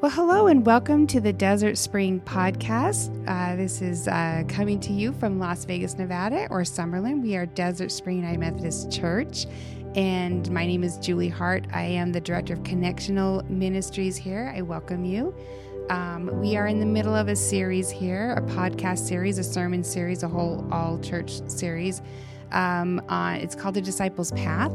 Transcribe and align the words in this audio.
Well, 0.00 0.10
hello 0.10 0.46
and 0.46 0.64
welcome 0.64 1.06
to 1.08 1.20
the 1.20 1.34
Desert 1.34 1.76
Spring 1.76 2.22
podcast. 2.22 3.10
Uh, 3.28 3.54
this 3.54 3.82
is 3.82 4.08
uh, 4.08 4.44
coming 4.48 4.80
to 4.80 4.94
you 4.94 5.12
from 5.12 5.38
Las 5.38 5.66
Vegas, 5.66 5.98
Nevada, 5.98 6.46
or 6.48 6.62
Summerlin. 6.62 7.20
We 7.20 7.36
are 7.36 7.44
Desert 7.44 7.92
Spring 7.92 8.16
United 8.16 8.38
Methodist 8.38 8.90
Church, 8.90 9.44
and 9.94 10.50
my 10.50 10.64
name 10.64 10.84
is 10.84 10.96
Julie 10.96 11.28
Hart. 11.28 11.66
I 11.74 11.82
am 11.82 12.12
the 12.12 12.20
Director 12.22 12.54
of 12.54 12.60
Connectional 12.60 13.46
Ministries 13.50 14.16
here. 14.16 14.50
I 14.56 14.62
welcome 14.62 15.04
you. 15.04 15.34
Um, 15.90 16.30
we 16.40 16.56
are 16.56 16.66
in 16.66 16.80
the 16.80 16.86
middle 16.86 17.14
of 17.14 17.28
a 17.28 17.36
series 17.36 17.90
here, 17.90 18.32
a 18.38 18.40
podcast 18.40 19.00
series, 19.00 19.36
a 19.36 19.44
sermon 19.44 19.84
series, 19.84 20.22
a 20.22 20.28
whole 20.28 20.66
all 20.72 20.98
church 21.00 21.46
series. 21.46 22.00
Um, 22.52 23.02
uh, 23.10 23.36
it's 23.38 23.54
called 23.54 23.74
The 23.74 23.82
Disciples 23.82 24.32
Path, 24.32 24.72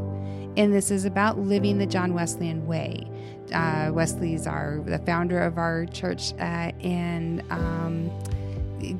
and 0.55 0.71
this 0.71 0.91
is 0.91 1.05
about 1.05 1.39
living 1.39 1.79
the 1.79 1.87
John 1.87 2.13
Wesleyan 2.13 2.67
way. 2.67 3.09
Uh, 3.53 3.91
Wesley's 3.93 4.47
our 4.47 4.81
the 4.85 4.99
founder 4.99 5.39
of 5.39 5.57
our 5.57 5.85
church, 5.85 6.33
uh, 6.33 6.71
and 6.81 7.43
um, 7.49 8.11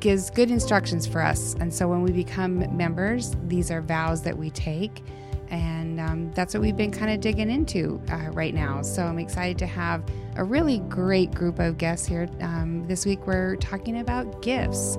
gives 0.00 0.30
good 0.30 0.50
instructions 0.50 1.06
for 1.06 1.22
us. 1.22 1.54
And 1.60 1.72
so 1.72 1.88
when 1.88 2.02
we 2.02 2.12
become 2.12 2.76
members, 2.76 3.36
these 3.46 3.70
are 3.70 3.80
vows 3.80 4.22
that 4.22 4.36
we 4.36 4.50
take. 4.50 5.02
And 5.48 6.00
um, 6.00 6.32
that's 6.34 6.54
what 6.54 6.60
we've 6.60 6.76
been 6.76 6.90
kind 6.90 7.12
of 7.12 7.20
digging 7.20 7.50
into 7.50 8.00
uh, 8.10 8.30
right 8.32 8.52
now. 8.52 8.82
So 8.82 9.04
I'm 9.04 9.18
excited 9.18 9.58
to 9.58 9.66
have 9.66 10.02
a 10.34 10.42
really 10.42 10.80
great 10.88 11.32
group 11.32 11.60
of 11.60 11.78
guests 11.78 12.06
here. 12.06 12.28
Um, 12.40 12.84
this 12.88 13.06
week 13.06 13.26
we're 13.26 13.54
talking 13.56 14.00
about 14.00 14.42
gifts. 14.42 14.98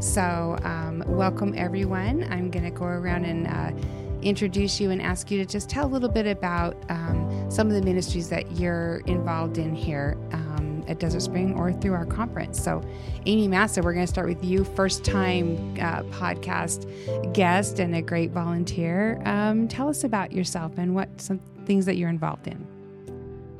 So 0.00 0.58
um, 0.62 1.02
welcome 1.06 1.54
everyone. 1.56 2.26
I'm 2.30 2.50
going 2.50 2.64
to 2.64 2.70
go 2.70 2.84
around 2.84 3.24
and 3.24 3.46
uh, 3.46 3.72
introduce 4.20 4.80
you 4.80 4.90
and 4.90 5.00
ask 5.00 5.30
you 5.30 5.38
to 5.38 5.46
just 5.46 5.70
tell 5.70 5.86
a 5.86 5.88
little 5.88 6.10
bit 6.10 6.26
about 6.26 6.76
um, 6.90 7.35
some 7.48 7.68
of 7.68 7.74
the 7.74 7.82
ministries 7.82 8.28
that 8.28 8.52
you're 8.52 8.98
involved 9.06 9.58
in 9.58 9.74
here 9.74 10.16
um, 10.32 10.84
at 10.88 10.98
Desert 10.98 11.20
Spring 11.20 11.54
or 11.54 11.72
through 11.72 11.94
our 11.94 12.06
conference. 12.06 12.60
So, 12.62 12.82
Amy 13.26 13.48
Massa, 13.48 13.82
we're 13.82 13.92
going 13.92 14.06
to 14.06 14.12
start 14.12 14.28
with 14.28 14.44
you, 14.44 14.64
first 14.64 15.04
time 15.04 15.56
uh, 15.80 16.02
podcast 16.04 16.84
guest 17.32 17.78
and 17.78 17.94
a 17.94 18.02
great 18.02 18.30
volunteer. 18.30 19.20
Um, 19.24 19.68
tell 19.68 19.88
us 19.88 20.04
about 20.04 20.32
yourself 20.32 20.72
and 20.76 20.94
what 20.94 21.20
some 21.20 21.40
things 21.64 21.86
that 21.86 21.96
you're 21.96 22.10
involved 22.10 22.46
in. 22.46 22.66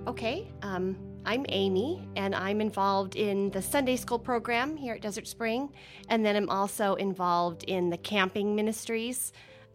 Okay. 0.06 0.48
Um, 0.62 0.96
I'm 1.24 1.44
Amy, 1.48 2.08
and 2.14 2.36
I'm 2.36 2.60
involved 2.60 3.16
in 3.16 3.50
the 3.50 3.60
Sunday 3.60 3.96
school 3.96 4.18
program 4.18 4.76
here 4.76 4.94
at 4.94 5.00
Desert 5.00 5.26
Spring. 5.26 5.72
And 6.08 6.24
then 6.24 6.36
I'm 6.36 6.48
also 6.48 6.94
involved 6.94 7.64
in 7.64 7.90
the 7.90 7.98
camping 7.98 8.54
ministries 8.54 9.32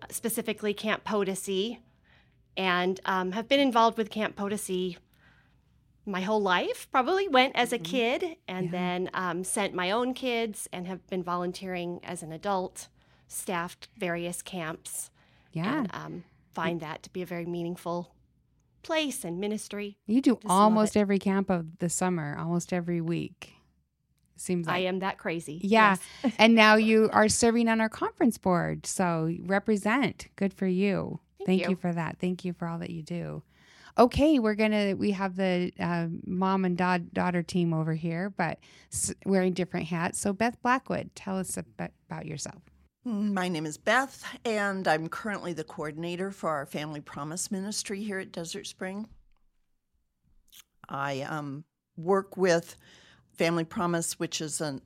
specifically 0.09 0.73
Camp 0.73 1.04
Potosi, 1.04 1.80
and 2.57 2.99
um, 3.05 3.31
have 3.31 3.47
been 3.47 3.59
involved 3.59 3.97
with 3.97 4.09
Camp 4.09 4.35
Potosi 4.35 4.97
my 6.05 6.21
whole 6.21 6.41
life. 6.41 6.88
Probably 6.91 7.27
went 7.27 7.55
as 7.55 7.71
a 7.71 7.77
mm-hmm. 7.77 7.83
kid 7.83 8.38
and 8.47 8.66
yeah. 8.66 8.71
then 8.71 9.09
um, 9.13 9.43
sent 9.43 9.73
my 9.73 9.91
own 9.91 10.13
kids 10.13 10.67
and 10.73 10.88
have 10.88 11.05
been 11.08 11.23
volunteering 11.23 11.99
as 12.03 12.23
an 12.23 12.31
adult, 12.31 12.88
staffed 13.27 13.88
various 13.97 14.41
camps. 14.41 15.09
Yeah. 15.53 15.80
And 15.80 15.89
um, 15.93 16.23
find 16.53 16.80
that 16.81 17.03
to 17.03 17.09
be 17.09 17.21
a 17.21 17.25
very 17.25 17.45
meaningful 17.45 18.13
place 18.83 19.23
and 19.23 19.39
ministry. 19.39 19.97
You 20.08 20.21
do 20.21 20.36
Just 20.36 20.45
almost 20.47 20.97
every 20.97 21.19
camp 21.19 21.49
of 21.49 21.80
the 21.80 21.89
summer, 21.89 22.36
almost 22.38 22.73
every 22.73 23.02
week. 23.02 23.53
Seems 24.38 24.65
like 24.65 24.77
I 24.77 24.80
am 24.80 24.99
that 24.99 25.19
crazy. 25.19 25.59
Yeah. 25.63 25.97
Yes. 26.23 26.33
and 26.39 26.55
now 26.55 26.75
you 26.89 27.09
are 27.13 27.30
serving 27.30 27.67
on 27.67 27.80
our 27.80 27.89
conference 27.89 28.39
board. 28.39 28.88
So 28.88 29.31
represent. 29.45 30.27
Good 30.36 30.53
for 30.53 30.65
you. 30.65 31.19
Thank, 31.45 31.59
Thank 31.59 31.61
you. 31.64 31.70
you. 31.72 31.75
for 31.75 31.94
that. 31.94 32.17
Thank 32.20 32.45
you 32.45 32.53
for 32.53 32.67
all 32.67 32.80
that 32.80 32.89
you 32.89 33.03
do. 33.03 33.44
Okay, 33.97 34.39
we're 34.39 34.56
gonna. 34.56 34.95
We 34.95 35.11
have 35.11 35.36
the 35.36 35.72
uh, 35.80 36.08
mom 36.25 36.64
and 36.64 36.78
dad 36.78 37.14
daughter 37.14 37.44
team 37.44 37.73
over 37.73 37.93
here, 37.93 38.30
but 38.30 38.60
wearing 39.26 39.54
different 39.54 39.88
hats. 39.88 40.20
So 40.20 40.32
Beth 40.32 40.61
Blackwood, 40.61 41.11
tell 41.14 41.38
us 41.38 41.58
about, 41.58 41.92
about 42.10 42.26
yourself. 42.26 42.61
Mm, 43.05 43.33
my 43.33 43.49
name 43.49 43.65
is 43.65 43.77
Beth, 43.77 44.23
and 44.45 44.88
I'm 44.88 45.10
currently 45.10 45.54
the 45.54 45.64
coordinator 45.64 46.32
for 46.32 46.49
our 46.52 46.65
Family 46.65 47.02
Promise 47.02 47.52
Ministry 47.52 48.02
here 48.02 48.20
at 48.20 48.32
Desert 48.32 48.67
Spring. 48.67 49.10
I 50.88 51.21
um, 51.21 51.65
work 51.98 52.38
with 52.38 52.77
Family 53.38 53.64
Promise, 53.64 54.20
which 54.20 54.39
is 54.39 54.61
an 54.61 54.82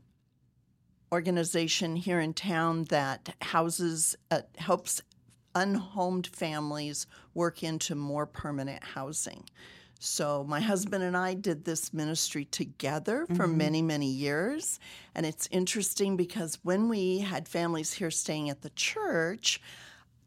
organization 1.12 1.96
here 1.96 2.20
in 2.20 2.34
town 2.34 2.86
that 2.86 3.36
houses, 3.42 4.16
uh, 4.32 4.42
helps 4.58 5.02
unhomed 5.56 6.28
families 6.28 7.08
work 7.34 7.64
into 7.64 7.96
more 7.96 8.26
permanent 8.26 8.84
housing. 8.84 9.46
So, 9.98 10.44
my 10.44 10.60
husband 10.60 11.04
and 11.04 11.16
I 11.16 11.34
did 11.34 11.64
this 11.64 11.94
ministry 11.94 12.46
together 12.46 13.26
for 13.28 13.48
mm-hmm. 13.48 13.58
many, 13.58 13.82
many 13.82 14.08
years. 14.08 14.80
And 15.16 15.26
it's 15.26 15.48
interesting 15.52 16.18
because 16.18 16.60
when 16.64 16.90
we 16.90 17.20
had 17.20 17.48
families 17.48 17.94
here 17.94 18.12
staying 18.12 18.50
at 18.50 18.62
the 18.62 18.70
church, 18.72 19.62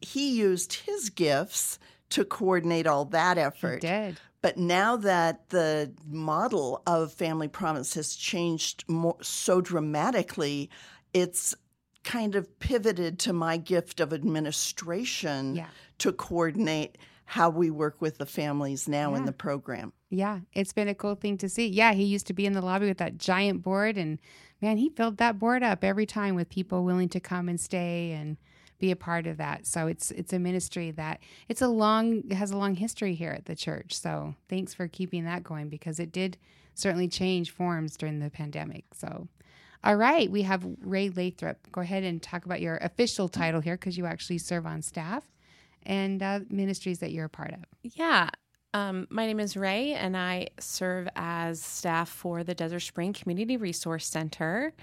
he 0.01 0.31
used 0.31 0.73
his 0.73 1.09
gifts 1.09 1.77
to 2.09 2.25
coordinate 2.25 2.87
all 2.87 3.05
that 3.05 3.37
effort. 3.37 3.83
He 3.83 3.87
did. 3.87 4.17
But 4.41 4.57
now 4.57 4.95
that 4.97 5.49
the 5.49 5.91
model 6.07 6.81
of 6.87 7.13
Family 7.13 7.47
Promise 7.47 7.93
has 7.95 8.15
changed 8.15 8.85
more, 8.87 9.17
so 9.21 9.61
dramatically, 9.61 10.69
it's 11.13 11.55
kind 12.03 12.35
of 12.35 12.59
pivoted 12.59 13.19
to 13.19 13.33
my 13.33 13.57
gift 13.57 13.99
of 13.99 14.13
administration 14.13 15.55
yeah. 15.55 15.67
to 15.99 16.11
coordinate 16.11 16.97
how 17.25 17.49
we 17.49 17.69
work 17.69 18.01
with 18.01 18.17
the 18.17 18.25
families 18.25 18.87
now 18.87 19.11
yeah. 19.11 19.17
in 19.17 19.25
the 19.25 19.31
program. 19.31 19.93
Yeah, 20.09 20.39
it's 20.53 20.73
been 20.73 20.87
a 20.87 20.95
cool 20.95 21.15
thing 21.15 21.37
to 21.37 21.49
see. 21.49 21.67
Yeah, 21.67 21.93
he 21.93 22.03
used 22.03 22.25
to 22.27 22.33
be 22.33 22.47
in 22.47 22.53
the 22.53 22.61
lobby 22.61 22.87
with 22.87 22.97
that 22.97 23.19
giant 23.19 23.61
board, 23.61 23.97
and 23.97 24.19
man, 24.61 24.77
he 24.77 24.89
filled 24.89 25.17
that 25.17 25.37
board 25.37 25.61
up 25.61 25.83
every 25.83 26.07
time 26.07 26.33
with 26.33 26.49
people 26.49 26.83
willing 26.83 27.09
to 27.09 27.19
come 27.19 27.47
and 27.47 27.59
stay 27.59 28.11
and 28.13 28.37
be 28.79 28.89
a 28.89 28.95
part 28.95 29.27
of 29.27 29.37
that. 29.37 29.67
So 29.67 29.87
it's 29.87 30.09
it's 30.11 30.33
a 30.33 30.39
ministry 30.39 30.91
that 30.91 31.19
it's 31.47 31.61
a 31.61 31.67
long 31.67 32.27
has 32.31 32.49
a 32.49 32.57
long 32.57 32.75
history 32.75 33.13
here 33.13 33.31
at 33.31 33.45
the 33.45 33.55
church. 33.55 33.93
So 33.93 34.33
thanks 34.47 34.73
for 34.73 34.87
keeping 34.87 35.25
that 35.25 35.43
going 35.43 35.69
because 35.69 35.99
it 35.99 36.11
did 36.11 36.37
certainly 36.73 37.07
change 37.07 37.51
forms 37.51 37.97
during 37.97 38.19
the 38.19 38.29
pandemic. 38.29 38.85
So 38.93 39.27
all 39.83 39.95
right, 39.95 40.29
we 40.29 40.41
have 40.41 40.65
Ray 40.81 41.09
Lathrop. 41.09 41.57
Go 41.71 41.81
ahead 41.81 42.03
and 42.03 42.21
talk 42.21 42.45
about 42.45 42.61
your 42.61 42.77
official 42.77 43.29
title 43.29 43.61
here 43.61 43.75
because 43.75 43.97
you 43.97 44.05
actually 44.05 44.37
serve 44.37 44.65
on 44.65 44.81
staff 44.81 45.23
and 45.83 46.21
uh, 46.21 46.41
ministries 46.49 46.99
that 46.99 47.11
you're 47.11 47.25
a 47.25 47.29
part 47.29 47.53
of. 47.53 47.59
Yeah. 47.83 48.29
Um, 48.73 49.07
my 49.09 49.25
name 49.25 49.39
is 49.39 49.57
Ray, 49.57 49.93
and 49.93 50.15
I 50.15 50.49
serve 50.59 51.07
as 51.15 51.61
staff 51.61 52.09
for 52.09 52.43
the 52.43 52.53
Desert 52.53 52.81
Spring 52.81 53.13
Community 53.13 53.57
Resource 53.57 54.05
Center, 54.05 54.73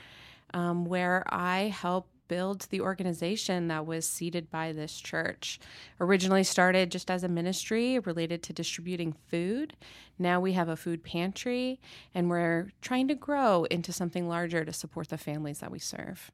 um, 0.55 0.87
where 0.87 1.23
I 1.29 1.65
help 1.65 2.09
build 2.29 2.67
the 2.71 2.81
organization 2.81 3.69
that 3.69 3.87
was 3.87 4.07
seeded 4.09 4.51
by 4.51 4.73
this 4.73 5.01
church. 5.01 5.59
Originally 6.01 6.45
started 6.45 6.91
just 6.91 7.11
as 7.11 7.25
a 7.25 7.29
ministry 7.29 7.99
related 7.99 8.43
to 8.45 8.53
distributing 8.53 9.15
food. 9.29 9.75
Now 10.19 10.41
we 10.41 10.53
have 10.53 10.69
a 10.69 10.77
food 10.77 11.03
pantry 11.03 11.81
and 12.15 12.29
we're 12.31 12.71
trying 12.81 13.09
to 13.09 13.15
grow 13.15 13.65
into 13.65 13.93
something 13.93 14.29
larger 14.29 14.65
to 14.65 14.73
support 14.73 15.09
the 15.09 15.19
families 15.19 15.61
that 15.61 15.71
we 15.71 15.79
serve. 15.79 16.31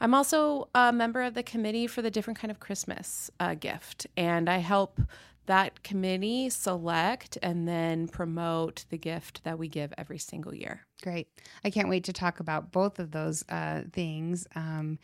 I'm 0.00 0.14
also 0.14 0.68
a 0.74 0.92
member 0.92 1.22
of 1.22 1.34
the 1.34 1.42
committee 1.42 1.86
for 1.86 2.02
the 2.02 2.10
different 2.10 2.38
kind 2.38 2.50
of 2.50 2.60
Christmas 2.60 3.30
uh, 3.40 3.54
gift, 3.54 4.06
and 4.16 4.48
I 4.48 4.58
help 4.58 5.00
that 5.46 5.82
committee 5.82 6.50
select 6.50 7.38
and 7.42 7.66
then 7.66 8.08
promote 8.08 8.84
the 8.90 8.98
gift 8.98 9.44
that 9.44 9.58
we 9.58 9.68
give 9.68 9.94
every 9.96 10.18
single 10.18 10.54
year. 10.54 10.85
Great. 11.02 11.28
I 11.64 11.70
can't 11.70 11.88
wait 11.88 12.04
to 12.04 12.12
talk 12.12 12.40
about 12.40 12.72
both 12.72 12.98
of 12.98 13.10
those 13.10 13.44
uh, 13.48 13.82
things. 13.92 14.46
Um, 14.54 14.98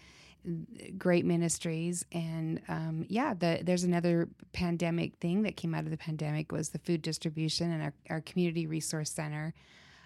great 0.99 1.25
ministries 1.25 2.05
and 2.11 2.61
um, 2.67 3.07
yeah 3.09 3.33
the, 3.33 3.61
there's 3.63 3.85
another 3.85 4.29
pandemic 4.53 5.15
thing 5.19 5.43
that 5.43 5.57
came 5.57 5.73
out 5.73 5.85
of 5.85 5.93
the 5.93 5.97
pandemic 5.97 6.51
was 6.51 6.71
the 6.71 6.81
food 6.81 7.01
distribution 7.01 7.71
and 7.71 7.81
our, 7.81 7.93
our 8.11 8.21
community 8.23 8.67
resource 8.67 9.09
center 9.09 9.55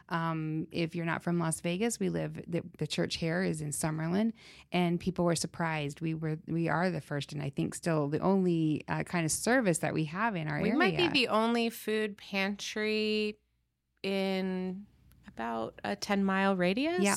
um, 0.08 0.68
if 0.70 0.94
you're 0.94 1.06
not 1.06 1.22
from 1.22 1.38
Las 1.38 1.60
Vegas, 1.60 1.98
we 1.98 2.10
live 2.10 2.40
the, 2.46 2.62
the, 2.78 2.86
church 2.86 3.16
here 3.16 3.42
is 3.42 3.60
in 3.60 3.70
Summerlin, 3.70 4.32
and 4.70 5.00
people 5.00 5.24
were 5.24 5.34
surprised. 5.34 6.00
We 6.00 6.14
were 6.14 6.38
we 6.46 6.68
are 6.68 6.90
the 6.90 7.00
first, 7.00 7.32
and 7.32 7.42
I 7.42 7.50
think 7.50 7.74
still 7.74 8.08
the 8.08 8.20
only 8.20 8.84
uh, 8.86 9.02
kind 9.02 9.24
of 9.24 9.32
service 9.32 9.78
that 9.78 9.92
we 9.92 10.04
have 10.04 10.36
in 10.36 10.46
our 10.46 10.60
we 10.60 10.68
area. 10.68 10.72
We 10.74 10.78
might 10.78 10.96
be 10.96 11.08
the 11.08 11.28
only 11.28 11.70
food 11.70 12.16
pantry 12.16 13.36
in 14.04 14.86
about 15.36 15.78
a 15.84 15.94
10 15.94 16.24
mile 16.24 16.56
radius. 16.56 17.02
Yeah. 17.02 17.16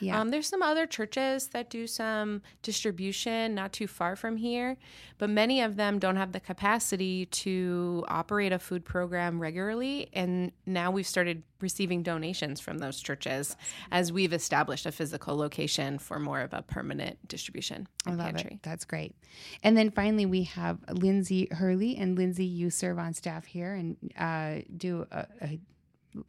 yeah. 0.00 0.20
Um, 0.20 0.30
there's 0.30 0.48
some 0.48 0.62
other 0.62 0.86
churches 0.86 1.48
that 1.48 1.68
do 1.68 1.86
some 1.86 2.40
distribution 2.62 3.54
not 3.54 3.72
too 3.72 3.86
far 3.86 4.16
from 4.16 4.38
here, 4.38 4.78
but 5.18 5.28
many 5.28 5.60
of 5.60 5.76
them 5.76 5.98
don't 5.98 6.16
have 6.16 6.32
the 6.32 6.40
capacity 6.40 7.26
to 7.26 8.04
operate 8.08 8.52
a 8.52 8.58
food 8.58 8.84
program 8.84 9.40
regularly. 9.40 10.08
And 10.14 10.52
now 10.64 10.90
we've 10.90 11.06
started 11.06 11.42
receiving 11.60 12.02
donations 12.02 12.60
from 12.60 12.78
those 12.78 12.98
churches 13.00 13.54
as 13.92 14.10
we've 14.10 14.32
established 14.32 14.86
a 14.86 14.92
physical 14.92 15.36
location 15.36 15.98
for 15.98 16.18
more 16.18 16.40
of 16.40 16.54
a 16.54 16.62
permanent 16.62 17.18
distribution. 17.28 17.86
I 18.06 18.12
love 18.12 18.34
pantry. 18.34 18.52
it. 18.54 18.62
That's 18.62 18.86
great. 18.86 19.14
And 19.62 19.76
then 19.76 19.90
finally, 19.90 20.24
we 20.24 20.44
have 20.44 20.78
Lindsay 20.90 21.48
Hurley. 21.50 21.96
And 21.98 22.16
Lindsay, 22.16 22.46
you 22.46 22.70
serve 22.70 22.98
on 22.98 23.12
staff 23.12 23.44
here 23.44 23.74
and 23.74 23.96
uh, 24.18 24.62
do 24.74 25.06
a, 25.10 25.26
a 25.42 25.60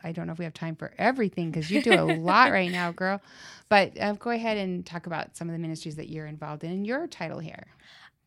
I 0.03 0.11
don't 0.11 0.27
know 0.27 0.33
if 0.33 0.39
we 0.39 0.45
have 0.45 0.53
time 0.53 0.75
for 0.75 0.93
everything 0.97 1.51
because 1.51 1.71
you 1.71 1.81
do 1.81 1.93
a 1.93 2.03
lot 2.03 2.51
right 2.51 2.71
now, 2.71 2.91
girl. 2.93 3.21
But 3.69 3.93
um, 3.99 4.15
go 4.15 4.29
ahead 4.29 4.57
and 4.57 4.85
talk 4.85 5.07
about 5.07 5.35
some 5.35 5.49
of 5.49 5.53
the 5.53 5.59
ministries 5.59 5.95
that 5.95 6.09
you're 6.09 6.27
involved 6.27 6.63
in 6.63 6.71
and 6.71 6.87
your 6.87 7.07
title 7.07 7.39
here. 7.39 7.67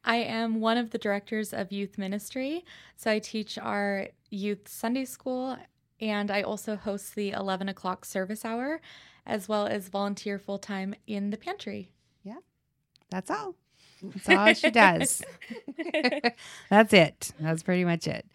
I 0.04 0.16
am 0.16 0.60
one 0.60 0.76
of 0.76 0.90
the 0.90 0.98
directors 0.98 1.52
of 1.52 1.72
youth 1.72 1.96
ministry. 1.96 2.64
So 2.96 3.10
I 3.10 3.18
teach 3.18 3.58
our 3.58 4.08
youth 4.30 4.68
Sunday 4.68 5.04
school, 5.04 5.56
and 6.00 6.30
I 6.30 6.42
also 6.42 6.76
host 6.76 7.14
the 7.14 7.30
11 7.30 7.68
o'clock 7.68 8.04
service 8.04 8.44
hour, 8.44 8.80
as 9.26 9.48
well 9.48 9.66
as 9.66 9.88
volunteer 9.88 10.38
full 10.38 10.58
time 10.58 10.94
in 11.06 11.30
the 11.30 11.36
pantry. 11.38 11.90
Yeah, 12.22 12.38
that's 13.10 13.30
all. 13.30 13.54
That's 14.02 14.28
all 14.28 14.54
she 14.54 14.70
does. 14.70 15.22
That's 16.70 16.92
it. 16.92 17.32
That's 17.40 17.62
pretty 17.62 17.84
much 17.84 18.06
it. 18.06 18.26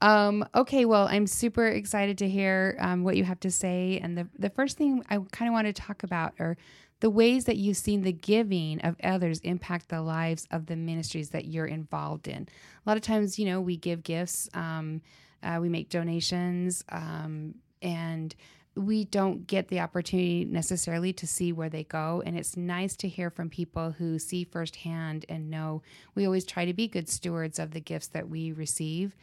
Um, 0.00 0.46
okay, 0.54 0.84
well, 0.84 1.06
I'm 1.08 1.26
super 1.26 1.66
excited 1.66 2.18
to 2.18 2.28
hear 2.28 2.76
um, 2.80 3.04
what 3.04 3.16
you 3.16 3.24
have 3.24 3.40
to 3.40 3.50
say. 3.50 4.00
And 4.02 4.18
the, 4.18 4.28
the 4.38 4.50
first 4.50 4.76
thing 4.76 5.04
I 5.08 5.18
kind 5.32 5.48
of 5.48 5.52
want 5.52 5.66
to 5.66 5.72
talk 5.72 6.02
about 6.02 6.34
are 6.38 6.56
the 7.00 7.10
ways 7.10 7.44
that 7.44 7.56
you've 7.56 7.76
seen 7.76 8.02
the 8.02 8.12
giving 8.12 8.80
of 8.80 8.96
others 9.02 9.40
impact 9.40 9.88
the 9.88 10.02
lives 10.02 10.46
of 10.50 10.66
the 10.66 10.76
ministries 10.76 11.30
that 11.30 11.46
you're 11.46 11.66
involved 11.66 12.28
in. 12.28 12.42
A 12.44 12.88
lot 12.88 12.96
of 12.96 13.02
times, 13.02 13.38
you 13.38 13.46
know, 13.46 13.60
we 13.60 13.76
give 13.76 14.02
gifts, 14.02 14.48
um, 14.54 15.00
uh, 15.42 15.58
we 15.60 15.68
make 15.68 15.90
donations, 15.90 16.84
um, 16.90 17.54
and 17.82 18.34
we 18.76 19.04
don't 19.04 19.46
get 19.46 19.68
the 19.68 19.80
opportunity 19.80 20.44
necessarily 20.44 21.12
to 21.12 21.26
see 21.26 21.52
where 21.52 21.68
they 21.68 21.84
go. 21.84 22.22
And 22.24 22.36
it's 22.36 22.56
nice 22.56 22.96
to 22.96 23.08
hear 23.08 23.30
from 23.30 23.48
people 23.48 23.92
who 23.92 24.18
see 24.18 24.44
firsthand 24.44 25.24
and 25.28 25.50
know 25.50 25.82
we 26.14 26.26
always 26.26 26.44
try 26.44 26.64
to 26.64 26.74
be 26.74 26.88
good 26.88 27.08
stewards 27.08 27.58
of 27.58 27.70
the 27.70 27.80
gifts 27.80 28.08
that 28.08 28.28
we 28.28 28.50
receive. 28.52 29.14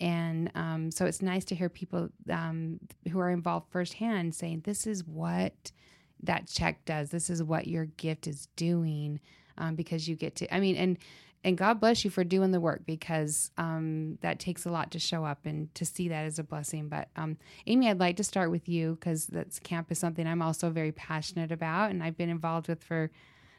And 0.00 0.50
um, 0.54 0.90
so 0.90 1.06
it's 1.06 1.22
nice 1.22 1.44
to 1.46 1.54
hear 1.54 1.68
people 1.68 2.08
um, 2.30 2.80
who 3.10 3.18
are 3.18 3.30
involved 3.30 3.70
firsthand 3.70 4.34
saying, 4.34 4.62
This 4.64 4.86
is 4.86 5.04
what 5.04 5.72
that 6.22 6.48
check 6.48 6.84
does. 6.84 7.10
This 7.10 7.30
is 7.30 7.42
what 7.42 7.66
your 7.66 7.86
gift 7.86 8.26
is 8.26 8.48
doing 8.56 9.20
um, 9.58 9.74
because 9.74 10.08
you 10.08 10.16
get 10.16 10.36
to, 10.36 10.54
I 10.54 10.60
mean, 10.60 10.76
and 10.76 10.98
and 11.44 11.56
God 11.56 11.78
bless 11.78 12.04
you 12.04 12.10
for 12.10 12.24
doing 12.24 12.50
the 12.50 12.58
work 12.58 12.82
because 12.86 13.52
um, 13.56 14.18
that 14.20 14.40
takes 14.40 14.66
a 14.66 14.70
lot 14.70 14.90
to 14.90 14.98
show 14.98 15.24
up 15.24 15.46
and 15.46 15.72
to 15.76 15.84
see 15.84 16.08
that 16.08 16.24
as 16.24 16.40
a 16.40 16.42
blessing. 16.42 16.88
But 16.88 17.08
um, 17.14 17.36
Amy, 17.68 17.88
I'd 17.88 18.00
like 18.00 18.16
to 18.16 18.24
start 18.24 18.50
with 18.50 18.68
you 18.68 18.96
because 18.96 19.26
that's 19.26 19.60
camp 19.60 19.92
is 19.92 19.98
something 20.00 20.26
I'm 20.26 20.42
also 20.42 20.70
very 20.70 20.90
passionate 20.90 21.52
about 21.52 21.92
and 21.92 22.02
I've 22.02 22.16
been 22.16 22.30
involved 22.30 22.66
with 22.66 22.82
for 22.82 23.12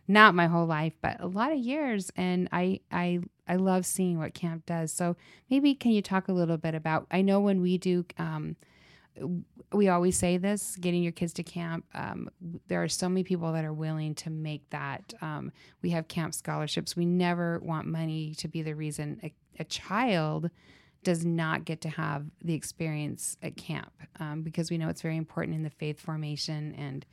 not 0.06 0.36
my 0.36 0.48
whole 0.48 0.66
life, 0.66 0.94
but 1.02 1.22
a 1.22 1.28
lot 1.28 1.54
of 1.54 1.60
years. 1.60 2.12
And 2.18 2.50
I 2.52 2.82
I 2.92 3.22
I 3.48 3.56
love 3.56 3.86
seeing 3.86 4.18
what 4.18 4.34
camp 4.34 4.66
does. 4.66 4.92
So 4.92 5.16
maybe 5.50 5.74
can 5.74 5.92
you 5.92 6.02
talk 6.02 6.28
a 6.28 6.34
little 6.34 6.58
bit 6.58 6.76
about? 6.76 7.08
I 7.12 7.22
know 7.22 7.40
when 7.40 7.62
we 7.62 7.78
do. 7.78 8.06
Um, 8.18 8.56
we 9.74 9.90
always 9.90 10.18
say 10.18 10.38
this 10.38 10.76
getting 10.76 11.04
your 11.04 11.12
kids 11.12 11.34
to 11.34 11.44
camp 11.44 11.86
um, 11.94 12.30
there 12.68 12.84
are 12.84 12.88
so 12.88 13.10
many 13.10 13.24
people 13.24 13.52
that 13.52 13.66
are 13.66 13.74
willing 13.74 14.16
to 14.16 14.30
make 14.30 14.70
that 14.70 15.14
um, 15.22 15.52
we 15.82 15.90
have 15.90 16.08
camp 16.08 16.34
scholarships 16.34 16.96
we 16.96 17.06
never 17.06 17.60
want 17.60 17.88
money 17.88 18.34
to 18.36 18.48
be 18.48 18.62
the 18.62 18.74
reason 18.74 19.20
a, 19.24 19.34
a 19.60 19.64
child 19.64 20.50
does 21.04 21.26
not 21.26 21.66
get 21.66 21.82
to 21.82 21.90
have 21.90 22.26
the 22.44 22.54
experience 22.54 23.38
at 23.42 23.56
camp 23.56 23.92
um, 24.20 24.42
because 24.42 24.70
we 24.70 24.78
know 24.78 24.90
it's 24.90 25.02
very 25.02 25.18
important 25.18 25.56
in 25.56 25.64
the 25.64 25.70
faith 25.70 26.00
formation 26.00 26.74
and 26.76 27.06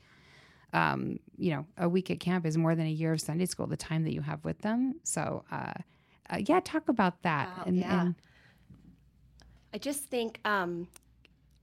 um, 0.72 1.18
you 1.36 1.52
know 1.52 1.66
a 1.78 1.88
week 1.88 2.10
at 2.10 2.20
camp 2.20 2.44
is 2.46 2.56
more 2.56 2.74
than 2.74 2.86
a 2.86 2.90
year 2.90 3.12
of 3.12 3.20
sunday 3.20 3.46
school 3.46 3.66
the 3.66 3.76
time 3.76 4.04
that 4.04 4.12
you 4.12 4.20
have 4.20 4.44
with 4.44 4.58
them 4.60 4.94
so 5.02 5.44
uh, 5.50 5.72
uh, 6.30 6.38
yeah 6.46 6.60
talk 6.60 6.88
about 6.88 7.22
that 7.22 7.48
wow, 7.48 7.64
and, 7.66 7.76
yeah. 7.76 8.00
And, 8.02 8.14
I 9.74 9.78
just 9.78 10.04
think 10.04 10.38
um, 10.44 10.86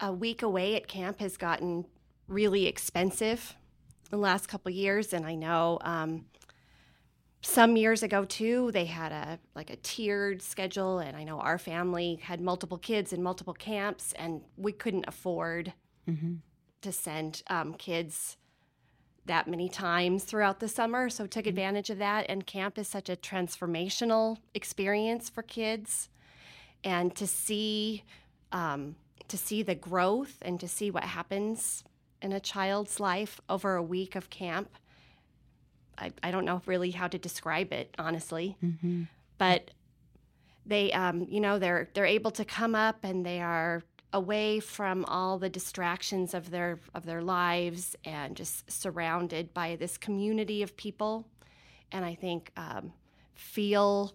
a 0.02 0.12
week 0.12 0.42
away 0.42 0.76
at 0.76 0.90
camp 0.90 1.22
has 1.22 1.38
gotten 1.38 1.86
really 2.28 2.68
expensive 2.68 3.56
in 4.04 4.18
the 4.18 4.22
last 4.22 4.48
couple 4.48 4.70
years, 4.70 5.14
and 5.14 5.26
I 5.26 5.36
know 5.36 5.80
um, 5.82 6.26
some 7.42 7.78
years 7.78 8.04
ago 8.04 8.26
too 8.26 8.70
they 8.74 8.84
had 8.84 9.14
a 9.14 9.40
like 9.56 9.70
a 9.70 9.78
tiered 9.78 10.42
schedule, 10.42 11.00
and 11.00 11.16
I 11.16 11.24
know 11.24 11.40
our 11.40 11.58
family 11.58 12.20
had 12.22 12.42
multiple 12.42 12.78
kids 12.78 13.14
in 13.14 13.24
multiple 13.24 13.54
camps, 13.54 14.14
and 14.20 14.42
we 14.58 14.74
couldn't 14.74 15.06
afford 15.08 15.72
mm-hmm. 16.06 16.34
to 16.82 16.92
send 16.92 17.44
um, 17.48 17.76
kids 17.76 18.36
that 19.26 19.48
many 19.48 19.70
times 19.70 20.24
throughout 20.24 20.60
the 20.60 20.68
summer 20.68 21.10
so 21.10 21.26
took 21.26 21.44
mm-hmm. 21.44 21.50
advantage 21.50 21.90
of 21.90 21.98
that 22.00 22.26
and 22.28 22.48
camp 22.48 22.78
is 22.78 22.88
such 22.88 23.10
a 23.10 23.16
transformational 23.16 24.38
experience 24.54 25.30
for 25.30 25.44
kids 25.44 26.10
and 26.84 27.16
to 27.16 27.28
see 27.28 28.04
um, 28.52 28.96
to 29.28 29.38
see 29.38 29.64
the 29.64 29.76
growth 29.76 30.38
and 30.42 30.60
to 30.60 30.68
see 30.68 30.92
what 30.92 31.04
happens 31.04 31.84
in 32.22 32.34
a 32.34 32.40
child's 32.40 33.00
life 33.00 33.40
over 33.50 33.76
a 33.76 33.84
week 33.84 34.16
of 34.16 34.30
camp. 34.30 34.70
I, 35.98 36.12
I 36.22 36.32
don't 36.32 36.46
know 36.46 36.62
really 36.66 36.92
how 36.92 37.08
to 37.08 37.18
describe 37.18 37.72
it 37.72 37.96
honestly, 37.98 38.58
mm-hmm. 38.64 39.04
but 39.38 39.72
they 40.66 40.92
um, 40.92 41.26
you 41.30 41.40
know 41.40 41.60
they're 41.60 41.90
they're 41.94 42.06
able 42.06 42.32
to 42.32 42.46
come 42.46 42.76
up 42.76 43.04
and 43.04 43.26
they 43.26 43.42
are 43.42 43.84
away 44.14 44.60
from 44.60 45.06
all 45.06 45.38
the 45.38 45.50
distractions 45.50 46.34
of 46.34 46.52
their 46.52 46.80
of 46.94 47.06
their 47.06 47.22
lives 47.22 47.96
and 48.04 48.36
just 48.36 48.70
surrounded 48.70 49.54
by 49.54 49.76
this 49.76 49.98
community 49.98 50.62
of 50.62 50.76
people 50.76 51.26
and 51.92 52.06
I 52.06 52.16
think 52.16 52.52
um, 52.58 52.94
feel 53.34 54.14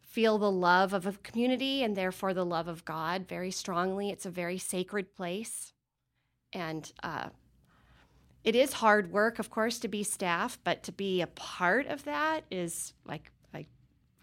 feel 0.00 0.38
the 0.38 0.50
love 0.50 0.94
of 0.94 1.06
a 1.06 1.12
community 1.12 1.82
and 1.82 1.94
therefore 1.94 2.32
the 2.32 2.44
love 2.44 2.68
of 2.68 2.86
God 2.86 3.28
very 3.28 3.50
strongly. 3.50 4.08
It's 4.08 4.24
a 4.24 4.30
very 4.30 4.56
sacred 4.56 5.14
place. 5.14 5.74
And 6.54 6.90
uh, 7.02 7.28
it 8.42 8.56
is 8.56 8.72
hard 8.72 9.12
work, 9.12 9.38
of 9.38 9.50
course, 9.50 9.78
to 9.80 9.88
be 9.88 10.02
staff, 10.02 10.58
but 10.64 10.82
to 10.84 10.92
be 10.92 11.20
a 11.20 11.26
part 11.26 11.86
of 11.86 12.04
that 12.04 12.44
is 12.50 12.94
like, 13.04 13.30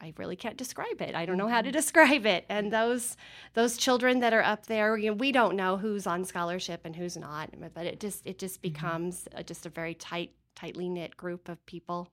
I, 0.04 0.14
really 0.18 0.36
can't 0.36 0.58
describe 0.58 1.02
it. 1.02 1.16
I 1.16 1.26
don't 1.26 1.38
know 1.38 1.48
how 1.48 1.62
to 1.62 1.70
mm-hmm. 1.70 1.74
describe 1.74 2.26
it. 2.26 2.46
And 2.50 2.72
those 2.72 3.18
those 3.54 3.78
children 3.78 4.20
that 4.20 4.34
are 4.34 4.44
up 4.44 4.66
there, 4.66 4.98
you 4.98 5.10
know, 5.10 5.16
we 5.16 5.32
don't 5.32 5.56
know 5.56 5.78
who's 5.78 6.06
on 6.06 6.26
scholarship 6.26 6.82
and 6.84 6.96
who's 6.96 7.18
not, 7.18 7.50
but 7.74 7.86
it 7.86 8.00
just 8.00 8.26
it 8.26 8.38
just 8.38 8.62
mm-hmm. 8.62 8.74
becomes 8.74 9.28
a, 9.34 9.44
just 9.44 9.66
a 9.66 9.70
very 9.70 9.94
tight, 9.94 10.32
tightly 10.56 10.90
knit 10.90 11.16
group 11.16 11.50
of 11.50 11.66
people. 11.66 12.10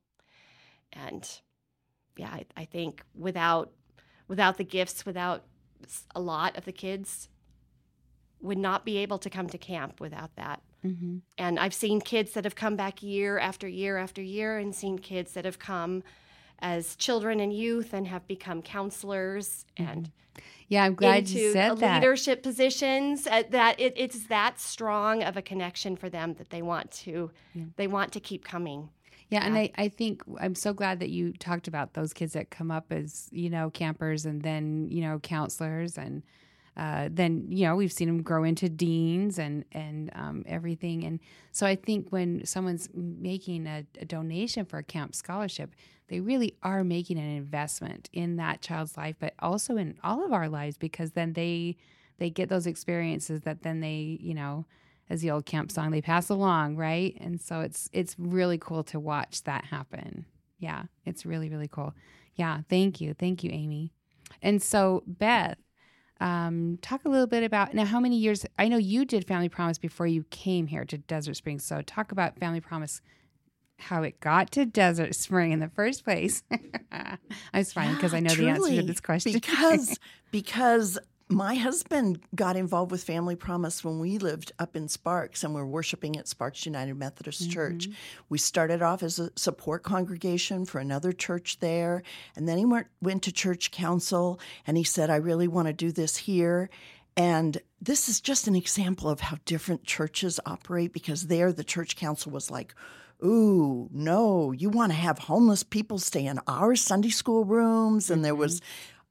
And 0.92 1.28
yeah, 2.16 2.30
I, 2.30 2.44
I 2.56 2.64
think 2.64 3.02
without 3.14 3.72
without 4.28 4.56
the 4.56 4.64
gifts, 4.64 5.04
without 5.04 5.44
a 6.14 6.20
lot 6.20 6.56
of 6.56 6.64
the 6.64 6.72
kids 6.72 7.28
would 8.40 8.58
not 8.58 8.84
be 8.84 8.98
able 8.98 9.18
to 9.18 9.28
come 9.28 9.48
to 9.48 9.58
camp 9.58 10.00
without 10.00 10.34
that. 10.36 10.62
Mm-hmm. 10.84 11.18
And 11.36 11.58
I've 11.58 11.74
seen 11.74 12.00
kids 12.00 12.32
that 12.32 12.44
have 12.44 12.54
come 12.54 12.76
back 12.76 13.02
year 13.02 13.38
after 13.38 13.68
year 13.68 13.98
after 13.98 14.22
year, 14.22 14.58
and 14.58 14.74
seen 14.74 14.98
kids 14.98 15.32
that 15.32 15.44
have 15.44 15.58
come 15.58 16.02
as 16.62 16.96
children 16.96 17.40
and 17.40 17.52
youth 17.52 17.92
and 17.92 18.06
have 18.06 18.26
become 18.26 18.62
counselors 18.62 19.64
mm-hmm. 19.78 19.90
and 19.90 20.10
yeah 20.68 20.84
i'm 20.84 20.94
glad 20.94 21.28
you 21.28 21.52
said 21.52 21.78
that 21.78 22.00
leadership 22.00 22.42
positions 22.42 23.26
uh, 23.26 23.42
that 23.50 23.78
it, 23.80 23.92
it's 23.96 24.26
that 24.26 24.60
strong 24.60 25.22
of 25.22 25.36
a 25.36 25.42
connection 25.42 25.96
for 25.96 26.08
them 26.08 26.34
that 26.34 26.50
they 26.50 26.62
want 26.62 26.90
to 26.90 27.30
yeah. 27.54 27.64
they 27.76 27.86
want 27.86 28.12
to 28.12 28.20
keep 28.20 28.44
coming 28.44 28.88
yeah, 29.30 29.46
and 29.46 29.56
I, 29.56 29.70
I 29.78 29.88
think 29.88 30.24
I'm 30.40 30.56
so 30.56 30.72
glad 30.72 30.98
that 30.98 31.10
you 31.10 31.32
talked 31.32 31.68
about 31.68 31.94
those 31.94 32.12
kids 32.12 32.32
that 32.32 32.50
come 32.50 32.72
up 32.72 32.86
as, 32.90 33.28
you 33.30 33.48
know, 33.48 33.70
campers 33.70 34.26
and 34.26 34.42
then, 34.42 34.88
you 34.90 35.02
know, 35.02 35.20
counselors 35.20 35.96
and 35.96 36.24
uh, 36.76 37.08
then, 37.12 37.46
you 37.48 37.64
know, 37.64 37.76
we've 37.76 37.92
seen 37.92 38.08
them 38.08 38.22
grow 38.22 38.42
into 38.42 38.68
deans 38.68 39.38
and, 39.38 39.64
and 39.70 40.10
um, 40.16 40.42
everything. 40.46 41.04
And 41.04 41.20
so 41.52 41.64
I 41.64 41.76
think 41.76 42.10
when 42.10 42.44
someone's 42.44 42.88
making 42.92 43.68
a, 43.68 43.84
a 44.00 44.04
donation 44.04 44.64
for 44.64 44.78
a 44.78 44.82
camp 44.82 45.14
scholarship, 45.14 45.74
they 46.10 46.20
really 46.20 46.56
are 46.62 46.82
making 46.82 47.18
an 47.18 47.36
investment 47.36 48.10
in 48.12 48.36
that 48.36 48.60
child's 48.60 48.96
life, 48.96 49.14
but 49.20 49.32
also 49.38 49.76
in 49.76 49.96
all 50.02 50.24
of 50.24 50.32
our 50.32 50.48
lives 50.48 50.76
because 50.76 51.12
then 51.12 51.32
they 51.32 51.76
they 52.18 52.28
get 52.28 52.50
those 52.50 52.66
experiences 52.66 53.42
that 53.42 53.62
then 53.62 53.80
they, 53.80 54.18
you 54.20 54.34
know, 54.34 54.66
as 55.08 55.22
the 55.22 55.30
old 55.30 55.46
camp 55.46 55.72
song 55.72 55.90
they 55.92 56.02
pass 56.02 56.28
along 56.28 56.76
right? 56.76 57.16
And 57.20 57.40
so 57.40 57.60
it's 57.60 57.88
it's 57.92 58.16
really 58.18 58.58
cool 58.58 58.82
to 58.84 58.98
watch 59.00 59.44
that 59.44 59.66
happen. 59.66 60.26
Yeah 60.58 60.84
it's 61.06 61.24
really 61.24 61.48
really 61.48 61.68
cool. 61.68 61.94
Yeah 62.34 62.62
thank 62.68 63.00
you. 63.00 63.14
Thank 63.14 63.44
you 63.44 63.50
amy. 63.52 63.92
And 64.42 64.60
so 64.60 65.04
beth 65.06 65.58
um, 66.20 66.78
talk 66.82 67.06
a 67.06 67.08
little 67.08 67.26
bit 67.26 67.44
about 67.44 67.72
now 67.72 67.86
how 67.86 67.98
many 67.98 68.16
years 68.16 68.44
i 68.58 68.68
know 68.68 68.76
you 68.76 69.06
did 69.06 69.26
family 69.26 69.48
promise 69.48 69.78
before 69.78 70.06
you 70.06 70.22
came 70.24 70.66
here 70.66 70.84
to 70.84 70.98
desert 70.98 71.34
springs 71.34 71.64
so 71.64 71.80
talk 71.80 72.12
about 72.12 72.38
family 72.38 72.60
promise 72.60 73.00
how 73.80 74.02
it 74.02 74.20
got 74.20 74.50
to 74.50 74.64
desert 74.64 75.14
spring 75.14 75.52
in 75.52 75.60
the 75.60 75.68
first 75.68 76.04
place 76.04 76.42
i 76.92 77.18
was 77.54 77.72
fine 77.72 77.94
because 77.94 78.12
yeah, 78.12 78.18
i 78.18 78.20
know 78.20 78.34
truly, 78.34 78.50
the 78.50 78.56
answer 78.56 78.80
to 78.80 78.86
this 78.86 79.00
question 79.00 79.32
because 79.32 79.98
because 80.30 80.98
my 81.30 81.54
husband 81.54 82.20
got 82.34 82.56
involved 82.56 82.90
with 82.90 83.04
Family 83.04 83.36
Promise 83.36 83.84
when 83.84 84.00
we 84.00 84.18
lived 84.18 84.50
up 84.58 84.74
in 84.74 84.88
Sparks 84.88 85.44
and 85.44 85.54
we're 85.54 85.64
worshiping 85.64 86.16
at 86.16 86.26
Sparks 86.26 86.66
United 86.66 86.94
Methodist 86.94 87.42
mm-hmm. 87.42 87.52
Church. 87.52 87.88
We 88.28 88.38
started 88.38 88.82
off 88.82 89.04
as 89.04 89.20
a 89.20 89.30
support 89.36 89.84
congregation 89.84 90.64
for 90.66 90.80
another 90.80 91.12
church 91.12 91.60
there, 91.60 92.02
and 92.34 92.48
then 92.48 92.58
he 92.58 92.64
went, 92.64 92.88
went 93.00 93.22
to 93.22 93.32
church 93.32 93.70
council 93.70 94.40
and 94.66 94.76
he 94.76 94.82
said, 94.82 95.08
I 95.08 95.16
really 95.16 95.46
want 95.46 95.68
to 95.68 95.72
do 95.72 95.92
this 95.92 96.16
here. 96.16 96.68
And 97.16 97.60
this 97.80 98.08
is 98.08 98.20
just 98.20 98.48
an 98.48 98.56
example 98.56 99.08
of 99.08 99.20
how 99.20 99.36
different 99.44 99.84
churches 99.84 100.40
operate 100.46 100.92
because 100.92 101.28
there 101.28 101.52
the 101.52 101.64
church 101.64 101.94
council 101.94 102.32
was 102.32 102.50
like, 102.50 102.74
ooh, 103.24 103.88
no, 103.92 104.52
you 104.52 104.70
want 104.70 104.92
to 104.92 104.98
have 104.98 105.18
homeless 105.18 105.62
people 105.62 105.98
stay 105.98 106.26
in 106.26 106.40
our 106.46 106.76
Sunday 106.76 107.10
school 107.10 107.44
rooms. 107.44 108.10
And 108.10 108.24
there 108.24 108.32
mm-hmm. 108.32 108.40
was 108.40 108.60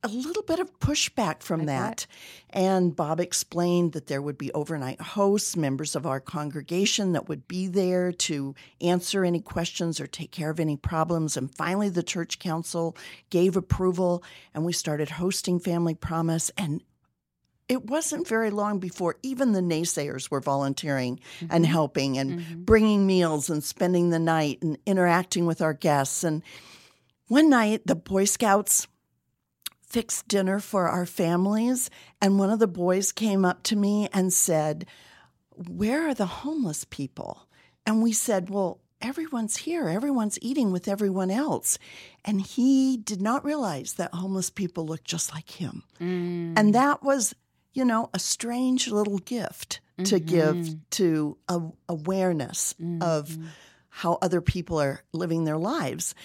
a 0.01 0.08
little 0.08 0.44
bit 0.44 0.60
of 0.60 0.80
pushback 0.80 1.42
from 1.42 1.66
that. 1.66 2.08
And 2.50 2.96
Bob 2.96 3.20
explained 3.20 3.92
that 3.94 4.08
there 4.08 4.22
would 4.22 4.38
be 4.38 4.51
overnight 4.54 5.01
hosts, 5.01 5.58
members 5.58 5.96
of 5.96 6.06
our 6.06 6.20
congregation 6.20 7.12
that 7.13 7.28
would 7.28 7.48
be 7.48 7.68
there 7.68 8.12
to 8.13 8.56
answer 8.80 9.25
any 9.25 9.42
questions 9.42 10.00
or 10.00 10.08
take 10.08 10.32
care 10.32 10.50
of 10.50 10.60
any 10.60 10.78
problems. 10.78 11.36
And 11.36 11.54
finally, 11.54 11.89
the 11.89 12.04
church 12.04 12.39
council 12.39 12.96
gave 13.30 13.58
approval, 13.58 14.24
and 14.54 14.63
we 14.63 14.72
started 14.72 15.10
hosting 15.10 15.60
Family 15.60 15.96
Promise. 15.96 16.50
And 16.58 16.82
it 17.69 17.85
wasn't 17.85 18.27
very 18.27 18.49
long 18.49 18.79
before 18.79 19.15
even 19.21 19.51
the 19.51 19.61
naysayers 19.61 20.29
were 20.29 20.41
volunteering 20.41 21.19
and 21.41 21.63
mm-hmm. 21.63 21.71
helping 21.71 22.17
and 22.17 22.39
mm-hmm. 22.39 22.61
bringing 22.63 23.05
meals 23.05 23.49
and 23.49 23.63
spending 23.63 24.09
the 24.09 24.19
night 24.19 24.57
and 24.63 24.77
interacting 24.88 25.45
with 25.45 25.61
our 25.61 25.73
guests. 25.73 26.23
And 26.23 26.41
one 27.27 27.49
night, 27.49 27.83
the 27.85 27.95
Boy 27.95 28.25
Scouts 28.25 28.88
fixed 29.83 30.27
dinner 30.27 30.59
for 30.59 30.88
our 30.88 31.05
families, 31.05 31.89
and 32.21 32.39
one 32.39 32.49
of 32.49 32.59
the 32.59 32.67
boys 32.67 33.11
came 33.11 33.45
up 33.45 33.63
to 33.63 33.75
me 33.75 34.09
and 34.13 34.33
said, 34.33 34.85
Where 35.55 36.07
are 36.07 36.13
the 36.13 36.25
homeless 36.25 36.85
people? 36.85 37.47
And 37.85 38.01
we 38.01 38.11
said, 38.13 38.49
Well, 38.49 38.79
everyone's 39.01 39.57
here. 39.57 39.88
Everyone's 39.88 40.39
eating 40.41 40.71
with 40.71 40.88
everyone 40.88 41.31
else. 41.31 41.77
And 42.25 42.41
he 42.41 42.97
did 42.97 43.21
not 43.21 43.45
realize 43.45 43.93
that 43.93 44.13
homeless 44.13 44.49
people 44.49 44.85
looked 44.85 45.05
just 45.05 45.33
like 45.33 45.49
him. 45.49 45.83
And 45.99 46.57
mm. 46.57 46.73
that 46.73 47.03
was, 47.03 47.33
you 47.73 47.85
know, 47.85 48.09
a 48.13 48.19
strange 48.19 48.89
little 48.89 49.19
gift 49.19 49.81
to 50.05 50.19
give 50.19 50.55
mm-hmm. 50.55 50.79
to 50.91 51.38
a, 51.47 51.61
awareness 51.89 52.73
of 53.01 53.29
mm-hmm. 53.29 53.47
how 53.89 54.17
other 54.21 54.41
people 54.41 54.79
are 54.79 55.01
living 55.11 55.43
their 55.43 55.57
lives. 55.57 56.15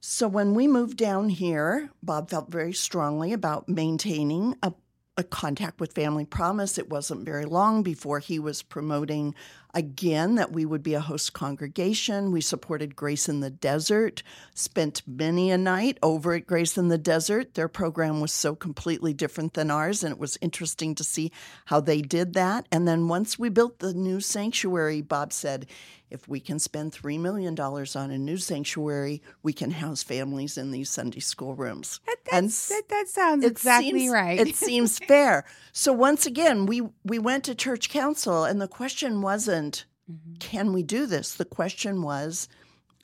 So 0.00 0.28
when 0.28 0.54
we 0.54 0.68
moved 0.68 0.98
down 0.98 1.30
here, 1.30 1.90
Bob 2.02 2.30
felt 2.30 2.50
very 2.50 2.72
strongly 2.72 3.32
about 3.32 3.68
maintaining 3.68 4.56
a, 4.62 4.72
a 5.16 5.24
contact 5.24 5.80
with 5.80 5.94
Family 5.94 6.26
Promise. 6.26 6.78
It 6.78 6.90
wasn't 6.90 7.24
very 7.24 7.44
long 7.44 7.82
before 7.82 8.18
he 8.18 8.38
was 8.38 8.62
promoting 8.62 9.34
again 9.74 10.36
that 10.36 10.52
we 10.52 10.64
would 10.64 10.82
be 10.82 10.94
a 10.94 11.00
host 11.00 11.32
congregation. 11.32 12.32
We 12.32 12.40
supported 12.40 12.96
Grace 12.96 13.28
in 13.28 13.40
the 13.40 13.50
Desert, 13.50 14.22
spent 14.54 15.02
many 15.06 15.50
a 15.50 15.58
night 15.58 15.98
over 16.02 16.32
at 16.34 16.46
Grace 16.46 16.78
in 16.78 16.88
the 16.88 16.98
Desert. 16.98 17.54
Their 17.54 17.68
program 17.68 18.20
was 18.20 18.32
so 18.32 18.54
completely 18.54 19.12
different 19.12 19.54
than 19.54 19.70
ours, 19.70 20.02
and 20.04 20.12
it 20.12 20.18
was 20.18 20.38
interesting 20.40 20.94
to 20.94 21.04
see 21.04 21.32
how 21.66 21.80
they 21.80 22.00
did 22.00 22.34
that. 22.34 22.66
And 22.72 22.86
then 22.88 23.08
once 23.08 23.38
we 23.38 23.48
built 23.48 23.80
the 23.80 23.92
new 23.94 24.20
sanctuary, 24.20 25.02
Bob 25.02 25.32
said, 25.32 25.66
if 26.10 26.28
we 26.28 26.38
can 26.38 26.60
spend 26.60 26.92
$3 26.92 27.18
million 27.18 27.58
on 27.58 28.10
a 28.10 28.18
new 28.18 28.36
sanctuary, 28.36 29.20
we 29.42 29.52
can 29.52 29.72
house 29.72 30.04
families 30.04 30.56
in 30.56 30.70
these 30.70 30.88
Sunday 30.88 31.18
school 31.18 31.56
rooms. 31.56 31.98
and 32.30 32.48
That, 32.50 32.82
that 32.88 33.08
sounds 33.08 33.44
exactly 33.44 33.98
seems- 34.00 34.12
right. 34.12 34.38
It 34.38 34.54
seems 34.54 34.98
fair. 35.00 35.44
So 35.72 35.92
once 35.92 36.24
again, 36.24 36.66
we 36.66 36.82
we 37.02 37.18
went 37.18 37.42
to 37.44 37.54
church 37.56 37.90
council, 37.90 38.44
and 38.44 38.60
the 38.60 38.68
question 38.68 39.22
wasn't, 39.22 39.63
Mm-hmm. 39.72 40.34
"Can 40.40 40.72
we 40.72 40.82
do 40.82 41.06
this?" 41.06 41.34
The 41.34 41.44
question 41.44 42.02
was, 42.02 42.48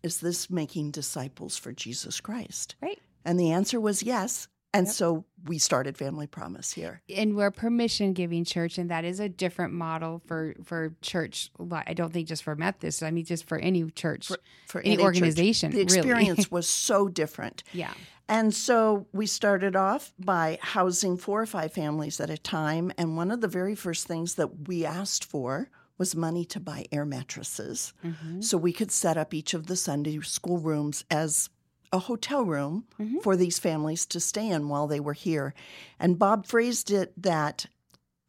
"Is 0.03 0.21
this 0.21 0.51
making 0.51 0.91
disciples 0.93 1.57
for 1.57 1.73
Jesus 1.73 2.21
Christ?" 2.21 2.77
Right. 2.83 3.01
And 3.25 3.39
the 3.39 3.51
answer 3.53 3.81
was 3.81 4.03
yes. 4.03 4.49
And 4.73 4.89
so 4.89 5.25
we 5.47 5.59
started 5.59 5.99
Family 5.99 6.29
Promise 6.29 6.73
here. 6.73 7.03
and 7.17 7.35
we're 7.35 7.47
a 7.47 7.53
permission 7.53 8.13
giving 8.13 8.45
church 8.45 8.79
and 8.79 8.89
that 8.91 9.05
is 9.05 9.19
a 9.19 9.29
different 9.29 9.73
model 9.73 10.23
for 10.27 10.55
for 10.63 10.95
church 11.03 11.51
i 11.73 11.93
don't 11.93 12.13
think 12.13 12.29
just 12.29 12.45
for 12.45 12.55
methodist 12.55 13.03
i 13.03 13.11
mean 13.11 13.25
just 13.25 13.49
for 13.49 13.59
any 13.59 13.91
church 13.91 14.29
For 14.69 14.81
Any 14.81 14.97
church. 14.97 15.05
organization, 15.05 15.73
the 15.73 15.79
really. 15.79 15.97
experience 15.99 16.51
was 16.59 16.69
so 16.69 17.09
different. 17.09 17.65
yeah 17.73 17.93
And 18.29 18.55
so 18.55 19.07
we 19.13 19.27
started 19.27 19.75
off 19.75 20.13
by 20.21 20.59
housing 20.63 21.17
four 21.17 21.43
or 21.43 21.47
five 21.47 21.73
families 21.73 22.21
at 22.21 22.31
a 22.31 22.39
time. 22.39 22.93
And 22.97 23.17
one 23.17 23.33
of 23.33 23.41
the 23.41 23.49
very 23.49 23.75
first 23.75 24.07
things 24.07 24.37
that 24.37 24.69
we 24.69 24.87
asked 24.87 25.25
for 25.25 25.69
was 26.01 26.17
money 26.17 26.47
to 26.47 26.59
buy 26.59 26.87
air 26.91 27.05
mattresses 27.05 27.93
mm-hmm. 28.03 28.41
so 28.41 28.57
we 28.57 28.73
could 28.73 28.91
set 28.91 29.19
up 29.19 29.35
each 29.35 29.53
of 29.53 29.67
the 29.67 29.77
Sunday 29.77 30.19
school 30.21 30.57
rooms 30.57 31.05
as 31.11 31.51
a 31.93 31.99
hotel 31.99 32.43
room 32.43 32.87
mm-hmm. 32.99 33.19
for 33.19 33.37
these 33.37 33.59
families 33.59 34.07
to 34.07 34.19
stay 34.19 34.49
in 34.49 34.71
while 34.71 34.87
they 34.87 34.99
were 34.99 35.13
here. 35.13 35.53
And 35.99 36.19
Bob 36.19 36.47
phrased 36.47 36.91
it 36.91 37.13
that 37.23 37.67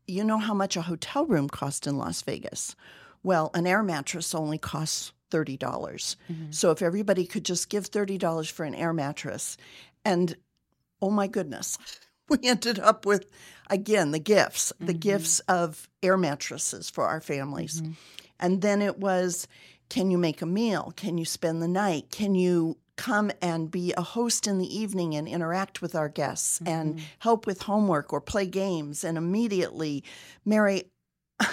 you 0.06 0.26
know 0.26 0.38
how 0.38 0.54
much 0.54 0.76
a 0.76 0.82
hotel 0.82 1.26
room 1.26 1.48
cost 1.48 1.88
in 1.88 1.98
Las 1.98 2.22
Vegas? 2.24 2.76
Well, 3.24 3.52
an 3.54 3.66
air 3.66 3.84
mattress 3.84 4.36
only 4.36 4.58
costs 4.58 5.14
$30. 5.32 5.58
dollars 5.58 6.18
mm-hmm. 6.30 6.52
So 6.52 6.72
if 6.72 6.82
everybody 6.82 7.26
could 7.26 7.46
just 7.46 7.70
give 7.70 7.90
$30 7.90 8.52
for 8.52 8.66
an 8.66 8.76
air 8.76 8.92
mattress, 8.92 9.56
and 10.04 10.36
oh 11.02 11.10
my 11.10 11.28
goodness, 11.28 11.78
we 12.28 12.38
ended 12.44 12.80
up 12.80 13.06
with, 13.06 13.28
again, 13.72 14.12
the 14.12 14.20
gifts, 14.20 14.72
the 14.80 14.94
gifts 14.94 15.40
of 15.48 15.90
air 16.04 16.18
mattresses 16.18 16.90
for 16.90 17.06
our 17.08 17.22
families. 17.22 17.82
And 18.40 18.62
then 18.62 18.82
it 18.82 19.00
was 19.00 19.48
can 19.90 20.10
you 20.10 20.18
make 20.18 20.42
a 20.42 20.46
meal? 20.46 20.94
Can 20.96 21.18
you 21.18 21.26
spend 21.26 21.62
the 21.62 21.68
night? 21.68 22.12
Can 22.12 22.34
you 22.36 22.78
come 22.96 23.32
and 23.42 23.70
be 23.72 23.94
a 23.98 24.02
host 24.02 24.48
in 24.48 24.58
the 24.58 24.78
evening 24.78 25.16
and 25.16 25.28
interact 25.28 25.82
with 25.82 25.96
our 25.96 26.08
guests 26.08 26.62
and 26.66 27.02
help 27.20 27.46
with 27.46 27.64
homework 27.64 28.14
or 28.14 28.22
play 28.22 28.46
games? 28.46 29.04
And 29.04 29.18
immediately, 29.18 30.04
Mary. 30.46 30.84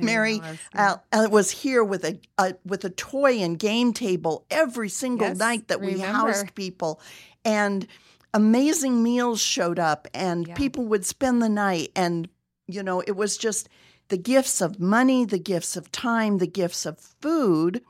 Mary 0.00 0.42
uh, 0.74 0.96
uh, 1.12 1.28
was 1.30 1.52
here 1.52 1.84
with 1.84 2.04
a, 2.04 2.18
a 2.36 2.54
with 2.64 2.84
a 2.84 2.90
toy 2.90 3.38
and 3.38 3.56
game 3.60 3.92
table 3.92 4.44
every 4.50 4.88
single 4.88 5.28
Yes, 5.28 5.38
night 5.38 5.68
that 5.68 5.80
we 5.80 5.92
remember. 5.92 6.32
housed 6.32 6.52
people, 6.56 7.00
and 7.44 7.86
amazing 8.34 9.02
meals 9.02 9.40
showed 9.40 9.78
up, 9.78 10.06
and 10.12 10.46
Yeah. 10.46 10.54
people 10.54 10.84
would 10.86 11.06
spend 11.06 11.40
the 11.40 11.48
night, 11.48 11.90
and 11.96 12.28
you 12.66 12.82
know 12.82 13.00
it 13.00 13.16
was 13.16 13.38
just 13.38 13.68
the 14.08 14.18
gifts 14.18 14.60
of 14.60 14.78
money, 14.78 15.24
the 15.24 15.38
gifts 15.38 15.76
of 15.76 15.90
time, 15.90 16.38
the 16.38 16.46
gifts 16.46 16.84
of 16.84 16.98
food, 16.98 17.82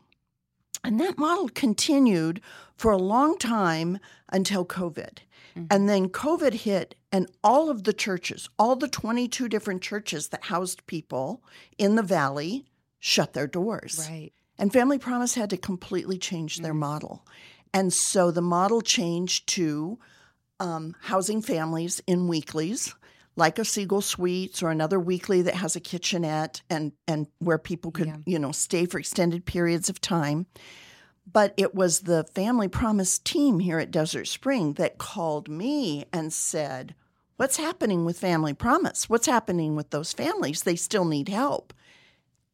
and 0.84 1.00
that 1.00 1.18
model 1.18 1.48
continued 1.48 2.40
for 2.76 2.92
a 2.92 2.98
long 2.98 3.36
time 3.38 3.98
until 4.28 4.64
COVID. 4.64 5.18
Mm-hmm. 5.56 5.66
And 5.70 5.88
then 5.88 6.08
COVID 6.08 6.52
hit, 6.52 6.94
and 7.10 7.28
all 7.42 7.70
of 7.70 7.84
the 7.84 7.92
churches, 7.92 8.48
all 8.58 8.76
the 8.76 8.88
22 8.88 9.48
different 9.48 9.82
churches 9.82 10.28
that 10.28 10.44
housed 10.44 10.86
people 10.86 11.42
in 11.78 11.94
the 11.94 12.02
valley, 12.02 12.66
shut 12.98 13.32
their 13.32 13.46
doors. 13.46 14.06
right 14.10 14.32
And 14.58 14.72
Family 14.72 14.98
Promise 14.98 15.34
had 15.34 15.50
to 15.50 15.56
completely 15.56 16.18
change 16.18 16.58
their 16.58 16.72
mm-hmm. 16.72 16.80
model. 16.80 17.26
And 17.72 17.92
so 17.92 18.30
the 18.30 18.42
model 18.42 18.82
changed 18.82 19.48
to 19.48 19.98
um, 20.60 20.94
housing 21.00 21.42
families 21.42 22.02
in 22.06 22.28
weeklies, 22.28 22.94
like 23.36 23.58
a 23.58 23.64
Siegel 23.64 24.00
Suites 24.00 24.62
or 24.62 24.70
another 24.70 24.98
weekly 25.00 25.42
that 25.42 25.54
has 25.54 25.74
a 25.76 25.80
kitchenette 25.80 26.62
and, 26.70 26.92
and 27.08 27.26
where 27.38 27.58
people 27.58 27.90
could, 27.90 28.06
Yeah. 28.06 28.16
you 28.26 28.38
know, 28.38 28.52
stay 28.52 28.86
for 28.86 28.98
extended 28.98 29.44
periods 29.44 29.88
of 29.88 30.00
time. 30.00 30.46
But 31.30 31.54
it 31.56 31.74
was 31.74 32.00
the 32.00 32.24
Family 32.34 32.68
Promise 32.68 33.18
team 33.18 33.58
here 33.58 33.78
at 33.78 33.90
Desert 33.90 34.26
Spring 34.26 34.74
that 34.74 34.98
called 34.98 35.48
me 35.48 36.04
and 36.12 36.32
said, 36.32 36.94
What's 37.36 37.56
happening 37.56 38.04
with 38.04 38.18
Family 38.18 38.54
Promise? 38.54 39.08
What's 39.08 39.26
happening 39.26 39.74
with 39.74 39.90
those 39.90 40.12
families? 40.12 40.62
They 40.62 40.76
still 40.76 41.04
need 41.04 41.28
help. 41.28 41.72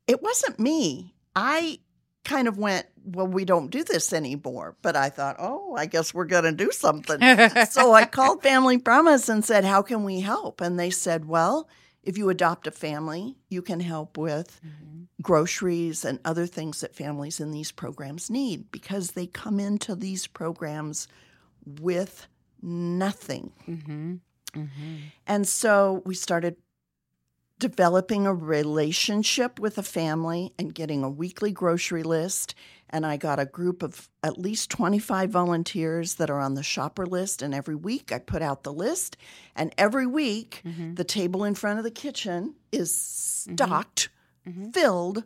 It 0.07 0.23
wasn't 0.23 0.59
me. 0.59 1.15
I 1.37 1.81
kind 2.25 2.49
of 2.49 2.59
went, 2.59 2.87
Well, 3.05 3.27
we 3.27 3.45
don't 3.45 3.71
do 3.71 3.85
this 3.85 4.13
anymore. 4.13 4.77
But 4.83 4.97
I 4.97 5.09
thought, 5.11 5.37
Oh, 5.39 5.75
I 5.77 5.87
guess 5.87 6.15
we're 6.15 6.25
going 6.25 6.45
to 6.45 6.53
do 6.53 6.71
something. 6.73 7.21
so 7.67 7.93
I 7.93 8.05
called 8.11 8.43
Family 8.43 8.79
Promise 8.79 9.29
and 9.29 9.45
said, 9.45 9.65
How 9.65 9.83
can 9.83 10.05
we 10.05 10.21
help? 10.21 10.61
And 10.61 10.79
they 10.79 10.91
said, 10.91 11.25
Well, 11.27 11.69
if 12.03 12.17
you 12.17 12.31
adopt 12.31 12.67
a 12.67 12.71
family, 12.71 13.37
you 13.51 13.63
can 13.63 13.81
help 13.81 14.17
with 14.17 14.61
groceries 15.21 16.05
and 16.05 16.19
other 16.25 16.47
things 16.47 16.81
that 16.81 16.95
families 16.95 17.41
in 17.41 17.51
these 17.51 17.73
programs 17.73 18.31
need 18.31 18.71
because 18.71 19.11
they 19.13 19.27
come 19.27 19.61
into 19.61 19.95
these 19.95 20.27
programs 20.27 21.09
with 21.81 22.27
nothing. 22.63 23.53
mm-hmm. 23.69 24.15
Mm-hmm. 24.55 24.97
And 25.29 25.47
so 25.47 26.03
we 26.05 26.15
started 26.15 26.57
developing 27.61 28.27
a 28.27 28.35
relationship 28.35 29.61
with 29.61 29.79
a 29.79 29.83
family 29.83 30.53
and 30.59 30.75
getting 30.75 31.05
a 31.05 31.11
weekly 31.11 31.53
grocery 31.53 32.03
list. 32.03 32.57
And 32.89 33.07
I 33.07 33.17
got 33.17 33.39
a 33.39 33.45
group 33.45 33.85
of 33.85 34.09
at 34.25 34.39
least 34.39 34.71
25 34.71 35.31
volunteers 35.31 36.17
that 36.17 36.31
are 36.31 36.41
on 36.41 36.55
the 36.55 36.65
shopper 36.65 37.07
list. 37.07 37.43
And 37.43 37.55
every 37.55 37.77
week 37.77 38.11
I 38.11 38.19
put 38.19 38.43
out 38.43 38.65
the 38.65 38.73
list. 38.73 39.17
And 39.55 39.73
every 39.79 40.07
week, 40.07 40.63
mm-hmm. 40.65 40.95
the 40.95 41.05
table 41.05 41.45
in 41.45 41.55
front 41.55 41.79
of 41.79 41.85
the 41.85 41.91
kitchen 41.93 42.57
is 42.73 42.91
mm-hmm. 42.91 43.55
stocked, 43.55 44.09
mm-hmm. 44.49 44.71
filled 44.71 45.23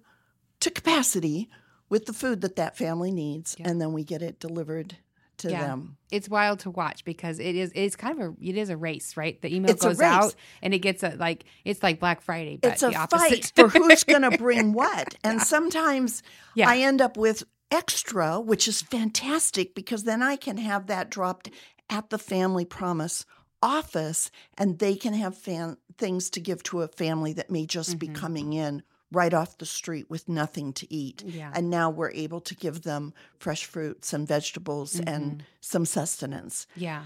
to 0.60 0.70
capacity 0.70 1.48
with 1.88 2.04
the 2.04 2.12
food 2.12 2.42
that 2.42 2.56
that 2.56 2.76
family 2.76 3.12
needs. 3.12 3.56
And 3.60 3.80
then 3.80 3.94
we 3.94 4.04
get 4.04 4.20
it 4.20 4.40
delivered 4.40 4.96
to 5.44 5.50
Yeah. 5.50 5.60
them. 5.68 5.96
it's 6.10 6.28
wild 6.28 6.58
to 6.60 6.70
watch 6.70 7.04
because 7.04 7.38
it 7.40 7.54
is 7.56 7.72
it's 7.74 7.96
kind 7.96 8.20
of 8.20 8.28
a 8.28 8.34
it 8.40 8.56
is 8.56 8.68
a 8.70 8.76
race, 8.76 9.16
right? 9.16 9.40
The 9.42 9.54
email 9.54 9.70
It's 9.72 9.82
goes 9.84 10.00
out 10.00 10.34
and 10.62 10.72
it 10.74 10.78
gets 10.80 11.02
a 11.02 11.16
like 11.18 11.44
it's 11.64 11.82
like 11.82 11.98
Black 12.00 12.20
Friday, 12.20 12.56
but 12.60 12.72
it's 12.72 12.82
a 12.82 12.90
the 12.90 12.96
opposite. 12.96 13.28
fight 13.28 13.52
for 13.56 13.68
who's 13.68 14.04
going 14.12 14.22
to 14.22 14.36
bring 14.36 14.72
what. 14.72 15.14
And 15.24 15.40
sometimes 15.42 16.22
Yeah. 16.54 16.68
I 16.70 16.78
end 16.78 17.00
up 17.00 17.16
with 17.16 17.42
extra, 17.70 18.38
which 18.40 18.68
is 18.68 18.82
fantastic 18.82 19.74
because 19.74 20.04
then 20.04 20.22
I 20.22 20.36
can 20.36 20.56
have 20.58 20.86
that 20.88 21.10
dropped 21.10 21.50
at 21.90 22.10
the 22.10 22.18
Family 22.18 22.64
Promise 22.64 23.26
office 23.62 24.30
and 24.58 24.78
they 24.78 24.94
can 24.94 25.14
have 25.14 25.36
fan- 25.36 25.76
things 25.98 26.30
to 26.30 26.40
give 26.40 26.62
to 26.64 26.82
a 26.82 26.88
family 26.88 27.32
that 27.32 27.50
may 27.50 27.66
just 27.66 27.98
be 27.98 28.08
Mhm. 28.08 28.14
coming 28.14 28.52
in 28.52 28.82
right 29.14 29.32
off 29.34 29.58
the 29.58 29.66
street 29.66 30.10
with 30.10 30.28
nothing 30.28 30.72
to 30.74 30.92
eat. 30.92 31.22
yeah. 31.24 31.50
And 31.54 31.70
now 31.70 31.90
we're 31.90 32.10
able 32.10 32.40
to 32.42 32.54
give 32.54 32.82
them 32.82 33.12
fresh 33.38 33.64
fruits 33.64 34.12
and 34.12 34.26
vegetables 34.28 34.94
Mm-hmm. 34.94 35.08
and 35.14 35.44
some 35.60 35.86
sustenance. 35.86 36.66
yeah. 36.76 37.02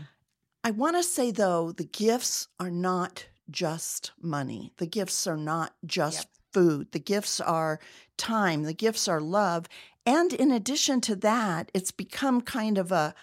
I 0.64 0.72
want 0.72 0.96
to 0.96 1.02
say, 1.04 1.30
though, 1.30 1.70
the 1.72 1.84
gifts 1.84 2.48
are 2.58 2.70
not 2.70 3.26
just 3.48 4.10
money. 4.20 4.72
The 4.78 4.86
gifts 4.86 5.26
are 5.26 5.36
not 5.36 5.72
just 5.86 6.26
food. 6.52 6.90
The 6.92 6.98
gifts 6.98 7.40
are 7.40 7.78
time. 8.16 8.64
The 8.64 8.74
gifts 8.74 9.06
are 9.08 9.20
love. 9.20 9.66
And 10.04 10.32
in 10.32 10.50
addition 10.50 11.00
to 11.02 11.16
that, 11.16 11.70
it's 11.74 11.92
become 11.92 12.40
kind 12.40 12.76
of 12.76 12.90
a, 12.90 13.14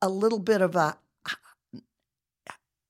a 0.00 0.08
little 0.08 0.38
bit 0.38 0.62
of 0.62 0.76
a, 0.76 0.96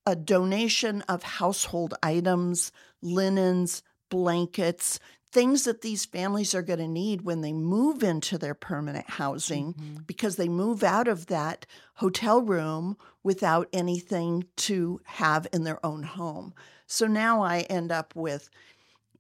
a 0.06 0.14
donation 0.14 1.00
of 1.02 1.22
household 1.22 1.94
items, 2.02 2.70
linens, 3.00 3.82
blankets, 4.14 5.00
things 5.32 5.64
that 5.64 5.80
these 5.80 6.04
families 6.04 6.54
are 6.54 6.62
going 6.62 6.78
to 6.78 6.86
need 6.86 7.22
when 7.22 7.40
they 7.40 7.52
move 7.52 8.04
into 8.04 8.38
their 8.38 8.54
permanent 8.54 9.10
housing 9.10 9.74
Mhm. 9.74 10.06
because 10.06 10.36
they 10.36 10.48
move 10.48 10.84
out 10.84 11.08
of 11.08 11.26
that 11.26 11.66
hotel 11.96 12.40
room 12.40 12.96
without 13.24 13.68
anything 13.72 14.44
to 14.56 15.00
have 15.04 15.48
in 15.52 15.64
their 15.64 15.84
own 15.84 16.04
home. 16.04 16.54
So 16.86 17.06
now 17.08 17.42
I 17.42 17.60
end 17.62 17.90
up 17.90 18.14
with 18.14 18.48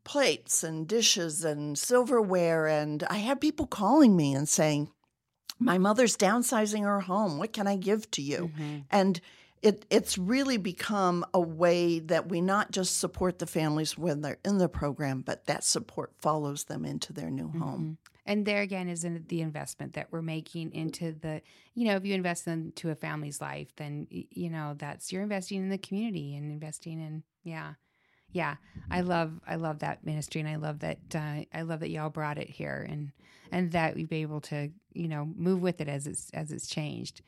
plates 0.04 0.62
and 0.62 0.86
dishes 0.86 1.44
and 1.44 1.76
silverware. 1.78 2.66
And 2.68 3.02
I 3.04 3.18
have 3.18 3.40
people 3.40 3.66
calling 3.66 4.16
me 4.16 4.34
and 4.34 4.48
saying, 4.48 4.90
My 5.58 5.78
mother's 5.78 6.16
downsizing 6.16 6.82
her 6.84 7.00
home. 7.00 7.38
What 7.38 7.52
can 7.52 7.66
I 7.66 7.76
give 7.76 8.10
to 8.12 8.22
you? 8.22 8.50
Mhm. 8.58 8.84
And 8.90 9.20
it, 9.64 9.86
it's 9.88 10.18
really 10.18 10.58
become 10.58 11.24
a 11.32 11.40
way 11.40 11.98
that 11.98 12.28
we 12.28 12.42
not 12.42 12.70
just 12.70 12.98
support 12.98 13.38
the 13.38 13.46
families 13.46 13.96
when 13.96 14.20
they're 14.20 14.38
in 14.44 14.58
the 14.58 14.68
program, 14.68 15.22
but 15.22 15.46
that 15.46 15.64
support 15.64 16.12
follows 16.20 16.64
them 16.64 16.84
into 16.84 17.14
their 17.14 17.30
new 17.30 17.48
home. 17.48 17.98
Mhm. 18.02 18.10
And 18.26 18.46
there 18.46 18.60
again 18.60 18.88
is 18.88 19.06
the 19.28 19.40
investment 19.40 19.94
that 19.94 20.08
we're 20.10 20.22
making 20.22 20.72
into 20.72 21.12
the, 21.12 21.40
you 21.74 21.86
know, 21.86 21.96
if 21.96 22.04
you 22.04 22.14
invest 22.14 22.46
into 22.46 22.90
a 22.90 22.94
family's 22.94 23.40
life, 23.40 23.74
then 23.76 24.06
you 24.10 24.50
know 24.50 24.74
that's 24.76 25.10
you're 25.12 25.22
investing 25.22 25.58
in 25.62 25.70
the 25.70 25.78
community 25.78 26.36
and 26.36 26.50
investing 26.52 27.00
in, 27.00 27.22
yeah, 27.42 27.74
yeah. 28.32 28.56
I 28.90 29.00
love, 29.02 29.40
I 29.46 29.56
love 29.56 29.78
that 29.80 30.04
ministry, 30.04 30.40
and 30.40 30.48
I 30.48 30.56
love 30.56 30.80
that, 30.80 30.98
uh, 31.14 31.44
I 31.52 31.62
love 31.62 31.80
that 31.80 31.90
y'all 31.90 32.10
brought 32.10 32.38
it 32.38 32.50
here, 32.50 32.86
and 32.88 33.12
and 33.52 33.72
that 33.72 33.94
we've 33.94 34.08
been 34.08 34.22
able 34.22 34.40
to, 34.42 34.70
you 34.92 35.08
know, 35.08 35.30
move 35.36 35.60
with 35.62 35.80
it 35.80 35.88
as 35.88 36.06
it's 36.06 36.30
as 36.34 36.50
it's 36.50 36.66
changed. 36.66 37.22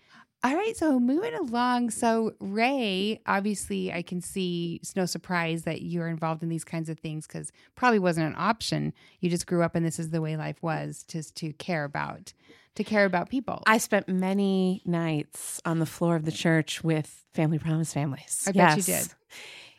All 0.47 0.55
right, 0.55 0.77
so 0.77 1.01
moving 1.01 1.35
along. 1.35 1.91
So 1.91 2.35
Ray, 2.39 3.21
obviously, 3.27 3.93
I 3.93 4.03
can 4.03 4.21
see 4.21 4.79
it's 4.81 4.95
no 4.95 5.05
surprise 5.05 5.65
that 5.65 5.83
you're 5.83 6.07
involved 6.07 6.41
in 6.45 6.49
these 6.49 6.63
kinds 6.63 6.89
of 6.89 7.01
things 7.01 7.27
because 7.27 7.51
probably 7.75 7.99
wasn't 7.99 8.29
an 8.29 8.37
option. 8.39 8.93
You 9.19 9.29
just 9.29 9.49
grew 9.49 9.65
up 9.65 9.75
and 9.75 9.85
this 9.85 9.99
is 9.99 10.11
the 10.11 10.21
way 10.21 10.37
life 10.37 10.63
was, 10.63 11.05
just 11.09 11.35
to 11.39 11.53
care 11.55 11.83
about, 11.83 12.33
to 12.77 12.85
care 12.85 13.07
about 13.07 13.29
people. 13.29 13.65
I 13.67 13.79
spent 13.79 14.09
many 14.09 14.83
nights 14.85 15.61
on 15.65 15.81
the 15.81 15.87
floor 15.87 16.15
of 16.15 16.25
the 16.25 16.31
church 16.31 16.85
with 16.85 17.25
Family 17.35 17.59
Promise 17.59 17.93
families. 17.93 18.45
I 18.47 18.53
bet 18.53 18.77
you 18.77 18.83
did. 18.85 19.09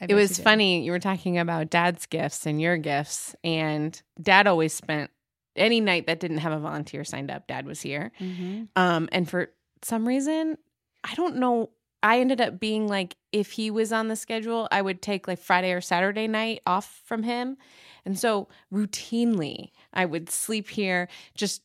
I 0.02 0.04
It 0.04 0.10
you 0.10 0.16
was 0.18 0.36
did. 0.36 0.44
funny. 0.44 0.84
You 0.84 0.92
were 0.92 1.00
talking 1.00 1.38
about 1.38 1.70
dad's 1.70 2.06
gifts 2.08 2.46
and 2.46 2.60
your 2.60 2.76
gifts, 2.76 3.38
and 3.42 4.02
dad 4.22 4.48
always 4.48 4.74
spent 4.74 5.12
any 5.56 5.80
night 5.80 6.08
that 6.08 6.20
didn't 6.20 6.40
have 6.40 6.52
a 6.52 6.60
volunteer 6.60 7.04
signed 7.04 7.32
up, 7.32 7.48
dad 7.48 7.66
was 7.66 7.82
here. 7.82 8.12
Mhm. 8.20 8.68
Um, 8.76 9.10
and 9.14 9.30
for 9.30 9.50
some 9.84 10.08
reason, 10.08 10.58
I 11.04 11.14
don't 11.16 11.38
know. 11.38 11.70
I 12.04 12.20
ended 12.20 12.42
up 12.42 12.60
being 12.60 12.88
like, 12.88 13.16
if 13.32 13.52
he 13.52 13.72
was 13.72 13.92
on 13.92 14.08
the 14.08 14.16
schedule, 14.16 14.68
I 14.72 14.82
would 14.82 15.02
take 15.02 15.28
like 15.28 15.40
Friday 15.40 15.72
or 15.72 15.82
Saturday 15.82 16.28
night 16.28 16.62
off 16.66 17.02
from 17.06 17.24
him. 17.24 17.58
And 18.06 18.18
so 18.18 18.48
routinely, 18.72 19.72
I 19.94 20.06
would 20.06 20.30
sleep 20.30 20.70
here 20.70 21.08
just 21.36 21.64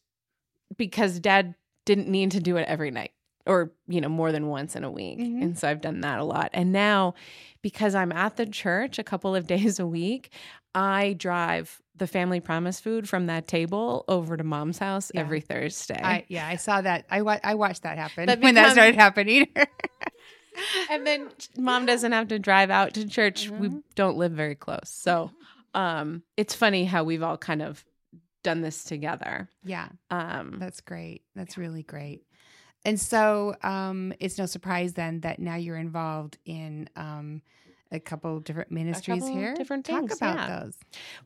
because 0.77 1.21
dad 1.21 1.55
didn't 1.85 2.09
need 2.09 2.31
to 2.33 2.41
do 2.41 2.57
it 2.57 2.67
every 2.69 2.91
night 2.91 3.13
or, 3.47 3.73
you 3.89 4.01
know, 4.01 4.09
more 4.09 4.33
than 4.33 4.49
once 4.49 4.77
in 4.77 4.85
a 4.85 4.91
week. 4.91 5.19
Mhm. 5.19 5.43
And 5.43 5.59
so 5.59 5.69
I've 5.69 5.81
done 5.81 6.01
that 6.01 6.19
a 6.19 6.25
lot. 6.25 6.51
And 6.53 6.73
now, 6.73 7.15
because 7.61 7.95
I'm 7.95 8.13
at 8.13 8.37
the 8.37 8.47
church 8.47 8.99
a 8.99 9.05
couple 9.05 9.35
of 9.35 9.47
days 9.49 9.79
a 9.79 9.87
week, 9.87 10.31
I 10.75 11.13
drive 11.15 11.81
the 11.97 12.07
family 12.07 12.41
promise 12.41 12.81
food 12.81 13.09
from 13.09 13.27
that 13.27 13.47
table 13.47 14.05
over 14.09 14.37
to 14.37 14.45
mom's 14.45 14.79
house 14.79 15.11
Yeah. 15.15 15.21
every 15.21 15.41
Thursday. 15.41 16.01
I 16.03 16.25
yeah, 16.29 16.47
I 16.47 16.57
saw 16.57 16.81
that. 16.81 17.05
I 17.11 17.23
wa- 17.23 17.39
I 17.45 17.55
watched 17.55 17.83
that 17.83 17.99
happen 17.99 18.27
That 18.27 18.41
when 18.41 18.55
that 18.55 18.73
started 18.73 18.95
happening. 18.95 19.47
and 20.91 21.07
then 21.07 21.29
mom 21.57 21.87
doesn't 21.87 22.13
have 22.13 22.29
to 22.29 22.39
drive 22.39 22.71
out 22.71 22.95
to 22.95 23.07
church. 23.09 23.49
We 23.51 23.69
Mhm. 23.69 23.83
don't 23.95 24.17
live 24.17 24.33
very 24.33 24.55
close. 24.55 24.89
So 24.89 25.31
um 25.75 26.23
it's 26.37 26.55
funny 26.55 26.85
how 26.85 27.05
we've 27.05 27.23
all 27.23 27.39
kind 27.39 27.63
of 27.63 27.85
done 28.43 28.61
this 28.63 28.85
together. 28.85 29.49
yeah, 29.65 29.89
Um 30.11 30.57
that's 30.59 30.81
great. 30.81 31.23
That's 31.35 31.57
really 31.57 31.83
great. 31.83 32.23
And 32.85 32.99
so 33.01 33.55
um, 33.63 34.13
it's 34.19 34.39
no 34.39 34.47
surprise 34.47 34.95
then 34.95 35.21
that 35.21 35.39
now 35.39 35.55
you're 35.55 35.77
involved 35.77 36.37
in 36.45 36.89
um, 36.97 37.41
a 37.93 38.01
couple 38.01 38.41
different 38.41 38.71
ministries 38.71 39.21
couple 39.23 39.37
here. 39.37 39.55
different 39.55 39.87
things, 39.87 40.19
Talk 40.19 40.35
about 40.35 40.49
yeah. 40.49 40.61
those. 40.61 40.79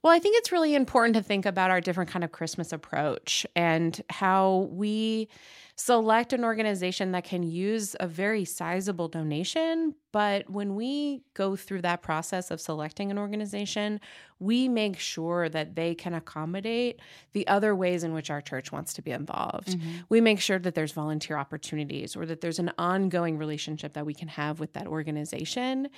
Well, 0.03 0.13
I 0.13 0.19
think 0.19 0.37
it's 0.39 0.53
really 0.53 0.75
important 0.75 1.15
to 1.15 1.23
think 1.23 1.47
about 1.47 1.71
our 1.71 1.81
different 1.81 2.11
kind 2.11 2.25
of 2.25 2.33
Christmas 2.33 2.73
approach 2.73 3.47
and 3.55 4.03
how 4.11 4.69
we 4.73 5.29
select 5.79 6.33
an 6.33 6.43
organization 6.43 7.13
that 7.13 7.25
can 7.25 7.43
use 7.43 7.95
a 8.01 8.07
very 8.07 8.47
sizable 8.47 9.09
donation, 9.09 9.95
but 10.11 10.49
when 10.49 10.75
we 10.75 11.23
go 11.35 11.55
through 11.55 11.83
that 11.83 12.01
process 12.01 12.51
of 12.51 12.63
selecting 12.63 13.11
an 13.11 13.19
organization, 13.19 14.01
we 14.39 14.69
make 14.69 14.99
sure 14.99 15.51
that 15.51 15.75
they 15.75 15.95
can 15.95 16.15
accommodate 16.15 17.01
the 17.35 17.47
other 17.47 17.77
ways 17.77 18.05
in 18.05 18.15
which 18.15 18.31
our 18.31 18.41
church 18.41 18.73
wants 18.73 18.95
to 18.95 19.03
be 19.03 19.11
involved. 19.11 19.69
Mhm. 19.69 20.05
We 20.09 20.23
make 20.23 20.41
sure 20.41 20.59
that 20.59 20.75
there's 20.75 20.93
volunteer 20.93 21.37
opportunities 21.37 22.17
or 22.17 22.25
that 22.25 22.41
there's 22.41 22.59
an 22.59 22.73
ongoing 22.79 23.37
relationship 23.37 23.93
that 23.93 24.07
we 24.07 24.15
can 24.15 24.29
have 24.29 24.59
with 24.59 24.73
that 24.73 24.87
organization. 24.87 25.89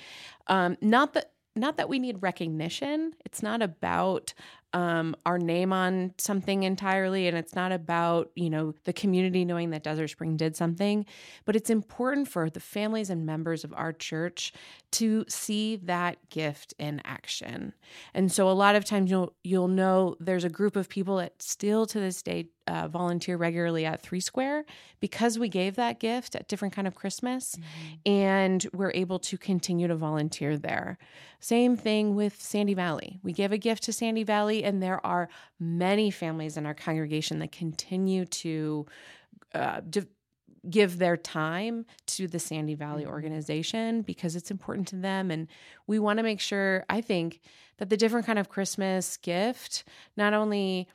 Um, 0.47 0.77
not 0.81 1.13
that 1.13 1.31
not 1.55 1.77
that 1.77 1.89
we 1.89 1.99
need 1.99 2.21
recognition. 2.21 3.13
It's 3.25 3.41
not 3.41 3.61
about 3.61 4.33
um, 4.73 5.15
our 5.25 5.39
name 5.39 5.73
on 5.73 6.13
something 6.17 6.63
entirely, 6.63 7.27
and 7.27 7.37
it's 7.37 7.55
not 7.55 7.71
about 7.71 8.31
you 8.35 8.49
know 8.49 8.73
the 8.83 8.93
community 8.93 9.45
knowing 9.45 9.71
that 9.71 9.83
Desert 9.83 10.09
Spring 10.09 10.37
did 10.37 10.55
something. 10.55 11.05
But 11.45 11.55
it's 11.55 11.69
important 11.69 12.27
for 12.27 12.49
the 12.49 12.59
families 12.59 13.09
and 13.09 13.25
members 13.25 13.63
of 13.63 13.73
our 13.73 13.91
church 13.91 14.53
to 14.91 15.25
see 15.27 15.75
that 15.77 16.29
gift 16.29 16.73
in 16.77 17.01
action. 17.05 17.73
And 18.13 18.31
so 18.31 18.49
a 18.49 18.51
lot 18.51 18.75
of 18.75 18.85
times 18.85 19.09
you'll 19.09 19.33
you'll 19.43 19.67
know 19.67 20.15
there's 20.19 20.43
a 20.43 20.49
group 20.49 20.75
of 20.75 20.89
people 20.89 21.17
that 21.17 21.41
still 21.41 21.85
to 21.87 21.99
this 21.99 22.21
day 22.21 22.49
uh, 22.69 22.87
volunteer 22.87 23.35
regularly 23.37 23.85
at 23.85 24.01
Three 24.01 24.19
Square 24.19 24.65
because 24.99 25.39
we 25.39 25.49
gave 25.49 25.75
that 25.75 25.99
gift 25.99 26.35
at 26.35 26.47
different 26.47 26.73
kind 26.73 26.87
of 26.87 26.93
Christmas, 26.95 27.57
and 28.05 28.65
we're 28.73 28.91
able 28.93 29.19
to 29.19 29.37
continue 29.37 29.87
to 29.87 29.95
volunteer 29.95 30.57
there. 30.57 30.97
Same 31.39 31.75
thing 31.75 32.15
with 32.15 32.39
Sandy 32.41 32.73
Valley. 32.75 33.19
We 33.23 33.33
give 33.33 33.51
a 33.51 33.57
gift 33.57 33.83
to 33.83 33.93
Sandy 33.93 34.23
Valley, 34.23 34.63
and 34.63 34.81
there 34.83 35.03
are 35.05 35.29
many 35.59 36.11
families 36.11 36.57
in 36.57 36.65
our 36.65 36.73
congregation 36.75 37.39
that 37.39 37.51
continue 37.51 38.25
to. 38.25 38.85
Uh, 39.53 39.81
de- 39.89 40.05
give 40.69 40.97
their 40.97 41.15
time 41.15 41.85
to 42.05 42.27
the 42.27 42.37
Sandy 42.37 42.75
Valley 42.75 43.05
Mhm. 43.05 43.09
organization 43.11 44.01
because 44.01 44.35
it's 44.35 44.51
important 44.51 44.89
to 44.89 44.97
them 44.97 45.31
and 45.31 45.47
we 45.87 45.99
want 45.99 46.17
to 46.17 46.23
make 46.23 46.41
sure 46.41 46.83
I 46.89 46.99
think 46.99 47.39
that 47.77 47.89
the 47.89 47.95
different 47.95 48.25
kind 48.25 48.37
of 48.37 48.49
Christmas 48.49 49.15
gift 49.15 49.85
not 50.17 50.33
only 50.33 50.89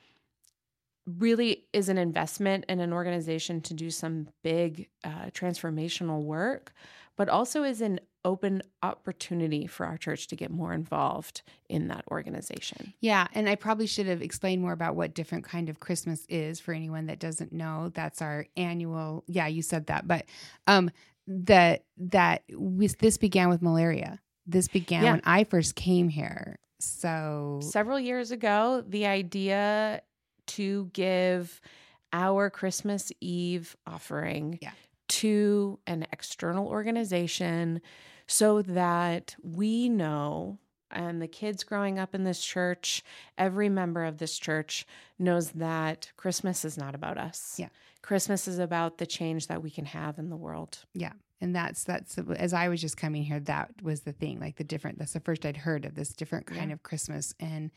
really 1.05 1.65
is 1.73 1.89
an 1.89 1.97
investment 1.97 2.65
in 2.67 2.79
an 2.79 2.91
organization 2.93 3.61
to 3.61 3.73
do 3.73 3.89
some 3.91 4.27
big 4.43 4.89
uh, 5.03 5.29
transformational 5.31 6.23
work, 6.23 6.73
but 7.15 7.29
also 7.29 7.63
is 7.63 7.81
an 7.81 7.99
open 8.23 8.61
opportunity 8.81 9.67
for 9.67 9.85
our 9.85 9.97
church 9.97 10.25
to 10.27 10.35
get 10.35 10.49
more 10.49 10.73
involved 10.73 11.43
in 11.69 11.87
that 11.89 12.03
organization. 12.09 12.91
Yeah, 12.99 13.27
and 13.35 13.47
I 13.47 13.53
probably 13.53 13.85
should 13.85 14.07
have 14.07 14.21
explained 14.23 14.63
more 14.63 14.73
about 14.73 14.95
what 14.95 15.13
different 15.13 15.45
kind 15.45 15.69
of 15.69 15.79
Christmas 15.79 16.25
is 16.27 16.59
for 16.59 16.73
anyone 16.73 17.05
that 17.05 17.19
doesn't 17.19 17.53
know. 17.53 17.91
That's 17.93 18.23
our 18.23 18.47
annual. 18.57 19.23
Yeah, 19.27 19.45
you 19.45 19.61
said 19.61 19.85
that, 19.87 20.07
but 20.07 20.25
um, 20.65 20.89
that 21.27 21.83
that 21.97 22.43
we, 22.57 22.87
this 22.87 23.17
began 23.17 23.49
with 23.49 23.61
malaria. 23.61 24.19
This 24.47 24.67
began 24.67 25.03
Yeah. 25.03 25.11
when 25.13 25.21
I 25.23 25.43
first 25.43 25.75
came 25.75 26.09
here. 26.09 26.57
So 26.79 27.59
Several 27.61 27.99
years 27.99 28.31
ago, 28.31 28.83
the 28.87 29.05
idea 29.05 30.01
to 30.47 30.89
give 30.93 31.61
our 32.13 32.49
Christmas 32.49 33.11
Eve 33.21 33.75
offering 33.85 34.59
Yeah. 34.61 34.71
to 35.07 35.79
an 35.87 36.05
external 36.11 36.67
organization 36.67 37.81
so 38.27 38.61
that 38.61 39.35
we 39.43 39.89
know 39.89 40.57
and 40.91 41.21
the 41.21 41.27
kids 41.27 41.63
growing 41.63 41.99
up 41.99 42.15
in 42.15 42.23
this 42.23 42.43
church, 42.43 43.03
every 43.37 43.67
member 43.69 44.05
of 44.05 44.17
this 44.17 44.37
church 44.37 44.85
knows 45.19 45.51
that 45.51 46.11
Christmas 46.15 46.63
is 46.63 46.77
not 46.77 46.95
about 46.95 47.17
us. 47.17 47.55
Yeah. 47.59 47.69
Christmas 48.01 48.47
is 48.47 48.59
about 48.59 48.97
the 48.99 49.05
change 49.07 49.47
that 49.47 49.61
we 49.63 49.71
can 49.71 49.85
have 49.85 50.19
in 50.19 50.29
the 50.29 50.37
world. 50.37 50.85
Yeah. 50.93 51.13
And 51.41 51.53
that's 51.55 51.83
that's 51.83 52.17
as 52.17 52.53
I 52.53 52.69
was 52.69 52.79
just 52.79 52.95
coming 52.97 53.23
here, 53.23 53.39
that 53.41 53.71
was 53.81 54.01
the 54.01 54.13
thing. 54.13 54.39
Like 54.39 54.55
the 54.55 54.63
different 54.63 54.99
that's 54.99 55.13
the 55.13 55.19
first 55.19 55.45
I'd 55.45 55.57
heard 55.57 55.85
of 55.85 55.95
this 55.95 56.13
different 56.13 56.45
kind 56.45 56.69
Yeah. 56.69 56.73
of 56.75 56.83
Christmas. 56.83 57.33
And 57.39 57.71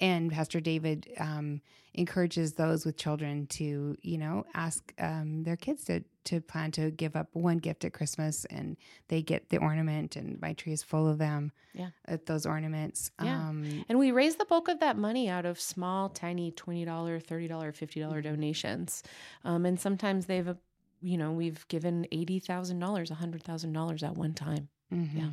and 0.00 0.30
Pastor 0.32 0.60
David 0.60 1.08
um, 1.18 1.60
encourages 1.94 2.54
those 2.54 2.84
with 2.86 2.96
children 2.96 3.46
to, 3.48 3.96
you 4.02 4.18
know, 4.18 4.44
ask 4.54 4.92
um, 4.98 5.42
their 5.44 5.56
kids 5.56 5.84
to 5.84 6.02
to 6.24 6.40
plan 6.40 6.70
to 6.72 6.90
give 6.90 7.16
up 7.16 7.28
one 7.32 7.56
gift 7.58 7.84
at 7.84 7.92
Christmas 7.94 8.44
and 8.50 8.76
they 9.08 9.22
get 9.22 9.48
the 9.48 9.56
ornament 9.56 10.16
and 10.16 10.38
my 10.40 10.52
tree 10.52 10.72
is 10.72 10.82
full 10.82 11.08
of 11.08 11.16
them. 11.18 11.50
Yeah. 11.72 11.90
At 12.06 12.26
those 12.26 12.44
ornaments. 12.46 13.10
Yeah. 13.22 13.48
Um 13.48 13.84
And 13.88 13.98
we 13.98 14.10
raise 14.12 14.36
the 14.36 14.44
bulk 14.44 14.68
of 14.68 14.80
that 14.80 14.96
money 14.98 15.28
out 15.30 15.46
of 15.46 15.58
small, 15.58 16.10
tiny 16.10 16.52
$20, 16.52 16.84
$30, 16.84 17.48
$50 17.48 17.48
Mm-hmm. 17.48 18.20
donations. 18.20 19.02
Um, 19.44 19.64
and 19.64 19.80
sometimes 19.80 20.26
they've, 20.26 20.46
uh, 20.48 20.54
you 21.00 21.16
know, 21.16 21.32
we've 21.32 21.66
given 21.68 22.06
$80,000, 22.12 23.10
$100,000 23.10 24.02
at 24.02 24.14
one 24.16 24.34
time. 24.34 24.68
mhm. 24.92 25.08
Yeah. 25.14 25.30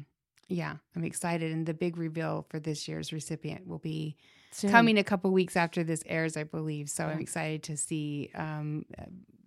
Yeah, 0.49 0.75
I'm 0.95 1.03
excited. 1.03 1.51
And 1.51 1.65
the 1.65 1.73
big 1.73 1.97
reveal 1.97 2.45
for 2.49 2.59
this 2.61 2.87
year's 2.87 3.11
recipient 3.11 3.67
will 3.67 3.79
be 3.79 4.15
Soon. 4.57 4.71
coming 4.71 4.97
a 4.97 5.03
couple 5.03 5.31
weeks 5.31 5.55
after 5.55 5.83
this 5.83 6.03
airs, 6.05 6.35
I 6.37 6.43
believe. 6.43 6.89
So 6.89 7.05
I'm 7.05 7.19
excited 7.19 7.63
to 7.63 7.77
see. 7.77 8.31
Um, 8.35 8.85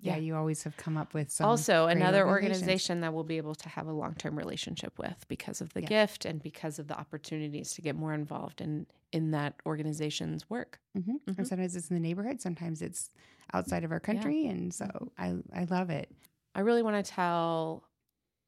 yeah, 0.03 0.15
Yeah. 0.15 0.17
you 0.17 0.35
always 0.37 0.63
have 0.63 0.77
come 0.79 0.97
up 0.97 1.13
with 1.13 1.31
some. 1.31 1.47
also 1.47 1.87
another 1.87 2.27
organization 2.27 3.01
that 3.03 3.13
we'll 3.13 3.25
be 3.25 3.37
able 3.37 3.55
to 3.57 3.69
have 3.69 3.87
a 3.87 3.93
long-term 3.93 4.37
relationship 4.39 4.99
with 4.99 5.27
because 5.29 5.61
of 5.61 5.73
the 5.75 5.83
Yeah. 5.83 5.89
gift 5.89 6.25
and 6.25 6.43
because 6.43 6.79
of 6.79 6.87
the 6.89 6.99
opportunities 6.99 7.75
to 7.75 7.83
get 7.83 7.97
more 7.97 8.15
involved 8.15 8.61
in 8.61 8.87
in 9.13 9.33
that 9.33 9.57
organization's 9.67 10.49
work. 10.49 10.79
Mhm. 10.97 11.21
Mhm. 11.27 11.39
And 11.39 11.47
sometimes 11.47 11.75
it's 11.75 11.91
in 11.91 11.97
the 11.97 12.01
neighborhood, 12.01 12.41
sometimes 12.41 12.81
it's 12.81 13.11
outside 13.53 13.83
of 13.83 13.91
our 13.91 13.99
country, 13.99 14.47
and 14.47 14.73
so 14.73 15.11
I 15.19 15.35
I 15.53 15.65
love 15.65 15.91
it. 15.91 16.09
I 16.55 16.61
really 16.61 16.83
want 16.85 17.05
to 17.05 17.11
tell 17.13 17.85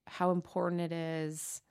how 0.06 0.30
important 0.30 0.80
it 0.80 0.92
is 0.92 1.62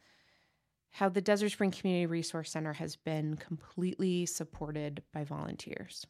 how 0.91 1.09
the 1.09 1.21
Desert 1.21 1.49
Spring 1.49 1.71
Community 1.71 2.05
Resource 2.05 2.51
Center 2.51 2.73
has 2.73 2.95
been 2.95 3.37
completely 3.37 4.25
supported 4.25 5.01
by 5.13 5.23
volunteers. 5.23 6.05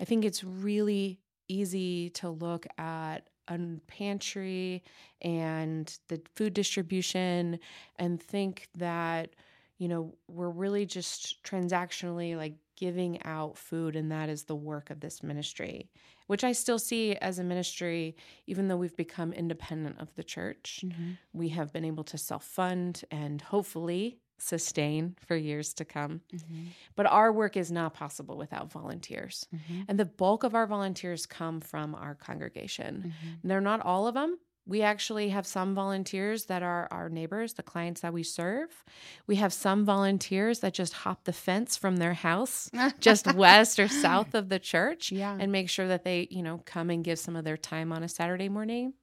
I 0.00 0.04
think 0.04 0.24
it's 0.24 0.44
really 0.44 1.18
easy 1.48 2.10
to 2.10 2.30
look 2.30 2.66
at 2.78 3.28
a 3.48 3.58
pantry 3.86 4.82
and 5.22 5.98
the 6.08 6.20
food 6.34 6.54
distribution 6.54 7.58
and 7.96 8.20
think 8.20 8.68
that 8.76 9.30
you 9.78 9.88
know 9.88 10.14
we're 10.28 10.50
really 10.50 10.86
just 10.86 11.42
transactionally 11.44 12.36
like 12.36 12.54
giving 12.76 13.22
out 13.24 13.56
food 13.56 13.96
and 13.96 14.12
that 14.12 14.28
is 14.28 14.44
the 14.44 14.54
work 14.54 14.90
of 14.90 15.00
this 15.00 15.22
ministry 15.22 15.88
which 16.26 16.44
i 16.44 16.52
still 16.52 16.78
see 16.78 17.14
as 17.16 17.38
a 17.38 17.44
ministry 17.44 18.14
even 18.46 18.68
though 18.68 18.76
we've 18.76 18.96
become 18.96 19.32
independent 19.32 19.96
of 19.98 20.14
the 20.14 20.24
church 20.24 20.80
mm-hmm. 20.84 21.12
we 21.32 21.48
have 21.48 21.72
been 21.72 21.84
able 21.84 22.04
to 22.04 22.18
self-fund 22.18 23.02
and 23.10 23.40
hopefully 23.40 24.18
sustain 24.38 25.16
for 25.26 25.36
years 25.36 25.72
to 25.74 25.84
come. 25.84 26.20
Mm-hmm. 26.34 26.64
But 26.94 27.06
our 27.06 27.32
work 27.32 27.56
is 27.56 27.72
not 27.72 27.94
possible 27.94 28.36
without 28.36 28.70
volunteers. 28.70 29.46
Mm-hmm. 29.54 29.82
And 29.88 29.98
the 29.98 30.04
bulk 30.04 30.44
of 30.44 30.54
our 30.54 30.66
volunteers 30.66 31.26
come 31.26 31.60
from 31.60 31.94
our 31.94 32.14
congregation. 32.14 33.14
They're 33.44 33.60
not 33.60 33.80
all 33.80 34.06
of 34.06 34.14
them. 34.14 34.38
We 34.68 34.82
actually 34.82 35.28
have 35.28 35.46
some 35.46 35.74
volunteers 35.74 36.46
that 36.46 36.62
are 36.62 36.88
our 36.90 37.08
neighbors, 37.08 37.54
the 37.54 37.62
clients 37.62 38.00
that 38.00 38.12
we 38.12 38.24
serve. 38.24 38.84
We 39.28 39.36
have 39.36 39.52
some 39.52 39.84
volunteers 39.84 40.58
that 40.60 40.74
just 40.74 40.92
hop 40.92 41.22
the 41.24 41.32
fence 41.32 41.76
from 41.76 41.98
their 41.98 42.14
house 42.14 42.68
just 43.00 43.32
west 43.34 43.78
or 43.78 43.86
south 43.88 44.34
of 44.34 44.48
the 44.48 44.58
church 44.58 45.12
Yeah. 45.12 45.36
and 45.38 45.52
make 45.52 45.70
sure 45.70 45.86
that 45.86 46.02
they, 46.02 46.26
you 46.30 46.42
know, 46.42 46.62
come 46.66 46.90
and 46.90 47.04
give 47.04 47.18
some 47.20 47.36
of 47.36 47.44
their 47.44 47.56
time 47.56 47.92
on 47.92 48.02
a 48.02 48.08
Saturday 48.08 48.48
morning. 48.48 48.94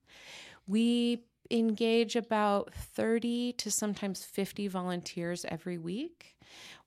We 0.68 1.24
engage 1.52 2.16
about 2.16 2.74
30 2.74 3.54
to 3.54 3.72
sometimes 3.72 4.24
50 4.24 4.68
volunteers 4.68 5.46
every 5.48 5.78
week. 5.78 6.36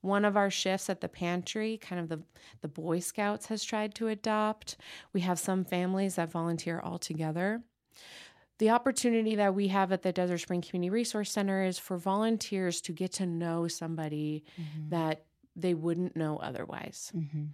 One 0.01 0.25
of 0.25 0.37
our 0.37 0.49
shifts 0.49 0.89
at 0.89 1.01
the 1.01 1.09
pantry, 1.09 1.77
kind 1.77 1.99
of 2.01 2.09
the, 2.09 2.21
the 2.61 2.67
Boy 2.67 2.99
Scouts 2.99 3.47
has 3.47 3.63
tried 3.63 3.95
to 3.95 4.07
adopt. 4.07 4.77
We 5.13 5.21
have 5.21 5.39
some 5.39 5.63
families 5.65 6.15
that 6.15 6.31
volunteer 6.31 6.79
all 6.79 6.97
together. 6.99 7.61
The 8.59 8.71
opportunity 8.71 9.35
that 9.35 9.53
we 9.53 9.67
have 9.67 9.91
at 9.91 10.01
the 10.01 10.11
Desert 10.11 10.39
Spring 10.39 10.61
Community 10.61 10.89
Resource 10.89 11.31
Center 11.31 11.63
is 11.63 11.77
for 11.77 11.97
volunteers 11.97 12.81
to 12.81 12.91
get 12.91 13.11
to 13.13 13.25
know 13.25 13.67
somebody 13.67 14.43
that 14.89 15.25
they 15.55 15.73
wouldn't 15.73 16.15
know 16.15 16.37
otherwise. 16.37 17.11
Mhm. 17.15 17.49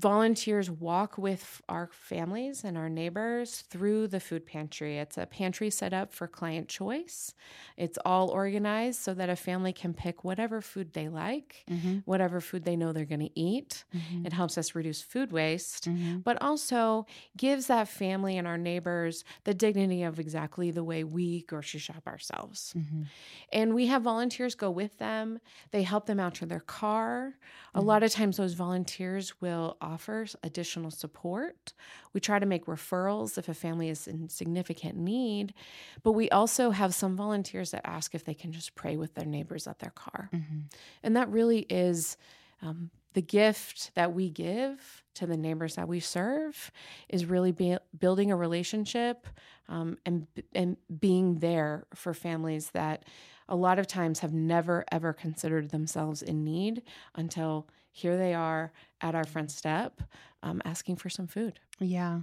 Volunteers 0.00 0.70
walk 0.70 1.16
with 1.16 1.62
our 1.70 1.88
families 1.90 2.64
and 2.64 2.76
our 2.76 2.90
neighbors 2.90 3.62
through 3.62 4.06
the 4.08 4.20
food 4.20 4.44
pantry. 4.44 4.98
It's 4.98 5.16
a 5.16 5.24
pantry 5.24 5.70
set 5.70 5.94
up 5.94 6.12
for 6.12 6.28
client 6.28 6.68
choice. 6.68 7.32
It's 7.78 7.98
all 8.04 8.28
organized 8.28 9.00
so 9.00 9.14
that 9.14 9.30
a 9.30 9.36
family 9.36 9.72
can 9.72 9.94
pick 9.94 10.22
whatever 10.22 10.60
food 10.60 10.92
they 10.92 11.08
like, 11.08 11.64
Mhm. 11.70 12.02
whatever 12.04 12.42
food 12.42 12.64
they 12.64 12.76
know 12.76 12.92
they're 12.92 13.06
going 13.06 13.20
to 13.20 13.40
eat. 13.40 13.86
Mhm. 13.94 14.26
It 14.26 14.34
helps 14.34 14.58
us 14.58 14.74
reduce 14.74 15.00
food 15.00 15.32
waste 15.32 15.88
Mhm. 15.88 16.22
but 16.24 16.42
also 16.42 17.06
gives 17.34 17.66
that 17.68 17.88
family 17.88 18.36
and 18.36 18.46
our 18.46 18.58
neighbors 18.58 19.24
the 19.44 19.54
dignity 19.54 20.02
of 20.02 20.20
exactly 20.20 20.70
the 20.70 20.84
way 20.84 21.04
we 21.04 21.42
grocery 21.44 21.80
shop 21.80 22.06
ourselves. 22.06 22.74
Mhm. 22.76 23.06
And 23.50 23.74
we 23.74 23.86
have 23.86 24.02
volunteers 24.02 24.54
go 24.54 24.70
with 24.70 24.98
them. 24.98 25.38
They 25.70 25.84
help 25.84 26.04
them 26.04 26.20
out 26.20 26.34
to 26.36 26.46
their 26.46 26.60
car. 26.60 27.38
A 27.74 27.80
lot 27.80 28.02
of 28.02 28.10
times, 28.10 28.36
those 28.36 28.54
volunteers 28.54 29.40
will 29.40 29.76
offer 29.86 30.26
additional 30.42 30.90
support. 30.90 31.72
We 32.12 32.20
try 32.20 32.38
to 32.38 32.46
make 32.46 32.66
referrals 32.66 33.38
if 33.38 33.48
a 33.48 33.54
family 33.54 33.88
is 33.88 34.08
in 34.08 34.28
significant 34.28 34.96
need. 34.96 35.54
But 36.02 36.12
we 36.12 36.28
also 36.30 36.70
have 36.70 36.94
some 36.94 37.16
volunteers 37.16 37.70
that 37.70 37.86
ask 37.86 38.14
if 38.14 38.24
they 38.24 38.34
can 38.34 38.52
just 38.52 38.74
pray 38.74 38.96
with 38.96 39.14
their 39.14 39.24
neighbors 39.24 39.66
at 39.66 39.78
their 39.78 39.90
car. 39.90 40.28
Mhm. 40.32 40.64
And 41.02 41.16
that 41.16 41.28
really 41.30 41.60
is 41.70 42.16
um, 42.62 42.90
the 43.12 43.22
gift 43.22 43.92
that 43.94 44.12
we 44.12 44.28
give 44.28 45.02
to 45.14 45.26
the 45.26 45.36
neighbors 45.36 45.76
that 45.76 45.88
we 45.88 46.00
serve 46.00 46.70
is 47.08 47.24
really 47.24 47.52
be, 47.52 47.76
building 47.98 48.30
a 48.30 48.36
relationship 48.36 49.26
um, 49.68 49.96
and 50.04 50.26
and 50.54 50.76
being 51.00 51.38
there 51.38 51.86
for 51.94 52.12
families 52.12 52.70
that 52.70 53.04
a 53.48 53.56
lot 53.56 53.78
of 53.78 53.86
times 53.86 54.20
have 54.20 54.32
never 54.32 54.84
ever 54.92 55.12
considered 55.12 55.70
themselves 55.70 56.22
in 56.22 56.44
need 56.44 56.82
until 57.14 57.66
here 57.96 58.16
they 58.18 58.34
are 58.34 58.72
at 59.00 59.14
our 59.14 59.24
front 59.24 59.50
step 59.50 60.02
um, 60.42 60.60
asking 60.66 60.96
for 60.96 61.08
some 61.08 61.26
food. 61.26 61.58
Yeah, 61.80 62.20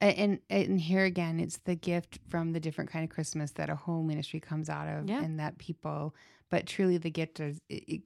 and 0.00 0.38
and 0.48 0.80
here 0.80 1.04
again, 1.04 1.40
it's 1.40 1.58
the 1.64 1.74
gift 1.74 2.18
from 2.28 2.52
the 2.52 2.60
different 2.60 2.90
kind 2.90 3.02
of 3.04 3.10
Christmas 3.10 3.50
that 3.52 3.68
a 3.68 3.74
whole 3.76 4.02
ministry 4.04 4.38
comes 4.40 4.68
out 4.68 4.86
of, 4.88 5.08
Yeah. 5.08 5.22
and 5.22 5.38
that 5.40 5.58
people. 5.58 6.14
But 6.48 6.66
truly, 6.66 6.98
the 6.98 7.10
gift 7.10 7.40
is 7.40 7.58
i 7.70 7.80
i 7.90 8.02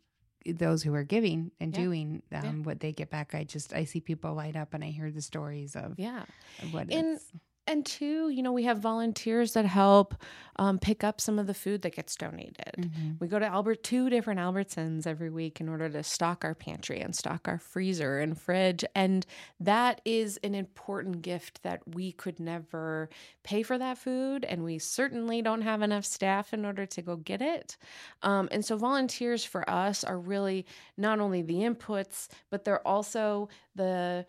those 0.53 0.83
who 0.83 0.95
are 0.95 1.05
giving 1.05 1.51
and 1.61 1.75
Yeah. 1.77 1.85
doing 1.85 2.23
um, 2.33 2.45
Yeah. 2.45 2.53
what 2.65 2.81
they 2.81 2.93
get 2.93 3.11
back. 3.11 3.35
I 3.35 3.45
just 3.45 3.75
I 3.75 3.85
see 3.85 4.01
people 4.01 4.33
light 4.35 4.57
up, 4.57 4.73
and 4.75 4.83
I 4.83 4.89
hear 4.89 5.11
the 5.11 5.21
stories 5.23 5.77
of, 5.77 5.99
Yeah. 5.99 6.25
what 6.71 6.91
And- 6.91 7.17
it's. 7.17 7.31
And 7.71 7.87
two, 7.87 8.31
you 8.31 8.43
know, 8.43 8.51
we 8.51 8.65
have 8.65 8.81
volunteers 8.81 9.53
that 9.53 9.65
help 9.65 10.17
um, 10.57 10.81
pick 10.81 11.05
up 11.05 11.21
some 11.21 11.39
of 11.39 11.47
the 11.47 11.55
food 11.55 11.83
that 11.83 11.95
gets 11.95 12.17
donated. 12.17 12.75
Mhm. 12.79 13.21
We 13.21 13.29
go 13.29 13.39
to 13.39 13.47
Albert 13.47 13.85
two 13.85 14.11
different 14.11 14.41
Albertsons 14.41 15.07
every 15.07 15.31
week 15.31 15.61
in 15.61 15.69
order 15.69 15.89
to 15.89 16.03
stock 16.03 16.45
our 16.45 16.57
pantry 16.57 17.01
and 17.01 17.15
stock 17.15 17.47
our 17.47 17.59
freezer 17.59 18.19
and 18.19 18.37
fridge. 18.37 18.85
And 18.97 19.25
that 19.61 20.01
is 20.05 20.37
an 20.43 20.57
important 20.57 21.23
gift 21.23 21.63
that 21.63 21.87
we 21.95 22.11
could 22.11 22.41
never 22.41 23.09
pay 23.45 23.63
for 23.63 23.79
that 23.79 23.99
food. 23.99 24.45
And 24.45 24.65
we 24.65 24.81
certainly 24.81 25.41
don't 25.41 25.63
have 25.63 25.81
enough 25.81 26.05
staff 26.05 26.53
in 26.53 26.65
order 26.65 26.87
to 26.87 27.03
go 27.03 27.15
get 27.17 27.41
it. 27.41 27.77
Um, 28.23 28.49
and 28.51 28.65
so 28.65 28.77
volunteers 28.77 29.45
for 29.45 29.69
us 29.71 30.03
are 30.03 30.19
really 30.19 30.67
not 30.97 31.21
only 31.21 31.41
the 31.43 31.61
inputs, 31.61 32.27
but 32.51 32.65
they're 32.65 32.87
also 32.87 33.49
the 33.77 34.27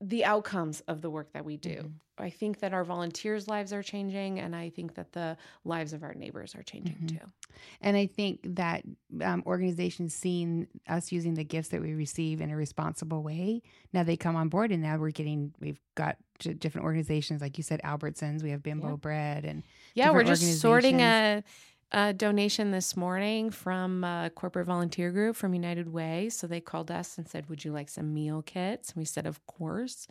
the 0.00 0.24
outcomes 0.24 0.80
of 0.88 1.02
the 1.02 1.10
work 1.10 1.32
that 1.32 1.44
we 1.44 1.56
do. 1.56 1.76
Mhm. 1.82 1.92
I 2.16 2.28
think 2.30 2.58
that 2.60 2.74
our 2.74 2.84
volunteers' 2.84 3.48
lives 3.48 3.72
are 3.72 3.82
changing, 3.82 4.40
and 4.40 4.54
I 4.54 4.68
think 4.70 4.94
that 4.94 5.12
the 5.12 5.38
lives 5.64 5.92
of 5.94 6.02
our 6.02 6.12
neighbors 6.14 6.54
are 6.54 6.62
changing 6.62 6.96
Mhm. 6.96 7.08
too. 7.18 7.26
And 7.80 7.96
I 7.96 8.06
think 8.06 8.40
that 8.56 8.84
um, 9.22 9.42
organizations 9.46 10.14
seeing 10.14 10.68
us 10.86 11.10
using 11.12 11.34
the 11.34 11.44
gifts 11.44 11.68
that 11.68 11.80
we 11.80 11.92
receive 11.94 12.40
in 12.40 12.50
a 12.50 12.56
responsible 12.56 13.22
way, 13.22 13.62
now 13.92 14.02
they 14.02 14.16
come 14.16 14.36
on 14.36 14.48
board, 14.48 14.70
and 14.70 14.82
now 14.82 14.96
we're 14.98 15.10
getting 15.10 15.54
we've 15.60 15.80
got 15.94 16.16
j- 16.38 16.52
different 16.54 16.84
organizations 16.84 17.40
like 17.40 17.56
you 17.58 17.64
said, 17.64 17.80
Albertsons. 17.82 18.42
We 18.42 18.50
have 18.50 18.62
Bimbo 18.62 18.90
Yeah. 18.90 18.96
Bread, 18.96 19.44
and 19.44 19.62
Yeah, 19.94 20.10
we're 20.12 20.24
just 20.24 20.60
sorting 20.60 21.00
a 21.00 21.42
a 21.92 22.12
donation 22.12 22.70
this 22.70 22.96
morning 22.96 23.50
from 23.50 24.04
a 24.04 24.30
corporate 24.34 24.66
volunteer 24.66 25.10
group 25.10 25.36
from 25.36 25.54
United 25.54 25.92
Way. 25.92 26.28
So 26.28 26.46
they 26.46 26.60
called 26.60 26.90
us 26.90 27.18
and 27.18 27.28
said, 27.28 27.48
Would 27.48 27.64
you 27.64 27.72
like 27.72 27.88
some 27.88 28.14
meal 28.14 28.42
kits? 28.42 28.90
And 28.90 28.96
we 28.96 29.04
said, 29.04 29.26
Of 29.26 29.44
course. 29.46 30.06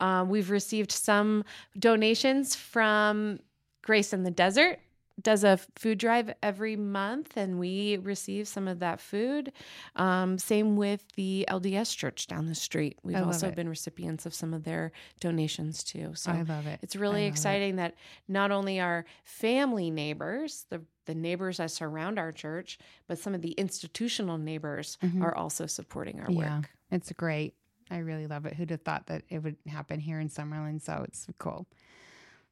Um, 0.00 0.28
we've 0.28 0.50
received 0.50 0.92
some 0.92 1.44
donations 1.78 2.54
from 2.54 3.40
Grace 3.82 4.12
in 4.12 4.22
the 4.22 4.30
Desert 4.30 4.80
does 5.20 5.44
a 5.44 5.58
food 5.76 5.98
drive 5.98 6.32
every 6.42 6.76
month 6.76 7.36
and 7.36 7.58
we 7.58 7.98
receive 7.98 8.48
some 8.48 8.66
of 8.66 8.80
that 8.80 9.00
food. 9.00 9.52
Um, 9.96 10.38
same 10.38 10.76
with 10.76 11.04
the 11.16 11.46
LDS 11.48 11.96
church 11.96 12.26
down 12.26 12.46
the 12.46 12.54
street. 12.54 12.98
We've 13.02 13.16
also 13.16 13.48
it. 13.48 13.54
been 13.54 13.68
recipients 13.68 14.26
of 14.26 14.34
some 14.34 14.52
of 14.52 14.64
their 14.64 14.92
donations 15.20 15.84
too. 15.84 16.12
So 16.14 16.32
I 16.32 16.42
love 16.42 16.66
it. 16.66 16.80
It's 16.82 16.96
really 16.96 17.26
exciting 17.26 17.74
it. 17.74 17.76
that 17.76 17.94
not 18.28 18.50
only 18.50 18.80
our 18.80 19.04
family 19.24 19.90
neighbors, 19.90 20.66
the 20.70 20.82
the 21.06 21.14
neighbors 21.14 21.58
that 21.58 21.70
surround 21.70 22.18
our 22.18 22.32
church, 22.32 22.78
but 23.08 23.18
some 23.18 23.34
of 23.34 23.42
the 23.42 23.50
institutional 23.52 24.38
neighbors 24.38 24.96
mm-hmm. 25.02 25.22
are 25.22 25.34
also 25.34 25.66
supporting 25.66 26.18
our 26.18 26.30
yeah, 26.30 26.56
work. 26.56 26.70
It's 26.90 27.12
great. 27.12 27.54
I 27.90 27.98
really 27.98 28.26
love 28.26 28.46
it. 28.46 28.54
Who'd 28.54 28.70
have 28.70 28.80
thought 28.80 29.08
that 29.08 29.22
it 29.28 29.42
would 29.42 29.56
happen 29.66 30.00
here 30.00 30.18
in 30.18 30.30
Summerlin? 30.30 30.80
So 30.80 31.04
it's 31.06 31.26
cool. 31.38 31.66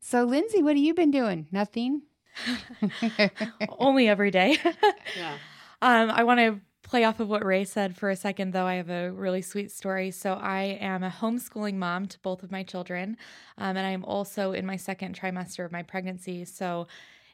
So, 0.01 0.25
Lindsay, 0.25 0.63
what 0.63 0.77
have 0.77 0.85
you 0.85 0.95
been 0.95 1.11
doing? 1.11 1.47
Nothing? 1.51 2.03
Only 3.79 4.09
every 4.09 4.31
day. 4.31 4.57
yeah. 5.17 5.37
Um, 5.81 6.11
I 6.11 6.25
want 6.25 6.41
to 6.41 6.61
play 6.83 7.05
off 7.05 7.21
of 7.21 7.29
what 7.29 7.45
Ray 7.45 7.65
said 7.65 7.97
for 7.97 8.11
a 8.11 8.17
second, 8.17 8.53
though. 8.53 8.67
I 8.67 8.75
have 8.75 8.91
a 8.91 9.11
really 9.11 9.43
sweet 9.43 9.71
story. 9.71 10.11
So, 10.11 10.35
I 10.35 10.79
am 10.81 11.03
a 11.03 11.11
homeschooling 11.11 11.77
mom 11.77 12.07
to 12.07 12.19
both 12.21 12.43
of 12.43 12.51
my 12.51 12.63
children, 12.63 13.17
um, 13.59 13.77
and 13.77 13.87
I'm 13.87 14.05
also 14.05 14.53
in 14.53 14.67
my 14.67 14.77
second 14.77 15.19
trimester 15.19 15.65
of 15.65 15.73
my 15.73 15.83
pregnancy. 15.83 16.45
So, 16.45 16.87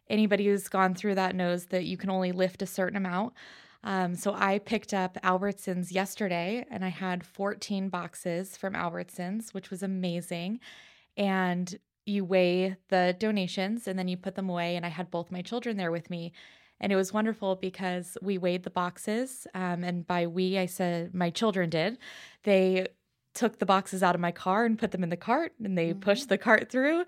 anybody 0.08 0.46
who's 0.46 0.68
gone 0.68 0.94
through 0.94 1.16
that 1.16 1.34
knows 1.34 1.66
that 1.66 1.84
you 1.84 1.96
can 1.96 2.11
only 2.11 2.32
lift 2.32 2.62
a 2.62 2.66
certain 2.66 2.96
amount. 2.96 3.34
Um, 3.84 4.14
so, 4.14 4.34
I 4.34 4.58
picked 4.58 4.94
up 4.94 5.18
Albertsons 5.24 5.92
yesterday, 5.92 6.64
and 6.70 6.84
I 6.84 6.88
had 6.90 7.24
14 7.24 7.88
boxes 7.88 8.56
from 8.56 8.74
Albertsons, 8.74 9.52
which 9.52 9.70
was 9.70 9.82
amazing. 9.82 10.61
And 11.16 11.76
you 12.09 12.25
weigh 12.25 12.77
the 12.88 13.14
donations 13.18 13.87
and 13.87 13.99
then 13.99 14.09
you 14.09 14.16
put 14.16 14.35
them 14.35 14.49
away. 14.49 14.77
And 14.77 14.85
I 14.85 14.88
had 14.88 15.11
both 15.11 15.31
my 15.31 15.42
children 15.42 15.77
there 15.77 15.90
with 15.90 16.11
me. 16.11 16.33
And 16.81 16.92
it 16.92 16.97
was 16.97 17.12
wonderful 17.12 17.57
because 17.57 18.16
we 18.23 18.38
weighed 18.38 18.62
the 18.62 18.71
boxes. 18.71 19.47
Um, 19.55 19.83
and 19.85 20.07
by 20.07 20.27
we, 20.27 20.59
I 20.59 20.66
said 20.66 21.14
my 21.14 21.31
children 21.31 21.71
did. 21.71 21.99
They 22.44 22.88
took 23.35 23.59
the 23.59 23.66
boxes 23.66 24.03
out 24.03 24.14
of 24.14 24.21
my 24.21 24.33
car 24.33 24.64
and 24.64 24.79
put 24.79 24.90
them 24.90 25.03
in 25.03 25.11
the 25.11 25.16
cart 25.16 25.53
and 25.62 25.77
they 25.77 25.90
mm-hmm. 25.90 26.01
pushed 26.01 26.29
the 26.29 26.38
cart 26.38 26.71
through. 26.71 27.05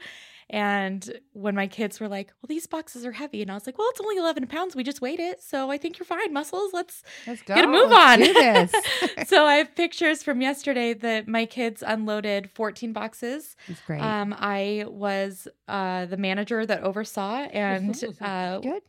And 0.51 1.21
when 1.33 1.55
my 1.55 1.69
kids 1.69 2.01
were 2.01 2.09
like, 2.09 2.33
well, 2.43 2.49
these 2.49 2.67
boxes 2.67 3.07
are 3.07 3.13
heavy. 3.13 3.41
And 3.41 3.51
I 3.53 3.55
was 3.55 3.67
like, 3.67 3.79
well, 3.79 3.87
it's 3.91 4.01
only 4.01 4.17
11 4.17 4.49
pounds. 4.49 4.75
We 4.75 4.83
just 4.83 5.01
weighed 5.01 5.21
it. 5.21 5.41
So 5.41 5.71
I 5.71 5.79
think 5.79 5.99
you're 5.99 6.07
fine, 6.07 6.33
muscles. 6.33 6.73
Let's, 6.73 7.05
Let's 7.25 7.41
go. 7.43 7.55
get 7.55 7.65
a 7.65 7.69
move 7.69 7.91
Let's 7.91 8.75
on. 8.75 9.27
so 9.27 9.45
I 9.47 9.55
have 9.55 9.77
pictures 9.77 10.25
from 10.25 10.41
yesterday 10.41 10.93
that 10.95 11.29
my 11.29 11.47
kids 11.47 11.85
unloaded 11.87 12.51
14 12.51 12.93
boxes. 12.93 13.55
That's 13.69 13.81
great. 13.83 14.03
Um, 14.03 14.35
I 14.37 14.87
was 14.89 15.47
uh, 15.69 16.07
the 16.07 16.17
manager 16.17 16.67
that 16.67 16.83
oversaw 16.83 17.47
and 17.53 18.03
uh, 18.21 18.59
good. 18.59 18.83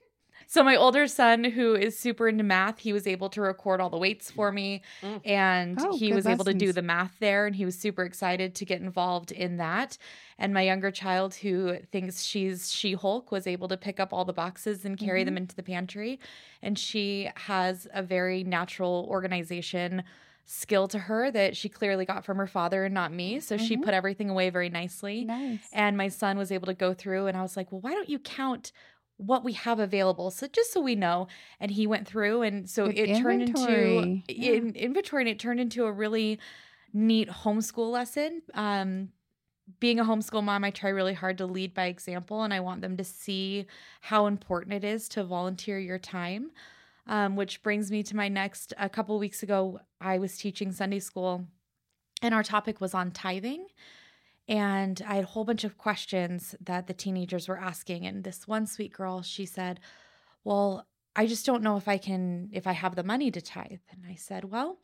So 0.51 0.65
my 0.65 0.75
older 0.75 1.07
son, 1.07 1.45
who 1.45 1.75
is 1.75 1.97
super 1.97 2.27
into 2.27 2.43
math, 2.43 2.79
he 2.79 2.91
was 2.91 3.07
able 3.07 3.29
to 3.29 3.39
record 3.39 3.79
all 3.79 3.89
the 3.89 3.97
weights 3.97 4.29
for 4.29 4.51
me, 4.51 4.81
mm. 5.01 5.21
and 5.25 5.79
oh, 5.79 5.97
he 5.97 6.11
was 6.11 6.25
lessons. 6.25 6.41
able 6.41 6.43
to 6.43 6.53
do 6.53 6.73
the 6.73 6.81
math 6.81 7.15
there, 7.21 7.45
and 7.45 7.55
he 7.55 7.63
was 7.63 7.79
super 7.79 8.03
excited 8.03 8.53
to 8.55 8.65
get 8.65 8.81
involved 8.81 9.31
in 9.31 9.55
that. 9.55 9.97
And 10.37 10.53
my 10.53 10.63
younger 10.63 10.91
child, 10.91 11.35
who 11.35 11.77
thinks 11.93 12.23
she's 12.23 12.69
She 12.69 12.95
Hulk, 12.95 13.31
was 13.31 13.47
able 13.47 13.69
to 13.69 13.77
pick 13.77 13.97
up 14.01 14.11
all 14.11 14.25
the 14.25 14.33
boxes 14.33 14.83
and 14.83 14.97
carry 14.97 15.21
mm-hmm. 15.21 15.27
them 15.27 15.37
into 15.37 15.55
the 15.55 15.63
pantry, 15.63 16.19
and 16.61 16.77
she 16.77 17.29
has 17.35 17.87
a 17.93 18.03
very 18.03 18.43
natural 18.43 19.07
organization 19.09 20.03
skill 20.43 20.85
to 20.89 20.99
her 20.99 21.31
that 21.31 21.55
she 21.55 21.69
clearly 21.69 22.03
got 22.03 22.25
from 22.25 22.35
her 22.35 22.47
father 22.47 22.83
and 22.83 22.93
not 22.93 23.13
me. 23.13 23.39
So 23.39 23.55
mm-hmm. 23.55 23.65
she 23.65 23.77
put 23.77 23.93
everything 23.93 24.29
away 24.29 24.49
very 24.49 24.67
nicely. 24.67 25.23
Nice. 25.23 25.69
And 25.71 25.95
my 25.95 26.09
son 26.09 26.37
was 26.37 26.51
able 26.51 26.65
to 26.65 26.73
go 26.73 26.93
through 26.93 27.27
and 27.27 27.37
I 27.37 27.41
was 27.41 27.55
like, 27.55 27.71
"Well, 27.71 27.79
why 27.79 27.93
don't 27.93 28.09
you 28.09 28.19
count 28.19 28.73
what 29.21 29.43
we 29.43 29.53
have 29.53 29.79
available 29.79 30.31
so 30.31 30.47
just 30.47 30.73
so 30.73 30.81
we 30.81 30.95
know 30.95 31.27
and 31.59 31.71
he 31.71 31.85
went 31.85 32.07
through 32.07 32.41
and 32.41 32.69
so 32.69 32.85
it 32.85 32.95
inventory. 32.95 33.21
turned 33.21 33.41
into 33.43 34.33
yeah. 34.33 34.53
in, 34.53 34.75
inventory 34.75 35.21
and 35.21 35.29
it 35.29 35.39
turned 35.39 35.59
into 35.59 35.85
a 35.85 35.91
really 35.91 36.39
neat 36.91 37.29
homeschool 37.29 37.91
lesson 37.91 38.41
um, 38.55 39.09
being 39.79 39.99
a 39.99 40.03
homeschool 40.03 40.43
mom 40.43 40.63
i 40.63 40.71
try 40.71 40.89
really 40.89 41.13
hard 41.13 41.37
to 41.37 41.45
lead 41.45 41.73
by 41.73 41.85
example 41.85 42.41
and 42.41 42.53
i 42.53 42.59
want 42.59 42.81
them 42.81 42.97
to 42.97 43.03
see 43.03 43.65
how 44.01 44.25
important 44.25 44.73
it 44.73 44.83
is 44.83 45.07
to 45.07 45.23
volunteer 45.23 45.77
your 45.77 45.99
time 45.99 46.51
um, 47.07 47.35
which 47.35 47.61
brings 47.61 47.91
me 47.91 48.01
to 48.03 48.15
my 48.15 48.27
next 48.27 48.73
a 48.79 48.89
couple 48.89 49.17
weeks 49.19 49.43
ago 49.43 49.79
i 49.99 50.17
was 50.17 50.37
teaching 50.37 50.71
sunday 50.71 50.99
school 50.99 51.45
and 52.23 52.33
our 52.33 52.43
topic 52.43 52.81
was 52.81 52.93
on 52.95 53.11
tithing 53.11 53.67
and 54.47 55.01
I 55.07 55.15
had 55.15 55.23
a 55.23 55.27
whole 55.27 55.45
bunch 55.45 55.63
of 55.63 55.77
questions 55.77 56.55
that 56.61 56.87
the 56.87 56.93
teenagers 56.93 57.47
were 57.47 57.59
asking. 57.59 58.05
And 58.05 58.23
this 58.23 58.47
one 58.47 58.65
sweet 58.65 58.93
girl, 58.93 59.21
she 59.21 59.45
said, 59.45 59.79
Well, 60.43 60.87
I 61.15 61.27
just 61.27 61.45
don't 61.45 61.63
know 61.63 61.77
if 61.77 61.87
I 61.87 61.97
can, 61.97 62.49
if 62.51 62.67
I 62.67 62.73
have 62.73 62.95
the 62.95 63.03
money 63.03 63.31
to 63.31 63.41
tithe. 63.41 63.79
And 63.91 64.03
I 64.09 64.15
said, 64.15 64.45
Well, 64.45 64.79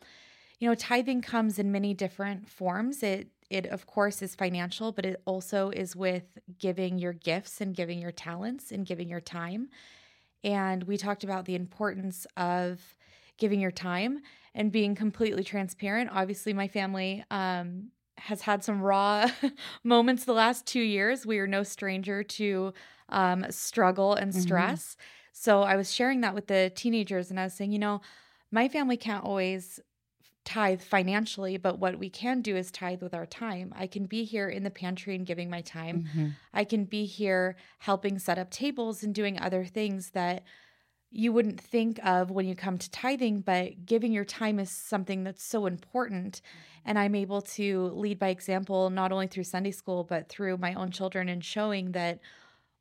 you 0.60 0.67
know, 0.67 0.76
tithing 0.76 1.22
comes 1.22 1.60
in 1.60 1.72
many 1.72 1.93
different 1.93 2.50
forms. 2.50 3.04
It, 3.04 3.30
it 3.50 3.65
of 3.67 3.86
course 3.86 4.22
is 4.22 4.36
financial, 4.36 4.91
but 4.91 5.06
it 5.06 5.22
also 5.26 5.70
is 5.70 5.96
with 5.96 6.38
giving 6.60 6.98
your 6.98 7.13
gifts 7.13 7.62
and 7.62 7.76
giving 7.76 8.00
your 8.00 8.12
talents 8.12 8.72
and 8.72 8.86
giving 8.86 9.10
your 9.10 9.22
time. 9.22 9.70
And 10.43 10.84
we 10.84 10.98
talked 10.98 11.24
about 11.24 11.46
the 11.46 11.56
importance 11.56 12.26
of 12.36 12.82
giving 13.38 13.60
your 13.60 13.72
time 13.72 14.20
and 14.56 14.72
being 14.72 14.96
completely 14.96 15.43
transparent. 15.43 16.10
Obviously, 16.12 16.54
my 16.54 16.67
family 16.67 17.24
um, 17.30 17.89
has 18.17 18.41
had 18.41 18.63
some 18.63 18.82
raw 18.82 19.30
moments 19.84 20.25
the 20.25 20.34
last 20.34 20.65
two 20.65 20.82
years. 20.82 21.25
We 21.25 21.39
are 21.39 21.47
no 21.47 21.63
stranger 21.63 22.23
to 22.23 22.73
um, 23.10 23.45
struggle 23.49 24.13
and 24.13 24.32
mm-hmm. 24.32 24.41
stress. 24.41 24.84
Mm-hmm. 24.84 25.01
So 25.34 25.62
I 25.62 25.75
was 25.75 25.93
sharing 25.93 26.21
that 26.21 26.34
with 26.34 26.47
the 26.47 26.71
teenagers 26.73 27.30
and 27.30 27.39
I 27.39 27.43
was 27.43 27.53
saying, 27.53 27.71
you 27.71 27.80
know, 27.80 28.01
my 28.51 28.67
family 28.67 28.97
can't 28.97 29.23
always 29.23 29.80
tithe 30.45 30.82
financially, 30.82 31.58
but 31.58 31.77
what 31.77 31.99
we 31.99 32.10
can 32.10 32.41
do 32.41 32.56
is 32.56 32.71
tithe 32.71 33.03
with 33.03 33.13
our 33.13 33.25
time. 33.25 33.73
I 33.75 33.86
can 33.86 34.06
be 34.06 34.23
here 34.23 34.47
in 34.47 34.63
the 34.63 34.71
pantry 34.71 35.13
and 35.13 35.25
giving 35.25 35.49
my 35.49 35.60
time. 35.62 36.06
Mm-hmm. 36.06 36.27
I 36.53 36.63
can 36.63 36.86
be 36.86 37.06
here 37.06 37.58
helping 37.80 38.17
set 38.17 38.39
up 38.39 38.49
tables 38.49 39.03
and 39.03 39.13
doing 39.13 39.38
other 39.38 39.65
things 39.65 40.12
that 40.12 40.43
you 41.12 41.32
wouldn't 41.32 41.60
think 41.60 42.00
of 42.06 42.32
when 42.32 42.48
you 42.48 42.56
come 42.56 42.78
to 42.78 42.91
tithing, 42.91 43.41
but 43.41 43.86
giving 43.86 44.12
your 44.12 44.26
time 44.26 44.60
is 44.60 44.70
something 44.70 45.24
that's 45.24 45.43
so 45.43 45.65
important. 45.65 46.41
And 46.86 47.00
I'm 47.00 47.15
able 47.15 47.41
to 47.41 47.91
lead 47.96 48.20
by 48.20 48.30
example, 48.30 48.89
not 48.89 49.12
only 49.12 49.28
through 49.28 49.46
Sunday 49.46 49.72
school, 49.72 50.04
but 50.04 50.30
through 50.30 50.58
my 50.58 50.74
own 50.74 50.91
children 50.91 51.30
and 51.30 51.43
showing 51.43 51.93
that, 51.93 52.20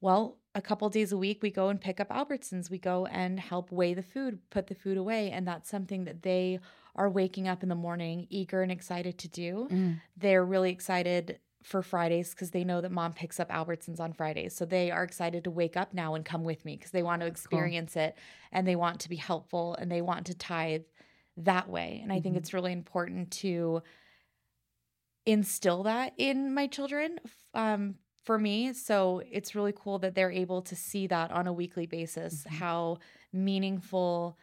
well, 0.01 0.39
a 0.55 0.63
couple 0.63 0.89
days 0.89 1.13
a 1.13 1.19
week, 1.19 1.43
we 1.43 1.51
go 1.51 1.69
and 1.69 1.81
pick 1.81 2.01
up 2.01 2.09
Albertsons. 2.09 2.71
We 2.71 2.79
go 2.79 3.07
and 3.07 3.39
help 3.39 3.71
weigh 3.71 3.95
the 3.95 4.03
food, 4.03 4.39
put 4.51 4.67
the 4.67 4.75
food 4.75 4.97
away. 4.97 5.31
And 5.31 5.47
that's 5.47 5.71
something 5.71 6.05
that 6.05 6.23
they 6.23 6.61
are 6.95 7.11
waking 7.11 7.47
up 7.47 7.63
in 7.63 7.69
the 7.69 7.75
morning 7.75 8.27
eager 8.31 8.63
and 8.63 8.73
excited 8.73 9.19
to 9.19 9.29
do. 9.29 9.69
Mm. 9.71 10.01
They're 10.17 10.45
really 10.45 10.71
excited 10.71 11.39
for 11.67 11.83
Fridays 11.83 12.31
because 12.31 12.53
they 12.53 12.63
know 12.63 12.81
that 12.81 12.93
mom 12.93 13.13
picks 13.13 13.41
up 13.41 13.51
Albertsons 13.51 13.99
on 13.99 14.13
Fridays. 14.13 14.55
So 14.55 14.65
they 14.65 14.93
are 14.93 15.03
excited 15.03 15.43
to 15.45 15.51
wake 15.51 15.77
up 15.77 15.93
now 15.93 16.15
and 16.15 16.25
come 16.25 16.45
with 16.45 16.65
me 16.65 16.77
because 16.77 16.93
they 16.93 17.03
want 17.03 17.23
to 17.23 17.27
experience 17.27 17.95
cool. 17.95 18.05
it 18.05 18.19
and 18.53 18.69
they 18.69 18.77
want 18.77 19.01
to 19.01 19.09
be 19.09 19.17
helpful 19.17 19.75
and 19.75 19.91
they 19.91 20.01
want 20.01 20.27
to 20.27 20.35
tithe 20.35 20.85
that 21.39 21.69
way. 21.69 21.99
And 22.01 22.13
I 22.13 22.17
mm-hmm. 22.17 22.23
think 22.23 22.37
it's 22.37 22.55
really 22.55 22.71
important 22.71 23.33
to 23.33 23.83
instill 25.27 25.83
that 25.83 26.13
in 26.19 26.55
my 26.55 26.69
children 26.69 27.19
um, 27.53 27.97
for 28.23 28.39
me. 28.39 28.73
So 28.73 29.21
it's 29.29 29.57
really 29.57 29.75
cool 29.77 29.99
that 29.99 30.15
they're 30.15 30.31
able 30.31 30.63
to 30.63 30.77
see 30.77 31.09
that 31.09 31.33
on 31.33 31.49
a 31.49 31.53
weekly 31.53 31.87
basis, 31.87 32.45
mm-hmm. 32.45 32.55
how 32.55 32.99
meaningful 33.33 34.39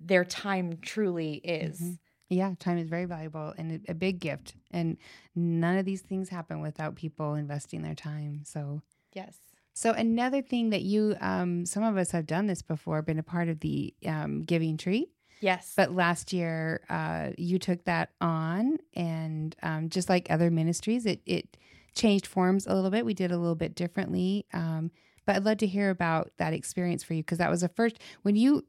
their 0.00 0.24
time 0.24 0.78
truly 0.82 1.34
is. 1.34 1.80
Mm-hmm. 1.80 1.92
Yeah, 2.28 2.54
time 2.58 2.78
is 2.78 2.88
very 2.88 3.04
valuable 3.04 3.52
and 3.58 3.84
a 3.88 3.94
big 3.94 4.18
gift. 4.18 4.54
And 4.70 4.96
none 5.34 5.76
of 5.76 5.84
these 5.84 6.00
things 6.00 6.28
happen 6.28 6.60
without 6.60 6.94
people 6.94 7.34
investing 7.34 7.82
their 7.82 7.94
time. 7.94 8.42
So, 8.44 8.82
yes. 9.12 9.36
So, 9.74 9.90
another 9.90 10.40
thing 10.40 10.70
that 10.70 10.82
you, 10.82 11.16
um, 11.20 11.66
some 11.66 11.82
of 11.82 11.96
us 11.96 12.12
have 12.12 12.26
done 12.26 12.46
this 12.46 12.62
before, 12.62 13.02
been 13.02 13.18
a 13.18 13.24
part 13.24 13.48
of 13.48 13.60
the 13.60 13.92
um, 14.06 14.42
Giving 14.42 14.76
Tree. 14.76 15.08
Yes. 15.40 15.74
But 15.76 15.92
last 15.92 16.32
year, 16.32 16.80
uh, 16.88 17.30
you 17.36 17.58
took 17.58 17.84
that 17.84 18.10
on, 18.20 18.78
and 18.94 19.54
um, 19.62 19.88
just 19.90 20.08
like 20.08 20.28
other 20.30 20.50
ministries, 20.50 21.06
it, 21.06 21.20
it 21.26 21.56
changed 21.94 22.26
forms 22.26 22.66
a 22.66 22.74
little 22.74 22.90
bit. 22.90 23.04
We 23.04 23.14
did 23.14 23.32
a 23.32 23.36
little 23.36 23.56
bit 23.56 23.74
differently. 23.74 24.46
Um, 24.52 24.90
But 25.26 25.36
I'd 25.36 25.44
love 25.44 25.58
to 25.58 25.66
hear 25.66 25.90
about 25.90 26.30
that 26.38 26.52
experience 26.52 27.02
for 27.02 27.14
you 27.14 27.22
because 27.22 27.38
that 27.38 27.50
was 27.50 27.62
the 27.62 27.68
first 27.68 27.98
when 28.22 28.36
you, 28.36 28.64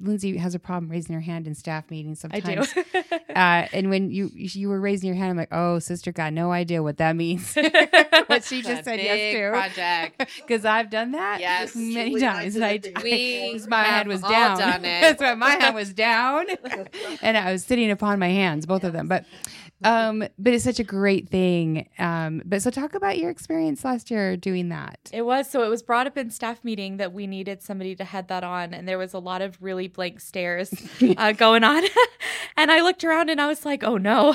Lindsay 0.00 0.36
has 0.36 0.54
a 0.54 0.58
problem 0.58 0.90
raising 0.90 1.14
her 1.14 1.20
hand 1.20 1.46
in 1.46 1.54
staff 1.54 1.90
meetings 1.90 2.20
sometimes. 2.20 2.72
I 2.76 2.82
do. 2.82 3.14
uh, 3.34 3.66
and 3.72 3.90
when 3.90 4.10
you 4.10 4.30
you 4.34 4.68
were 4.68 4.80
raising 4.80 5.06
your 5.08 5.16
hand, 5.16 5.30
I'm 5.30 5.36
like, 5.36 5.48
oh, 5.52 5.78
sister, 5.78 6.12
got 6.12 6.32
no 6.32 6.52
idea 6.52 6.82
what 6.82 6.98
that 6.98 7.16
means. 7.16 7.54
what 8.26 8.44
she 8.44 8.62
just 8.62 8.84
said 8.84 9.00
yes 9.00 9.34
to. 9.34 9.50
project. 9.50 10.30
Because 10.44 10.64
I've 10.64 10.90
done 10.90 11.12
that 11.12 11.40
Yes. 11.40 11.74
many 11.74 12.18
times. 12.20 12.54
And 12.54 12.64
I, 12.64 12.72
likes 12.72 12.86
it. 12.86 13.02
We 13.02 13.58
my 13.68 13.82
have 13.82 13.94
hand 13.94 14.08
was 14.08 14.20
down. 14.20 14.58
That's 14.82 15.20
why 15.20 15.34
my 15.34 15.50
hand 15.50 15.74
was 15.74 15.92
down, 15.92 16.46
and 17.22 17.36
I 17.36 17.52
was 17.52 17.64
sitting 17.64 17.90
upon 17.90 18.18
my 18.18 18.28
hands, 18.28 18.66
both 18.66 18.84
of 18.84 18.92
them. 18.92 19.08
But, 19.08 19.24
um, 19.84 20.20
but 20.38 20.52
it's 20.52 20.64
such 20.64 20.80
a 20.80 20.84
great 20.84 21.28
thing. 21.28 21.88
Um, 21.98 22.42
but 22.44 22.62
so 22.62 22.70
talk 22.70 22.94
about 22.94 23.18
your 23.18 23.30
experience 23.30 23.84
last 23.84 24.10
year 24.10 24.36
doing 24.36 24.70
that. 24.70 24.98
It 25.12 25.22
was 25.22 25.48
so 25.48 25.62
it 25.62 25.68
was 25.68 25.82
brought 25.82 26.06
up 26.06 26.16
in 26.16 26.30
staff 26.30 26.64
meeting 26.64 26.96
that 26.96 27.12
we 27.12 27.26
needed 27.26 27.62
somebody 27.62 27.94
to 27.96 28.04
head 28.04 28.28
that 28.28 28.42
on, 28.42 28.74
and 28.74 28.88
there 28.88 28.98
was 28.98 29.14
a 29.14 29.18
lot 29.18 29.42
of 29.42 29.62
really 29.62 29.86
blank 29.88 30.20
stares 30.20 30.72
uh, 31.16 31.32
going 31.32 31.62
on. 31.64 31.84
and 32.56 32.72
I 32.72 32.80
looked 32.80 33.04
around 33.04 33.30
and 33.30 33.40
I 33.40 33.46
was 33.46 33.64
like, 33.64 33.84
"Oh 33.84 33.96
no!" 33.98 34.34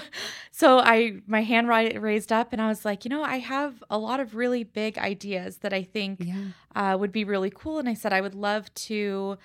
So 0.51 0.79
I 0.79 1.21
my 1.27 1.41
hand 1.43 1.67
raised 1.67 2.31
up, 2.31 2.53
and 2.53 2.61
I 2.61 2.67
was 2.67 2.85
like, 2.85 3.03
"You 3.03 3.09
know, 3.09 3.23
I 3.23 3.39
have 3.39 3.83
a 3.89 3.97
lot 3.97 4.19
of 4.19 4.35
really 4.35 4.63
big 4.63 4.97
ideas 4.97 5.57
that 5.57 5.73
I 5.73 5.83
think 5.83 6.19
Yeah. 6.23 6.43
uh, 6.75 6.97
would 6.97 7.11
be 7.11 7.23
really 7.23 7.49
cool." 7.53 7.79
And 7.79 7.89
I 7.89 7.93
said, 7.95 8.13
"I 8.13 8.21
would 8.21 8.35
love 8.35 8.73
to." 8.75 9.37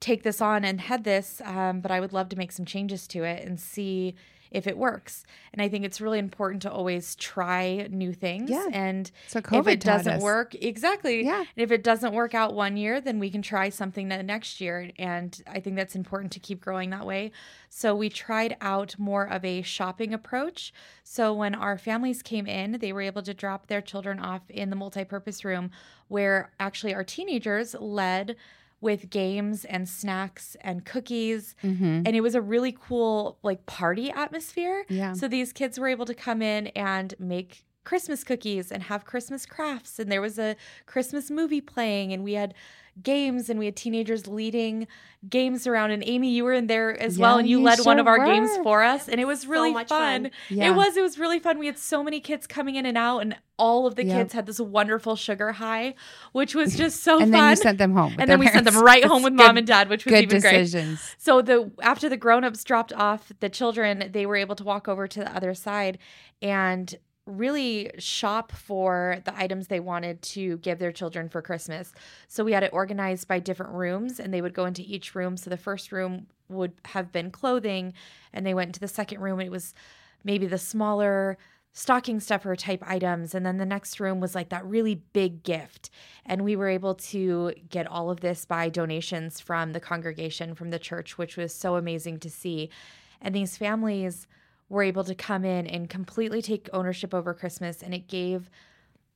take 0.00 0.22
this 0.22 0.40
on 0.40 0.64
and 0.64 0.80
head 0.80 1.02
this, 1.02 1.42
um, 1.44 1.80
but 1.80 1.90
I 1.90 1.98
would 1.98 2.12
love 2.12 2.28
to 2.28 2.36
make 2.36 2.52
some 2.52 2.64
changes 2.64 3.08
to 3.08 3.24
it 3.24 3.44
and 3.44 3.58
see 3.58 4.14
if 4.50 4.66
it 4.66 4.76
works. 4.76 5.24
And 5.52 5.60
I 5.60 5.68
think 5.68 5.84
it's 5.84 6.00
really 6.00 6.18
important 6.18 6.62
to 6.62 6.70
always 6.70 7.16
try 7.16 7.88
new 7.90 8.12
things. 8.12 8.50
Yeah. 8.50 8.66
And 8.72 9.10
So 9.26 9.40
if 9.52 9.66
it 9.66 9.80
doesn't 9.80 10.20
work, 10.20 10.54
exactly. 10.54 11.24
Yeah. 11.24 11.40
And 11.40 11.48
if 11.56 11.70
it 11.70 11.82
doesn't 11.82 12.12
work 12.12 12.34
out 12.34 12.54
one 12.54 12.76
year, 12.76 13.00
then 13.00 13.18
we 13.18 13.30
can 13.30 13.42
try 13.42 13.68
something 13.68 14.08
the 14.08 14.22
next 14.22 14.60
year. 14.60 14.90
And 14.98 15.40
I 15.46 15.60
think 15.60 15.76
that's 15.76 15.94
important 15.94 16.32
to 16.32 16.40
keep 16.40 16.60
growing 16.60 16.90
that 16.90 17.06
way. 17.06 17.32
So 17.68 17.94
we 17.94 18.08
tried 18.08 18.56
out 18.60 18.98
more 18.98 19.28
of 19.28 19.44
a 19.44 19.62
shopping 19.62 20.14
approach. 20.14 20.72
So 21.04 21.32
when 21.34 21.54
our 21.54 21.78
families 21.78 22.22
came 22.22 22.46
in, 22.46 22.72
they 22.72 22.92
were 22.92 23.02
able 23.02 23.22
to 23.22 23.34
drop 23.34 23.66
their 23.66 23.82
children 23.82 24.18
off 24.18 24.42
in 24.48 24.70
the 24.70 24.76
multi-purpose 24.76 25.44
room 25.44 25.70
where 26.08 26.50
actually 26.58 26.94
our 26.94 27.04
teenagers 27.04 27.74
led 27.78 28.36
with 28.80 29.10
games 29.10 29.64
and 29.64 29.88
snacks 29.88 30.56
and 30.60 30.84
cookies 30.84 31.54
Mm-hmm. 31.64 32.02
and 32.06 32.08
it 32.08 32.20
was 32.20 32.34
a 32.34 32.40
really 32.40 32.76
cool 32.80 33.38
like 33.42 33.66
party 33.66 34.10
atmosphere 34.10 34.84
Yeah. 34.88 35.12
so 35.14 35.26
these 35.28 35.52
kids 35.52 35.78
were 35.80 35.88
able 35.88 36.06
to 36.06 36.14
come 36.14 36.42
in 36.42 36.68
and 36.68 37.14
make 37.18 37.64
Christmas 37.84 38.22
cookies 38.22 38.70
and 38.70 38.82
have 38.82 39.06
Christmas 39.06 39.46
crafts. 39.46 39.98
And 39.98 40.12
there 40.12 40.20
was 40.20 40.38
a 40.38 40.56
Christmas 40.84 41.30
movie 41.30 41.62
playing, 41.62 42.12
and 42.12 42.22
we 42.22 42.34
had 42.34 42.52
games, 43.02 43.48
and 43.50 43.58
we 43.58 43.66
had 43.66 43.76
teenagers 43.76 44.26
leading 44.26 44.86
games 45.28 45.66
around. 45.66 45.90
And 45.90 46.02
Amy, 46.06 46.30
you 46.30 46.44
were 46.44 46.52
in 46.52 46.66
there 46.66 47.00
as 47.00 47.18
well, 47.18 47.38
and 47.38 47.48
you, 47.48 47.58
you 47.58 47.64
led 47.64 47.80
one 47.80 47.98
of 47.98 48.06
our 48.06 48.24
games 48.24 48.50
for 48.62 48.82
us. 48.82 49.08
And 49.08 49.20
it 49.20 49.24
was 49.26 49.42
So 49.42 49.48
really 49.48 49.72
much 49.72 49.88
fun. 49.88 50.24
fun. 50.24 50.30
Yeah. 50.48 50.68
It 50.70 50.74
was, 50.76 50.96
it 50.96 51.02
was 51.02 51.18
really 51.18 51.38
fun. 51.38 51.58
We 51.58 51.66
had 51.66 51.78
so 51.78 52.02
many 52.04 52.20
kids 52.20 52.46
coming 52.46 52.76
in 52.76 52.86
and 52.86 52.96
out, 52.98 53.18
and 53.20 53.36
all 53.58 53.86
of 53.86 53.96
the 53.96 54.04
Yep. 54.04 54.16
kids 54.16 54.32
had 54.32 54.46
this 54.46 54.60
wonderful 54.60 55.16
sugar 55.16 55.52
high, 55.52 55.94
which 56.32 56.54
was 56.54 56.76
just 56.76 57.02
so 57.02 57.14
and 57.20 57.32
fun. 57.32 57.32
then 57.32 57.50
you 57.50 57.56
sent 57.56 57.78
them 57.78 57.92
home. 57.94 58.10
and 58.12 58.20
their 58.20 58.26
then 58.28 58.38
we 58.40 58.46
sent 58.48 58.64
them 58.64 58.78
right 58.82 59.04
home 59.04 59.22
with 59.22 59.32
good- 59.36 59.44
mom 59.46 59.56
and 59.56 59.66
dad, 59.66 59.88
which 59.88 60.04
was 60.04 60.12
Good 60.12 60.22
even 60.24 60.40
great. 60.40 60.98
So 61.18 61.42
the 61.42 61.70
after 61.82 62.08
the 62.08 62.16
grown-ups 62.16 62.62
dropped 62.64 62.92
off 62.92 63.32
the 63.40 63.48
children, 63.48 64.10
they 64.12 64.26
were 64.26 64.36
able 64.36 64.54
to 64.56 64.64
walk 64.64 64.86
over 64.88 65.08
to 65.08 65.20
the 65.20 65.34
other 65.36 65.54
side 65.54 65.98
and 66.40 66.94
really 67.28 67.90
shop 67.98 68.52
for 68.52 69.18
the 69.24 69.38
items 69.38 69.68
they 69.68 69.80
wanted 69.80 70.22
to 70.22 70.56
give 70.58 70.78
their 70.78 70.92
children 70.92 71.28
for 71.28 71.42
Christmas. 71.42 71.92
So 72.26 72.42
we 72.42 72.52
had 72.52 72.62
it 72.62 72.72
organized 72.72 73.28
by 73.28 73.38
different 73.38 73.72
rooms 73.72 74.18
and 74.18 74.32
they 74.32 74.40
would 74.40 74.54
go 74.54 74.64
into 74.64 74.82
each 74.82 75.14
room. 75.14 75.36
So 75.36 75.50
the 75.50 75.56
first 75.56 75.92
room 75.92 76.26
would 76.48 76.72
have 76.86 77.12
been 77.12 77.30
clothing 77.30 77.92
and 78.32 78.46
they 78.46 78.54
went 78.54 78.68
into 78.68 78.80
the 78.80 78.88
second 78.88 79.20
room 79.20 79.40
it 79.40 79.50
was 79.50 79.74
maybe 80.24 80.46
the 80.46 80.58
smaller 80.58 81.36
stocking 81.72 82.18
stuffer 82.18 82.56
type 82.56 82.82
items 82.86 83.34
and 83.34 83.44
then 83.44 83.58
the 83.58 83.66
next 83.66 84.00
room 84.00 84.18
was 84.18 84.34
like 84.34 84.48
that 84.48 84.64
really 84.64 84.96
big 85.12 85.42
gift 85.42 85.90
and 86.24 86.42
we 86.42 86.56
were 86.56 86.68
able 86.68 86.94
to 86.94 87.52
get 87.68 87.86
all 87.86 88.10
of 88.10 88.20
this 88.20 88.44
by 88.44 88.68
donations 88.68 89.38
from 89.38 89.72
the 89.72 89.80
congregation 89.80 90.54
from 90.54 90.70
the 90.70 90.78
church 90.78 91.18
which 91.18 91.36
was 91.36 91.54
so 91.54 91.76
amazing 91.76 92.18
to 92.18 92.30
see 92.30 92.70
and 93.20 93.34
these 93.34 93.56
families 93.56 94.26
were 94.68 94.82
able 94.82 95.04
to 95.04 95.14
come 95.14 95.44
in 95.44 95.66
and 95.66 95.88
completely 95.88 96.42
take 96.42 96.68
ownership 96.72 97.12
over 97.14 97.32
christmas 97.34 97.82
and 97.82 97.94
it 97.94 98.06
gave 98.08 98.50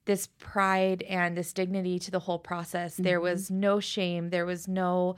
this 0.05 0.29
pride 0.38 1.03
and 1.09 1.37
this 1.37 1.53
dignity 1.53 1.99
to 1.99 2.11
the 2.11 2.21
whole 2.21 2.38
process 2.38 2.97
there 2.97 3.21
was 3.21 3.51
no 3.51 3.79
shame 3.81 4.31
there 4.31 4.47
was 4.47 4.67
no 4.67 5.15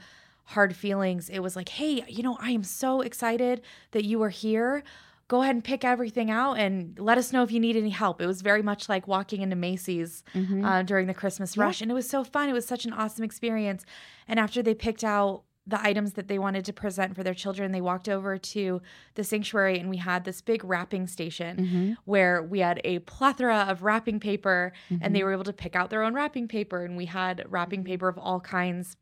hard 0.49 0.75
feelings 0.75 1.27
it 1.29 1.39
was 1.39 1.55
like 1.55 1.69
hey 1.69 2.03
you 2.07 2.21
know 2.21 2.37
i 2.39 2.51
am 2.51 2.63
so 2.63 3.01
excited 3.01 3.61
that 3.91 4.05
you 4.05 4.21
are 4.21 4.29
here 4.29 4.83
go 5.27 5.41
ahead 5.41 5.55
and 5.55 5.63
pick 5.63 5.83
everything 5.83 6.29
out 6.29 6.53
and 6.53 6.99
let 6.99 7.17
us 7.17 7.33
know 7.33 7.41
if 7.41 7.51
you 7.51 7.59
need 7.59 7.75
any 7.75 7.89
help. 7.89 8.21
It 8.21 8.27
was 8.27 8.43
very 8.43 8.61
much 8.61 8.87
like 8.87 9.07
walking 9.07 9.41
into 9.41 9.55
Macy's 9.55 10.23
Mm-hmm. 10.35 10.63
uh, 10.63 10.83
during 10.83 11.07
the 11.07 11.15
Christmas 11.15 11.57
rush. 11.57 11.81
And 11.81 11.89
it 11.89 11.95
was 11.95 12.07
so 12.07 12.23
fun. 12.23 12.47
It 12.47 12.53
was 12.53 12.67
such 12.67 12.85
an 12.85 12.93
awesome 12.93 13.23
experience. 13.23 13.85
And 14.27 14.39
after 14.39 14.61
they 14.61 14.75
picked 14.75 15.03
out 15.03 15.41
the 15.67 15.81
items 15.83 16.13
that 16.13 16.27
they 16.27 16.37
wanted 16.37 16.63
to 16.65 16.73
present 16.73 17.15
for 17.15 17.23
their 17.23 17.33
children, 17.33 17.71
they 17.71 17.81
walked 17.81 18.07
over 18.07 18.37
to 18.37 18.81
the 19.15 19.23
sanctuary 19.23 19.79
and 19.79 19.89
we 19.89 19.97
had 19.97 20.23
this 20.23 20.39
big 20.41 20.63
wrapping 20.63 21.07
station 21.07 21.57
Mm-hmm. 21.57 21.93
where 22.05 22.43
we 22.43 22.59
had 22.59 22.79
a 22.83 22.99
plethora 22.99 23.65
of 23.67 23.81
wrapping 23.81 24.19
paper 24.19 24.73
and 24.89 24.99
Mm-hmm. 25.01 25.13
they 25.13 25.23
were 25.23 25.31
able 25.33 25.43
to 25.45 25.53
pick 25.53 25.75
out 25.75 25.89
their 25.89 26.03
own 26.03 26.13
wrapping 26.13 26.47
paper. 26.47 26.83
And 26.85 26.95
we 26.95 27.05
had 27.05 27.43
wrapping 27.49 27.83
paper 27.83 28.07
of 28.07 28.17
all 28.19 28.39
kinds. 28.39 28.95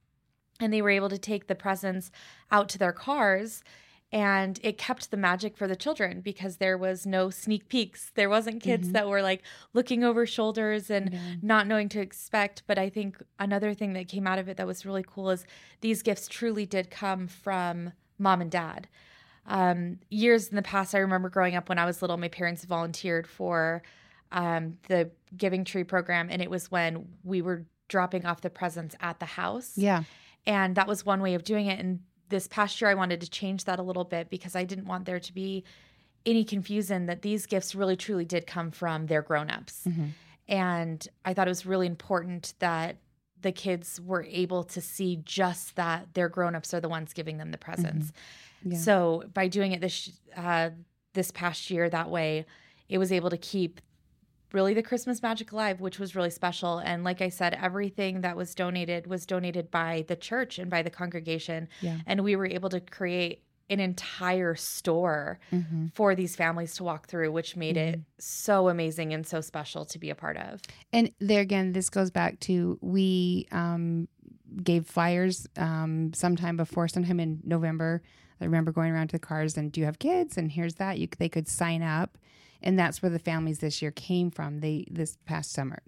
And 0.60 0.71
they 0.71 0.82
were 0.82 0.91
able 0.91 1.10
to 1.10 1.17
take 1.17 1.47
the 1.47 1.56
presents 1.56 2.12
out 2.52 2.69
to 2.69 2.78
their 2.78 2.93
cars 2.93 3.63
and 4.13 4.60
it 4.63 4.78
kept 4.78 5.10
the 5.12 5.17
magic 5.17 5.58
for 5.58 5.67
the 5.67 5.76
children 5.76 6.21
because 6.21 6.58
there 6.58 6.78
was 6.78 7.06
no 7.06 7.30
sneak 7.32 7.67
peeks 7.67 8.12
there 8.15 8.30
wasn't 8.30 8.62
kids 8.62 8.91
that 8.91 9.10
were 9.10 9.21
like 9.23 9.41
looking 9.73 10.04
over 10.04 10.26
shoulders 10.26 10.89
and 10.91 11.12
Yeah. 11.13 11.19
not 11.41 11.65
knowing 11.67 11.89
to 11.89 11.99
expect 11.99 12.62
but 12.67 12.78
i 12.78 12.89
think 12.89 13.21
another 13.39 13.73
thing 13.73 13.93
that 13.93 14.08
came 14.08 14.28
out 14.28 14.39
of 14.39 14.47
it 14.47 14.58
that 14.58 14.67
was 14.67 14.86
really 14.86 15.04
cool 15.06 15.32
is 15.32 15.45
these 15.82 16.04
gifts 16.04 16.28
truly 16.28 16.65
did 16.65 16.91
come 16.91 17.28
from 17.28 17.91
mom 18.19 18.39
and 18.41 18.52
dad 18.52 18.88
um, 19.45 19.99
years 20.10 20.47
in 20.47 20.56
the 20.56 20.62
past 20.62 20.93
i 20.95 20.99
remember 20.99 21.28
growing 21.30 21.56
up 21.56 21.67
when 21.67 21.80
i 21.80 21.86
was 21.86 22.02
little 22.02 22.17
my 22.17 22.30
parents 22.30 22.63
volunteered 22.65 23.28
for 23.28 23.82
um, 24.32 24.78
the 24.88 25.12
giving 25.36 25.63
tree 25.65 25.84
program 25.84 26.28
and 26.32 26.41
it 26.41 26.49
was 26.49 26.69
when 26.71 27.08
we 27.23 27.41
were 27.41 27.65
dropping 27.88 28.26
off 28.26 28.41
the 28.41 28.49
presents 28.49 28.95
at 28.99 29.19
the 29.19 29.26
house 29.26 29.73
Yeah. 29.78 30.04
and 30.45 30.76
that 30.76 30.88
was 30.88 31.06
one 31.06 31.21
way 31.21 31.34
of 31.36 31.43
doing 31.43 31.67
it. 31.67 31.80
And 31.80 31.99
this 32.34 32.48
past 32.48 32.82
year, 32.82 32.89
I 32.89 32.96
wanted 32.96 33.22
to 33.22 33.30
change 33.30 33.65
that 33.65 33.78
a 33.78 33.84
little 33.84 34.04
bit 34.04 34.30
because 34.32 34.56
I 34.56 34.63
didn't 34.63 34.86
want 34.86 35.06
there 35.06 35.19
to 35.19 35.34
be 35.34 35.63
any 36.26 36.43
confusion 36.43 37.06
that 37.06 37.22
these 37.22 37.46
gifts 37.46 37.76
really 37.76 37.96
truly 37.96 38.26
did 38.26 38.48
come 38.48 38.72
from 38.72 39.06
their 39.06 39.22
grown-ups. 39.22 39.84
Mhm. 39.88 40.10
And 40.48 41.08
I 41.24 41.34
thought 41.34 41.48
it 41.48 41.52
was 41.52 41.65
really 41.65 41.86
important 41.86 42.56
that 42.58 42.98
the 43.39 43.52
kids 43.52 44.02
were 44.02 44.24
able 44.24 44.63
to 44.63 44.82
see 44.82 45.17
just 45.17 45.76
that 45.76 46.13
their 46.15 46.28
grown-ups 46.28 46.74
are 46.74 46.82
the 46.82 46.89
ones 46.89 47.13
giving 47.13 47.38
them 47.38 47.52
the 47.52 47.58
presents. 47.58 48.12
Yeah. 48.63 48.78
So 48.80 49.30
by 49.34 49.48
doing 49.48 49.74
it 49.74 49.82
this 49.82 50.10
uh, 50.36 50.72
this 51.13 51.30
past 51.30 51.69
year 51.69 51.88
that 51.89 52.10
way, 52.10 52.46
it 52.89 52.98
was 52.98 53.12
able 53.12 53.30
to 53.30 53.38
keep 53.38 53.80
really 54.54 54.74
the 54.74 54.84
Christmas 54.84 55.22
magic 55.22 55.52
alive, 55.52 55.82
which 55.82 56.00
was 56.00 56.16
really 56.16 56.30
special. 56.30 56.78
And 56.78 57.04
like 57.04 57.22
I 57.22 57.30
said, 57.30 57.58
everything 57.62 58.22
that 58.22 58.38
was 58.38 58.56
donated 58.56 59.08
was 59.08 59.26
donated 59.26 59.70
by 59.72 60.06
the 60.08 60.16
church 60.16 60.60
and 60.60 60.70
by 60.70 60.82
the 60.84 60.89
congregation, 60.92 61.68
Yeah. 61.82 61.98
and 62.06 62.24
we 62.24 62.36
were 62.38 62.46
able 62.46 62.70
to 62.70 62.80
create 62.80 63.44
an 63.70 63.80
entire 63.80 64.54
store 64.56 65.39
Mm-hmm. 65.52 65.88
for 65.96 66.13
these 66.16 66.36
families 66.36 66.76
to 66.76 66.84
walk 66.84 67.08
through, 67.08 67.32
which 67.32 67.56
made 67.56 67.78
it 67.78 68.00
so 68.20 68.70
amazing 68.70 69.13
and 69.13 69.26
so 69.26 69.42
special 69.42 69.86
to 69.86 69.98
be 69.98 70.10
a 70.10 70.16
part 70.16 70.38
of. 70.38 70.62
And 70.92 71.12
there 71.20 71.42
again, 71.42 71.74
this 71.74 71.89
goes 71.89 72.12
back 72.12 72.39
to 72.42 72.78
we 72.82 73.48
um, 73.52 74.08
gave 74.62 74.86
flyers 74.86 75.48
um, 75.58 76.13
sometime 76.13 76.58
before, 76.58 76.88
sometime 76.88 77.20
in 77.20 77.39
November. 77.44 78.04
I 78.42 78.46
remember 78.46 78.72
going 78.72 78.92
around 78.92 79.08
to 79.08 79.13
the 79.13 79.20
cars 79.20 79.58
and 79.58 79.72
do 79.72 79.80
you 79.80 79.86
have 79.86 79.98
kids? 79.98 80.38
And 80.38 80.52
here's 80.52 80.76
that 80.76 81.00
you 81.00 81.08
they 81.18 81.30
could 81.30 81.48
sign 81.48 81.82
up, 81.82 82.18
and 82.63 82.78
that's 82.80 83.02
where 83.02 83.10
the 83.10 83.19
families 83.19 83.60
this 83.60 83.82
year 83.82 83.91
came 83.91 84.32
from. 84.32 84.60
They 84.60 84.86
this 84.89 85.17
past 85.26 85.52
summer, 85.54 85.80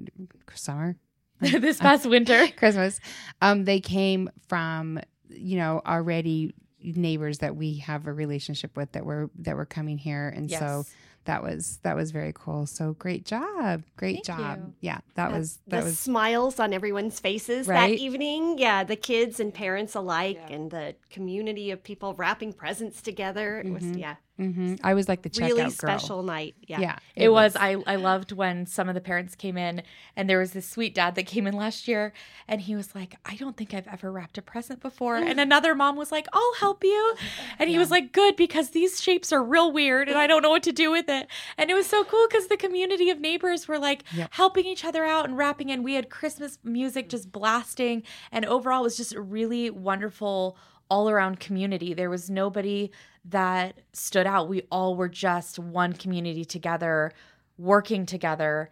summer, 0.54 0.96
this 1.40 1.80
past 1.80 2.06
winter. 2.06 2.48
Christmas, 2.58 3.00
um, 3.42 3.66
they 3.66 3.80
came 3.80 4.30
from 4.48 5.00
you 5.30 5.58
know 5.58 5.82
already 5.86 6.54
neighbors 6.82 7.40
that 7.40 7.56
we 7.56 7.78
have 7.80 8.06
a 8.08 8.14
relationship 8.14 8.78
with 8.78 8.92
that 8.92 9.06
were 9.06 9.30
that 9.40 9.56
were 9.56 9.66
coming 9.66 9.98
here, 9.98 10.30
and 10.36 10.50
so 10.52 10.84
that 11.24 11.42
was 11.42 11.80
that 11.82 11.96
was 11.96 12.12
very 12.12 12.32
cool. 12.36 12.68
So 12.68 12.94
great 12.94 13.26
job, 13.26 13.82
great 13.98 14.24
Thank 14.24 14.40
job. 14.40 14.58
you. 14.60 14.74
Yeah, 14.82 15.00
that 15.16 15.32
The- 15.32 15.38
was 15.40 15.60
that 15.68 15.80
the 15.80 15.86
was 15.86 15.98
smiles 16.00 16.60
on 16.60 16.72
everyone's 16.74 17.20
faces 17.20 17.68
Right? 17.68 17.98
that 17.98 18.00
evening. 18.00 18.60
Yeah, 18.60 18.84
the 18.84 18.96
kids 18.96 19.40
and 19.40 19.52
parents 19.52 19.96
alike, 19.96 20.40
Yeah. 20.50 20.56
and 20.56 20.70
the 20.70 20.96
community 21.10 21.72
of 21.72 21.84
people 21.84 22.14
wrapping 22.14 22.54
presents 22.54 23.02
together. 23.02 23.60
It 23.60 23.72
was 23.74 23.84
Mhm. 23.84 24.00
yeah, 24.00 24.16
hmm 24.38 24.76
I 24.84 24.94
was 24.94 25.08
like 25.08 25.22
the 25.22 25.30
checkout 25.30 25.42
really 25.42 25.62
girl. 25.64 25.70
special 25.72 26.24
night. 26.24 26.56
Yeah. 26.68 26.80
Yeah, 26.82 26.98
It, 27.16 27.30
was. 27.30 27.56
I 27.56 27.78
I 27.88 27.96
loved 27.96 28.32
when 28.34 28.66
some 28.66 28.90
of 28.90 28.96
the 28.96 29.00
parents 29.02 29.34
came 29.36 29.58
in, 29.58 29.82
and 30.18 30.30
there 30.30 30.40
was 30.40 30.52
this 30.52 30.68
sweet 30.68 30.94
dad 30.94 31.16
that 31.16 31.26
came 31.26 31.48
in 31.48 31.56
last 31.56 31.88
year, 31.88 32.12
and 32.48 32.60
he 32.60 32.76
was 32.76 32.94
like, 32.94 33.16
"I 33.26 33.36
don't 33.36 33.56
think 33.56 33.74
I've 33.74 33.88
ever 33.88 34.12
wrapped 34.12 34.38
a 34.38 34.42
present 34.42 34.82
before." 34.82 35.16
And 35.16 35.40
another 35.48 35.74
mom 35.74 35.96
was 35.96 36.12
like, 36.12 36.28
"I'll 36.34 36.54
help 36.60 36.84
you," 36.84 37.16
and 37.60 37.70
he 37.70 37.78
was 37.78 37.92
like, 37.92 38.12
"Good," 38.12 38.36
because 38.36 38.72
these 38.72 39.02
shapes 39.02 39.32
are 39.32 39.42
real 39.42 39.72
weird, 39.72 40.10
and 40.10 40.18
I 40.18 40.28
don't 40.28 40.42
know 40.42 40.50
what 40.50 40.64
to 40.64 40.74
do 40.74 40.92
with 40.92 41.08
it. 41.08 41.28
And 41.58 41.72
it 41.72 41.74
was 41.74 41.86
so 41.88 42.04
cool 42.04 42.28
because 42.30 42.48
the 42.48 42.58
community 42.58 43.10
of 43.10 43.20
neighbors 43.22 43.68
were 43.70 43.80
like 43.80 44.04
Yep. 44.14 44.34
helping 44.34 44.66
each 44.66 44.84
other 44.84 45.06
out 45.06 45.26
and 45.26 45.38
wrapping, 45.38 45.72
and 45.72 45.82
we 45.84 45.94
had 45.94 46.10
Christmas 46.10 46.60
music 46.64 47.08
just 47.08 47.32
blasting, 47.32 48.04
and 48.34 48.44
overall 48.46 48.82
it 48.82 48.84
was 48.84 48.98
just 48.98 49.16
a 49.16 49.22
really 49.22 49.70
wonderful 49.70 50.58
all 50.90 51.10
around 51.10 51.40
community. 51.40 51.94
There 51.94 52.10
was 52.12 52.30
nobody 52.30 52.92
that 53.30 53.80
stood 53.94 54.28
out. 54.28 54.48
We 54.48 54.64
all 54.72 54.96
were 54.96 55.10
just 55.10 55.58
one 55.60 55.94
community 55.94 56.46
together, 56.46 57.12
working 57.58 58.06
together 58.06 58.70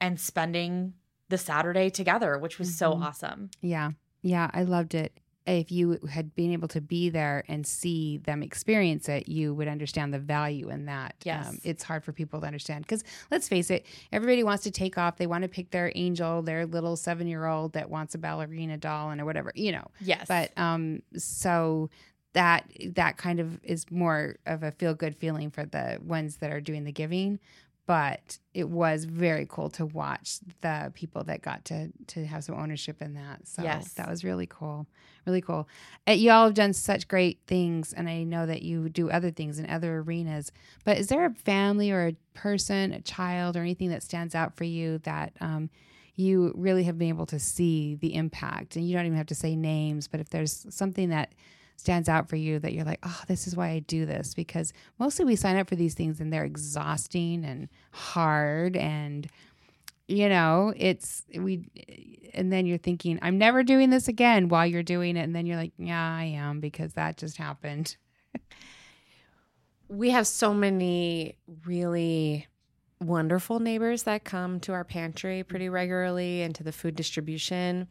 and 0.00 0.20
spending 0.20 0.94
the 1.28 1.38
Saturday 1.38 1.90
together, 1.90 2.38
which 2.38 2.58
was 2.58 2.76
so 2.76 2.92
Mhm. 2.92 3.02
awesome. 3.02 3.50
Yeah. 3.60 3.90
Yeah. 4.22 4.50
I 4.52 4.62
loved 4.62 4.94
it. 4.94 5.18
If 5.44 5.70
you 5.70 5.98
had 6.10 6.34
been 6.34 6.50
able 6.52 6.66
to 6.68 6.80
be 6.80 7.08
there 7.08 7.44
and 7.46 7.64
see 7.64 8.18
them 8.18 8.42
experience 8.42 9.08
it, 9.08 9.28
you 9.28 9.54
would 9.54 9.68
understand 9.68 10.12
the 10.12 10.18
value 10.18 10.70
in 10.70 10.86
that. 10.86 11.12
Um, 11.12 11.24
Yes. 11.24 11.60
it's 11.62 11.82
hard 11.84 12.04
for 12.04 12.12
people 12.12 12.40
to 12.40 12.46
understand 12.46 12.84
because 12.84 13.04
let's 13.30 13.48
face 13.48 13.70
it, 13.70 13.86
everybody 14.12 14.42
wants 14.42 14.64
to 14.64 14.72
take 14.72 14.98
off. 14.98 15.16
They 15.16 15.26
want 15.28 15.42
to 15.42 15.48
pick 15.48 15.70
their 15.70 15.92
angel, 15.94 16.42
their 16.42 16.66
little 16.66 16.96
seven 16.96 17.26
year 17.28 17.46
old 17.46 17.74
that 17.74 17.90
wants 17.90 18.14
a 18.14 18.18
ballerina 18.18 18.76
doll 18.76 19.10
and 19.10 19.20
or 19.20 19.24
whatever, 19.24 19.52
you 19.54 19.70
know. 19.72 19.86
Yes. 20.00 20.26
But 20.26 20.56
um, 20.58 21.02
so 21.16 21.90
that 22.36 22.70
that 22.90 23.16
kind 23.16 23.40
of 23.40 23.58
is 23.64 23.90
more 23.90 24.36
of 24.44 24.62
a 24.62 24.70
feel 24.70 24.92
good 24.92 25.16
feeling 25.16 25.50
for 25.50 25.64
the 25.64 25.98
ones 26.04 26.36
that 26.36 26.52
are 26.52 26.60
doing 26.60 26.84
the 26.84 26.92
giving. 26.92 27.40
But 27.86 28.38
it 28.52 28.68
was 28.68 29.04
very 29.04 29.46
cool 29.48 29.70
to 29.70 29.86
watch 29.86 30.40
the 30.60 30.92
people 30.94 31.24
that 31.24 31.40
got 31.40 31.64
to 31.66 31.88
to 32.08 32.26
have 32.26 32.44
some 32.44 32.56
ownership 32.56 33.00
in 33.00 33.14
that. 33.14 33.46
So 33.48 33.62
Yes. 33.62 33.94
that 33.94 34.10
was 34.10 34.22
really 34.22 34.46
cool, 34.46 34.86
really 35.24 35.40
cool. 35.40 35.66
Uh, 36.06 36.12
y'all 36.12 36.44
have 36.44 36.54
done 36.54 36.74
such 36.74 37.08
great 37.08 37.38
things, 37.46 37.94
and 37.94 38.06
I 38.06 38.22
know 38.24 38.44
that 38.44 38.60
you 38.62 38.90
do 38.90 39.08
other 39.08 39.30
things 39.30 39.58
in 39.58 39.70
other 39.70 39.98
arenas. 40.00 40.52
But 40.84 40.98
is 40.98 41.06
there 41.06 41.24
a 41.24 41.32
family 41.32 41.90
or 41.90 42.08
a 42.08 42.16
person, 42.34 42.92
a 42.92 43.00
child, 43.00 43.56
or 43.56 43.60
anything 43.60 43.88
that 43.90 44.02
stands 44.02 44.34
out 44.34 44.56
for 44.56 44.64
you 44.64 44.98
that 45.04 45.32
um, 45.40 45.70
you 46.16 46.52
really 46.54 46.82
have 46.84 46.98
been 46.98 47.08
able 47.08 47.26
to 47.26 47.38
see 47.38 47.94
the 47.94 48.14
impact? 48.14 48.76
And 48.76 48.86
you 48.86 48.94
don't 48.94 49.06
even 49.06 49.16
have 49.16 49.28
to 49.28 49.34
say 49.34 49.56
names, 49.56 50.06
but 50.06 50.20
if 50.20 50.28
there's 50.28 50.66
something 50.68 51.08
that 51.10 51.32
stands 51.76 52.08
out 52.08 52.28
for 52.28 52.36
you 52.36 52.58
that 52.58 52.72
you're 52.72 52.84
like, 52.84 53.00
oh, 53.02 53.22
this 53.28 53.46
is 53.46 53.56
why 53.56 53.68
I 53.68 53.78
do 53.80 54.06
this, 54.06 54.34
because 54.34 54.72
mostly 54.98 55.24
we 55.24 55.36
sign 55.36 55.56
up 55.56 55.68
for 55.68 55.76
these 55.76 55.94
things 55.94 56.20
and 56.20 56.32
they're 56.32 56.44
exhausting 56.44 57.44
and 57.44 57.68
hard 57.92 58.76
and 58.76 59.28
you 60.08 60.28
know 60.28 60.72
it's 60.76 61.24
we 61.36 61.68
and 62.32 62.52
then 62.52 62.64
you're 62.64 62.78
thinking 62.78 63.18
i'm 63.22 63.38
never 63.38 63.64
doing 63.64 63.90
this 63.90 64.06
again 64.06 64.48
while 64.48 64.64
you're 64.64 64.80
doing 64.80 65.16
it 65.16 65.22
and 65.22 65.34
then 65.34 65.46
you're 65.46 65.56
like 65.56 65.72
yeah 65.78 66.16
i 66.16 66.22
am 66.22 66.60
because 66.60 66.92
that 66.92 67.16
just 67.16 67.36
happened 67.38 67.96
we 69.88 70.10
have 70.10 70.28
so 70.28 70.54
many 70.54 71.36
really 71.64 72.46
wonderful 73.00 73.60
neighbors 73.60 74.04
that 74.04 74.24
come 74.24 74.60
to 74.60 74.72
our 74.72 74.84
pantry 74.84 75.42
pretty 75.42 75.68
regularly 75.68 76.42
and 76.42 76.54
to 76.54 76.62
the 76.62 76.72
food 76.72 76.96
distribution. 76.96 77.88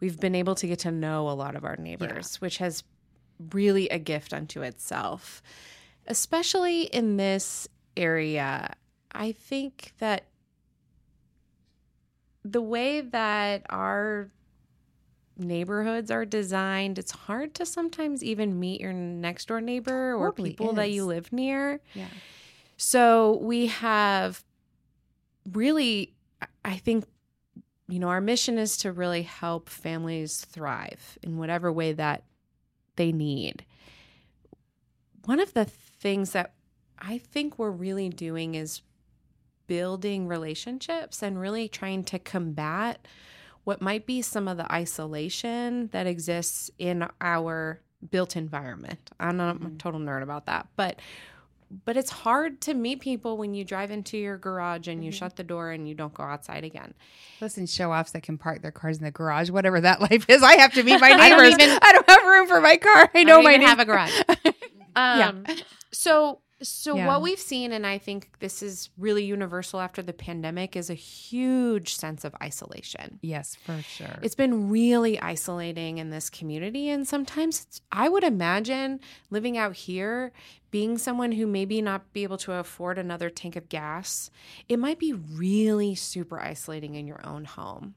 We've 0.00 0.18
been 0.18 0.34
able 0.34 0.54
to 0.56 0.66
get 0.66 0.80
to 0.80 0.90
know 0.90 1.28
a 1.28 1.32
lot 1.32 1.56
of 1.56 1.64
our 1.64 1.76
neighbors, 1.76 2.40
which 2.40 2.58
has 2.58 2.82
really 3.52 3.88
a 3.88 3.98
gift 3.98 4.32
unto 4.32 4.62
itself. 4.62 5.42
Especially 6.06 6.82
in 6.82 7.16
this 7.16 7.68
area, 7.96 8.74
I 9.12 9.32
think 9.32 9.92
that 9.98 10.24
the 12.44 12.62
way 12.62 13.00
that 13.00 13.66
our 13.68 14.30
neighborhoods 15.36 16.10
are 16.10 16.24
designed, 16.24 16.98
it's 16.98 17.12
hard 17.12 17.54
to 17.54 17.66
sometimes 17.66 18.24
even 18.24 18.58
meet 18.58 18.80
your 18.80 18.92
next 18.92 19.48
door 19.48 19.60
neighbor 19.60 20.14
or 20.14 20.30
Totally 20.30 20.50
people 20.50 20.72
that 20.74 20.90
you 20.90 21.04
live 21.04 21.32
near. 21.32 21.80
yeah 21.94 22.06
So 22.76 23.38
we 23.42 23.66
have 23.66 24.42
really, 25.52 26.14
I 26.64 26.76
think, 26.76 27.04
you 27.88 27.98
know, 27.98 28.08
our 28.08 28.20
mission 28.20 28.58
is 28.58 28.76
to 28.78 28.92
really 28.92 29.22
help 29.22 29.68
families 29.68 30.44
thrive 30.44 31.18
in 31.22 31.38
whatever 31.38 31.72
way 31.72 31.92
that 31.92 32.24
they 32.98 33.10
need. 33.10 33.64
One 35.24 35.40
of 35.40 35.54
the 35.54 35.64
things 35.64 36.32
that 36.32 36.52
I 36.98 37.16
think 37.16 37.58
we're 37.58 37.70
really 37.70 38.10
doing 38.10 38.54
is 38.54 38.82
building 39.66 40.26
relationships 40.26 41.22
and 41.22 41.40
really 41.40 41.68
trying 41.68 42.04
to 42.04 42.18
combat 42.18 43.06
what 43.64 43.80
might 43.80 44.06
be 44.06 44.22
some 44.22 44.48
of 44.48 44.56
the 44.56 44.70
isolation 44.72 45.88
that 45.88 46.06
exists 46.06 46.70
in 46.78 47.06
our 47.20 47.80
built 48.10 48.36
environment. 48.36 49.10
I'm 49.20 49.36
not 49.36 49.56
I'm 49.56 49.62
a 49.62 49.66
mm-hmm. 49.66 49.76
total 49.76 50.00
nerd 50.00 50.22
about 50.22 50.46
that, 50.46 50.68
but 50.76 51.00
but 51.84 51.96
it's 51.96 52.10
hard 52.10 52.60
to 52.62 52.74
meet 52.74 53.00
people 53.00 53.36
when 53.36 53.52
you 53.54 53.64
drive 53.64 53.90
into 53.90 54.16
your 54.16 54.38
garage 54.38 54.88
and 54.88 55.04
you 55.04 55.10
shut 55.12 55.36
the 55.36 55.44
door 55.44 55.70
and 55.70 55.88
you 55.88 55.94
don't 55.94 56.14
go 56.14 56.22
outside 56.22 56.64
again. 56.64 56.94
listen 57.40 57.66
show 57.66 57.92
offs 57.92 58.12
that 58.12 58.22
can 58.22 58.38
park 58.38 58.62
their 58.62 58.70
cars 58.70 58.98
in 58.98 59.04
the 59.04 59.10
garage 59.10 59.50
whatever 59.50 59.80
that 59.80 60.00
life 60.10 60.24
is 60.28 60.42
i 60.42 60.54
have 60.54 60.72
to 60.72 60.82
meet 60.82 61.00
my 61.00 61.08
I 61.12 61.28
don't 61.28 61.38
neighbors 61.42 61.54
even- 61.62 61.78
I 61.82 61.92
don't 61.92 62.08
have 62.10 62.24
room 62.26 62.46
for 62.48 62.60
my 62.60 62.76
car 62.76 63.10
i 63.14 63.22
know 63.24 63.34
don't 63.36 63.44
my 63.44 63.54
even 63.54 63.66
have 63.66 63.78
a 63.78 63.84
neighbors. 63.84 64.24
garage. 64.34 64.54
Yeah. 64.96 65.28
Um, 65.28 65.44
So, 65.92 66.40
so 66.60 66.96
Yeah. 66.96 67.06
what 67.06 67.22
we've 67.22 67.38
seen, 67.38 67.72
and 67.72 67.86
I 67.86 67.98
think 67.98 68.30
this 68.40 68.62
is 68.62 68.90
really 68.98 69.24
universal 69.24 69.80
after 69.80 70.02
the 70.02 70.12
pandemic, 70.12 70.74
is 70.74 70.90
a 70.90 70.94
huge 70.94 71.94
sense 71.94 72.24
of 72.24 72.34
isolation. 72.42 73.18
yes 73.22 73.54
for 73.54 73.80
sure 73.82 74.18
It's 74.22 74.34
been 74.34 74.68
really 74.68 75.20
isolating 75.20 75.98
in 75.98 76.10
this 76.10 76.28
community. 76.30 76.88
And 76.88 77.06
sometimes 77.06 77.62
it's, 77.62 77.80
I 77.92 78.08
would 78.08 78.24
imagine 78.24 79.00
living 79.30 79.56
out 79.56 79.74
here, 79.76 80.32
being 80.70 80.98
someone 80.98 81.32
who 81.32 81.46
maybe 81.46 81.80
not 81.80 82.12
be 82.12 82.22
able 82.24 82.38
to 82.38 82.52
afford 82.54 82.98
another 82.98 83.30
tank 83.30 83.56
of 83.56 83.68
gas, 83.68 84.30
it 84.68 84.78
might 84.78 84.98
be 84.98 85.12
really 85.12 85.94
super 85.94 86.40
isolating 86.40 86.94
in 86.94 87.06
your 87.06 87.24
own 87.26 87.44
home. 87.44 87.94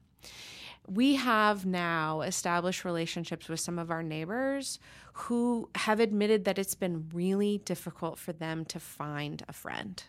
We 0.88 1.14
have 1.14 1.64
now 1.64 2.22
established 2.22 2.84
relationships 2.84 3.48
with 3.48 3.60
some 3.60 3.78
of 3.78 3.90
our 3.90 4.02
neighbors 4.02 4.78
who 5.12 5.68
have 5.76 6.00
admitted 6.00 6.44
that 6.44 6.58
it's 6.58 6.74
been 6.74 7.08
really 7.12 7.58
difficult 7.58 8.18
for 8.18 8.32
them 8.32 8.64
to 8.66 8.80
find 8.80 9.42
a 9.48 9.52
friend 9.52 10.02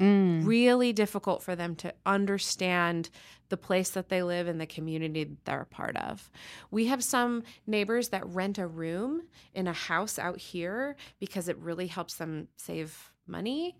Mm. 0.00 0.46
really 0.46 0.94
difficult 0.94 1.42
for 1.42 1.54
them 1.54 1.76
to 1.76 1.92
understand 2.06 3.10
the 3.50 3.58
place 3.58 3.90
that 3.90 4.08
they 4.08 4.22
live 4.22 4.48
and 4.48 4.58
the 4.58 4.66
community 4.66 5.24
that 5.24 5.44
they're 5.44 5.60
a 5.60 5.66
part 5.66 5.94
of. 5.98 6.30
We 6.70 6.86
have 6.86 7.04
some 7.04 7.42
neighbors 7.66 8.08
that 8.08 8.26
rent 8.26 8.56
a 8.56 8.66
room 8.66 9.24
in 9.52 9.66
a 9.66 9.74
house 9.74 10.18
out 10.18 10.38
here 10.38 10.96
because 11.18 11.50
it 11.50 11.58
really 11.58 11.86
helps 11.86 12.14
them 12.14 12.48
save 12.56 13.12
money. 13.26 13.76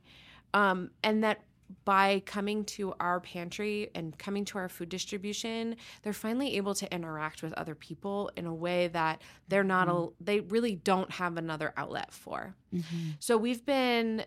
Um, 0.53 0.91
and 1.03 1.25
that 1.25 1.41
by 1.85 2.23
coming 2.27 2.65
to 2.65 2.95
our 3.01 3.21
pantry 3.21 3.91
and 3.95 4.19
coming 4.19 4.45
to 4.47 4.59
our 4.59 4.69
food 4.69 4.89
distribution, 4.89 5.77
they're 6.03 6.13
finally 6.13 6.57
able 6.57 6.75
to 6.75 6.93
interact 6.93 7.43
with 7.43 7.53
other 7.55 7.75
people 7.75 8.31
in 8.37 8.47
a 8.47 8.55
way 8.55 8.89
that 8.89 9.23
they're 9.49 9.65
not, 9.65 9.89
a, 9.89 10.09
they 10.21 10.41
really 10.41 10.75
don't 10.75 11.11
have 11.13 11.37
another 11.37 11.73
outlet 11.77 12.13
for. 12.13 12.55
Mhm. 12.75 13.17
So 13.21 13.37
we've 13.37 13.65
been 13.65 14.25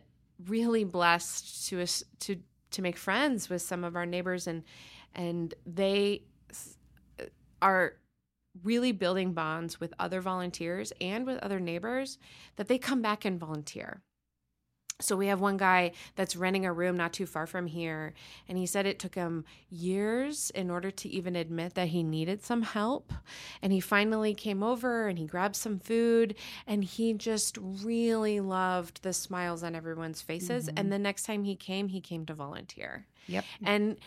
really 0.48 0.84
blessed 0.84 1.68
to 1.68 1.82
us 1.82 2.04
to 2.20 2.41
to 2.72 2.82
make 2.82 2.98
friends 2.98 3.50
with 3.50 3.62
some 3.62 3.84
of 3.84 3.96
our 3.96 4.06
neighbors 4.06 4.48
and 4.48 4.64
and 5.14 5.54
they 5.66 6.24
are 7.62 7.94
really 8.64 8.91
building 8.91 9.34
bonds 9.34 9.80
with 9.80 9.94
other 10.00 10.22
volunteers 10.22 10.91
and 11.02 11.26
with 11.26 11.38
other 11.39 11.60
neighbors 11.60 12.18
that 12.56 12.68
they 12.68 12.78
come 12.78 13.02
back 13.02 13.26
and 13.26 13.39
volunteer. 13.39 14.02
So 15.00 15.18
we 15.18 15.28
have 15.28 15.41
one 15.41 15.58
guy 15.58 15.91
that's 16.16 16.36
renting 16.36 16.66
a 16.66 16.72
room 16.72 16.96
not 16.96 17.12
too 17.14 17.26
far 17.26 17.46
from 17.46 17.68
here 17.68 18.14
and 18.48 18.58
he 18.58 18.66
said 18.66 18.86
it 18.86 19.00
took 19.00 19.16
him 19.16 19.44
years 19.70 20.50
in 20.52 20.70
order 20.70 20.91
to 20.91 21.10
even 21.10 21.36
admit 21.36 21.74
that 21.74 21.89
he 21.89 22.04
needed 22.04 22.44
some 22.44 22.62
help. 22.62 23.12
And 23.62 23.74
he 23.74 23.80
finally 23.80 24.34
came 24.34 24.64
over 24.64 25.08
and 25.08 25.18
he 25.18 25.26
grabbed 25.26 25.56
some 25.56 25.80
food 25.80 26.36
and 26.68 26.84
he 26.84 27.14
just 27.14 27.58
really 27.62 28.39
loved 28.39 29.04
the 29.04 29.14
smiles 29.14 29.64
on 29.64 29.76
everyone's 29.76 30.22
faces. 30.22 30.68
Mhm. 30.70 30.74
and 30.80 30.91
the 30.91 31.00
next 31.00 31.24
time 31.24 31.44
he 31.44 31.56
came 31.56 31.89
he 31.89 32.00
came 32.00 32.26
to 32.28 32.34
volunteer. 32.34 33.06
Yep. 33.28 33.46
And 33.64 33.98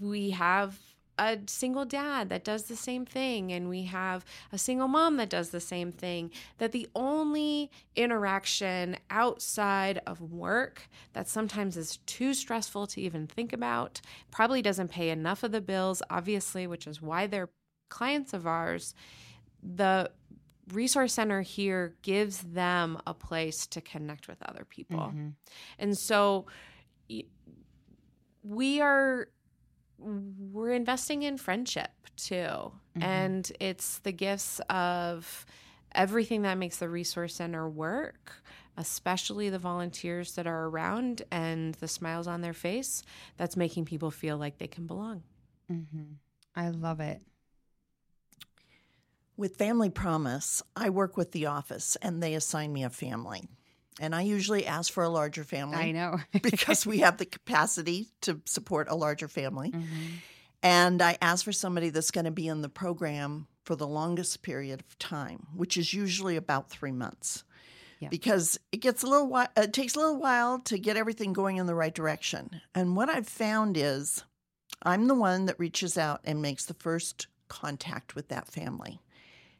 we 0.00 0.30
have 0.30 0.78
a 1.18 1.38
single 1.46 1.84
dad 1.84 2.28
that 2.28 2.44
does 2.44 2.64
the 2.64 2.76
same 2.76 3.04
thing 3.04 3.52
and 3.52 3.68
we 3.68 3.84
have 3.84 4.24
a 4.50 4.58
single 4.58 4.88
mom 4.88 5.16
that 5.16 5.28
does 5.28 5.50
the 5.50 5.60
same 5.60 5.92
thing 5.92 6.30
that 6.58 6.72
the 6.72 6.88
only 6.94 7.70
interaction 7.96 8.96
outside 9.10 10.00
of 10.06 10.20
work 10.20 10.88
that 11.12 11.28
sometimes 11.28 11.76
is 11.76 11.98
too 12.06 12.32
stressful 12.32 12.86
to 12.86 13.00
even 13.00 13.26
think 13.26 13.52
about 13.52 14.00
probably 14.30 14.62
doesn't 14.62 14.88
pay 14.88 15.10
enough 15.10 15.42
of 15.42 15.52
the 15.52 15.60
bills 15.60 16.02
obviously 16.08 16.66
which 16.66 16.86
is 16.86 17.02
why 17.02 17.26
they're 17.26 17.50
clients 17.88 18.32
of 18.32 18.46
ours 18.46 18.94
the 19.62 20.10
resource 20.72 21.14
center 21.14 21.42
here 21.42 21.94
gives 22.02 22.38
them 22.38 22.98
a 23.06 23.14
place 23.14 23.66
to 23.66 23.80
connect 23.80 24.28
with 24.28 24.38
other 24.44 24.64
people. 24.64 24.98
Mm-hmm. 24.98 25.28
And 25.78 25.96
so 25.96 26.46
we 28.42 28.80
are 28.80 29.28
we're 30.02 30.72
investing 30.72 31.22
in 31.22 31.36
friendship 31.36 31.90
too. 32.16 32.34
Mm-hmm. 32.34 33.02
And 33.02 33.52
it's 33.60 33.98
the 34.00 34.12
gifts 34.12 34.60
of 34.68 35.46
everything 35.94 36.42
that 36.42 36.58
makes 36.58 36.78
the 36.78 36.88
resource 36.88 37.34
center 37.34 37.68
work, 37.68 38.42
especially 38.76 39.50
the 39.50 39.58
volunteers 39.58 40.34
that 40.34 40.46
are 40.46 40.66
around 40.66 41.22
and 41.30 41.74
the 41.76 41.88
smiles 41.88 42.26
on 42.26 42.40
their 42.40 42.52
face 42.52 43.02
that's 43.36 43.56
making 43.56 43.84
people 43.84 44.10
feel 44.10 44.36
like 44.36 44.58
they 44.58 44.66
can 44.66 44.86
belong. 44.86 45.22
Mm-hmm. 45.70 46.14
I 46.54 46.68
love 46.68 47.00
it. 47.00 47.22
With 49.36 49.56
Family 49.56 49.90
Promise, 49.90 50.62
I 50.76 50.90
work 50.90 51.16
with 51.16 51.32
the 51.32 51.46
office 51.46 51.96
and 52.02 52.22
they 52.22 52.34
assign 52.34 52.72
me 52.72 52.84
a 52.84 52.90
family. 52.90 53.48
And 54.00 54.14
I 54.14 54.22
usually 54.22 54.66
ask 54.66 54.92
for 54.92 55.02
a 55.02 55.08
larger 55.08 55.44
family. 55.44 55.76
I 55.76 55.92
know. 55.92 56.18
because 56.42 56.86
we 56.86 57.00
have 57.00 57.18
the 57.18 57.26
capacity 57.26 58.08
to 58.22 58.40
support 58.44 58.88
a 58.90 58.94
larger 58.94 59.28
family. 59.28 59.70
Mm-hmm. 59.70 59.86
And 60.62 61.02
I 61.02 61.18
ask 61.20 61.44
for 61.44 61.52
somebody 61.52 61.90
that's 61.90 62.10
going 62.10 62.24
to 62.24 62.30
be 62.30 62.46
in 62.46 62.62
the 62.62 62.68
program 62.68 63.48
for 63.64 63.76
the 63.76 63.86
longest 63.86 64.42
period 64.42 64.80
of 64.80 64.98
time, 64.98 65.46
which 65.54 65.76
is 65.76 65.92
usually 65.92 66.36
about 66.36 66.70
three 66.70 66.92
months. 66.92 67.44
Yeah. 68.00 68.08
Because 68.08 68.58
it 68.72 68.78
gets 68.78 69.02
a 69.02 69.06
little 69.06 69.28
while, 69.28 69.48
it 69.56 69.72
takes 69.72 69.94
a 69.94 69.98
little 69.98 70.18
while 70.18 70.58
to 70.60 70.78
get 70.78 70.96
everything 70.96 71.32
going 71.32 71.58
in 71.58 71.66
the 71.66 71.74
right 71.74 71.94
direction. 71.94 72.60
And 72.74 72.96
what 72.96 73.08
I've 73.08 73.28
found 73.28 73.76
is 73.76 74.24
I'm 74.82 75.06
the 75.06 75.14
one 75.14 75.46
that 75.46 75.58
reaches 75.58 75.96
out 75.96 76.20
and 76.24 76.42
makes 76.42 76.64
the 76.64 76.74
first 76.74 77.28
contact 77.48 78.14
with 78.14 78.28
that 78.28 78.48
family. 78.48 79.00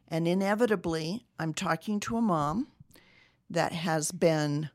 And 0.09 0.27
inevitably, 0.27 1.25
I'm 1.39 1.55
talking 1.55 2.01
to 2.01 2.17
a 2.17 2.23
mom 2.23 2.69
that 3.53 3.73
has 3.73 4.13
been 4.13 4.71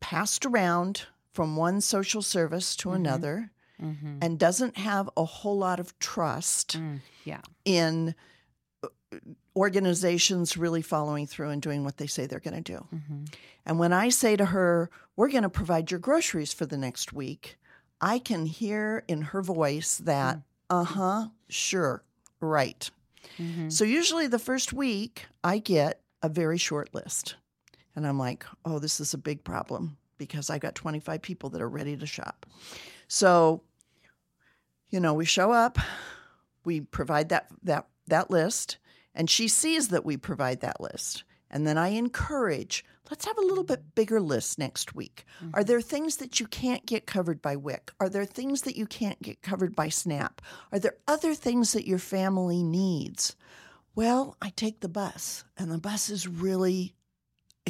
passed 0.00 0.46
around 0.46 1.02
from 1.32 1.56
one 1.56 1.80
social 1.80 2.22
service 2.22 2.76
to 2.76 2.92
another 2.92 3.50
Mm-hmm. 3.82 4.18
and 4.20 4.38
doesn't 4.38 4.76
have 4.76 5.08
a 5.16 5.24
whole 5.24 5.56
lot 5.56 5.80
of 5.80 5.98
trust 5.98 6.76
Mm, 6.78 7.00
yeah. 7.24 7.40
in 7.64 8.14
uh, 8.84 8.88
organizations 9.56 10.56
really 10.56 10.82
following 10.82 11.26
through 11.26 11.48
and 11.48 11.62
doing 11.62 11.82
what 11.84 11.96
they 11.96 12.06
say 12.06 12.26
they're 12.26 12.40
going 12.40 12.62
to 12.62 12.72
do. 12.72 12.86
Mm-hmm. 12.94 13.24
And 13.64 13.78
when 13.78 13.92
I 13.94 14.10
say 14.10 14.36
to 14.36 14.44
her, 14.46 14.90
We're 15.16 15.30
going 15.30 15.44
to 15.44 15.48
provide 15.48 15.90
your 15.90 16.00
groceries 16.00 16.52
for 16.52 16.66
the 16.66 16.76
next 16.78 17.12
week, 17.12 17.56
I 18.00 18.18
can 18.18 18.46
hear 18.46 19.02
in 19.08 19.22
her 19.22 19.42
voice 19.42 19.96
that, 20.04 20.40
uh 20.68 20.84
huh, 20.84 21.28
sure, 21.48 22.02
right. 22.40 22.90
Mm-hmm. 23.38 23.68
So 23.70 23.84
usually 23.84 24.26
the 24.26 24.38
first 24.38 24.72
week, 24.72 25.26
I 25.44 25.58
get 25.58 26.00
a 26.22 26.28
very 26.28 26.58
short 26.58 26.94
list. 26.94 27.36
And 27.96 28.06
I'm 28.06 28.18
like, 28.18 28.44
oh, 28.64 28.78
this 28.78 29.00
is 29.00 29.14
a 29.14 29.18
big 29.18 29.44
problem 29.44 29.96
because 30.18 30.50
I've 30.50 30.60
got 30.60 30.74
25 30.74 31.22
people 31.22 31.50
that 31.50 31.62
are 31.62 31.68
ready 31.68 31.96
to 31.96 32.06
shop. 32.06 32.46
So, 33.08 33.62
you 34.90 35.00
know, 35.00 35.14
we 35.14 35.24
show 35.24 35.50
up, 35.50 35.78
we 36.64 36.80
provide 36.80 37.30
that 37.30 37.48
that 37.62 37.86
that 38.06 38.30
list, 38.30 38.78
and 39.14 39.28
she 39.28 39.48
sees 39.48 39.88
that 39.88 40.04
we 40.04 40.16
provide 40.16 40.60
that 40.60 40.80
list. 40.80 41.24
And 41.50 41.66
then 41.66 41.78
I 41.78 41.88
encourage, 41.88 42.84
let's 43.10 43.24
have 43.24 43.38
a 43.38 43.42
little 43.42 43.64
bit 43.64 43.94
bigger 43.94 44.20
list 44.20 44.58
next 44.58 44.94
week. 44.94 45.24
Are 45.40 45.46
mm-hmm. 45.46 45.62
there 45.62 45.80
things 45.80 46.16
that 46.16 46.38
you 46.38 46.46
can't 46.46 46.86
get 46.86 47.06
covered 47.06 47.42
by 47.42 47.56
WIC? 47.56 47.92
Are 47.98 48.08
there 48.08 48.24
things 48.24 48.62
that 48.62 48.76
you 48.76 48.86
can't 48.86 49.20
get 49.20 49.42
covered 49.42 49.74
by 49.74 49.88
SNAP? 49.88 50.40
Are 50.70 50.78
there 50.78 50.96
other 51.08 51.34
things 51.34 51.72
that 51.72 51.88
your 51.88 51.98
family 51.98 52.62
needs? 52.62 53.34
Well, 53.96 54.36
I 54.40 54.50
take 54.50 54.80
the 54.80 54.88
bus, 54.88 55.44
and 55.58 55.72
the 55.72 55.78
bus 55.78 56.08
is 56.08 56.28
really 56.28 56.94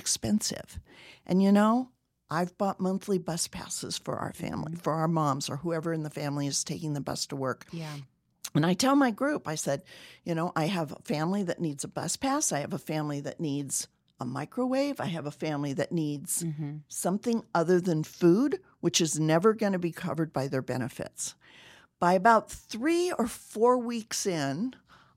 expensive. 0.00 0.80
And 1.26 1.42
you 1.42 1.52
know, 1.52 1.90
I've 2.30 2.56
bought 2.58 2.80
monthly 2.80 3.18
bus 3.18 3.46
passes 3.48 3.98
for 3.98 4.16
our 4.16 4.32
family, 4.32 4.74
for 4.74 4.92
our 4.94 5.08
moms, 5.08 5.50
or 5.50 5.56
whoever 5.58 5.92
in 5.92 6.02
the 6.02 6.10
family 6.10 6.46
is 6.46 6.64
taking 6.64 6.94
the 6.94 7.00
bus 7.00 7.26
to 7.26 7.36
work. 7.36 7.66
Yeah. 7.72 7.94
And 8.54 8.64
I 8.66 8.74
tell 8.74 8.96
my 8.96 9.10
group, 9.12 9.46
I 9.46 9.54
said, 9.56 9.82
you 10.24 10.34
know, 10.34 10.50
I 10.56 10.66
have 10.66 10.92
a 10.92 11.02
family 11.04 11.42
that 11.44 11.60
needs 11.60 11.84
a 11.84 11.88
bus 11.88 12.16
pass. 12.16 12.50
I 12.52 12.60
have 12.60 12.72
a 12.72 12.78
family 12.78 13.20
that 13.20 13.38
needs 13.40 13.86
a 14.18 14.24
microwave. 14.24 15.00
I 15.00 15.06
have 15.06 15.26
a 15.26 15.30
family 15.30 15.72
that 15.74 15.92
needs 15.92 16.42
Mm-hmm. 16.42 16.76
something 16.88 17.44
other 17.54 17.80
than 17.80 18.02
food, 18.04 18.58
which 18.80 19.00
is 19.00 19.20
never 19.20 19.54
going 19.54 19.72
to 19.72 19.78
be 19.78 19.92
covered 19.92 20.32
by 20.32 20.48
their 20.48 20.62
benefits. 20.62 21.34
By 21.98 22.14
about 22.14 22.50
three 22.50 23.12
or 23.12 23.26
four 23.26 23.78
weeks 23.78 24.26
in, 24.26 24.74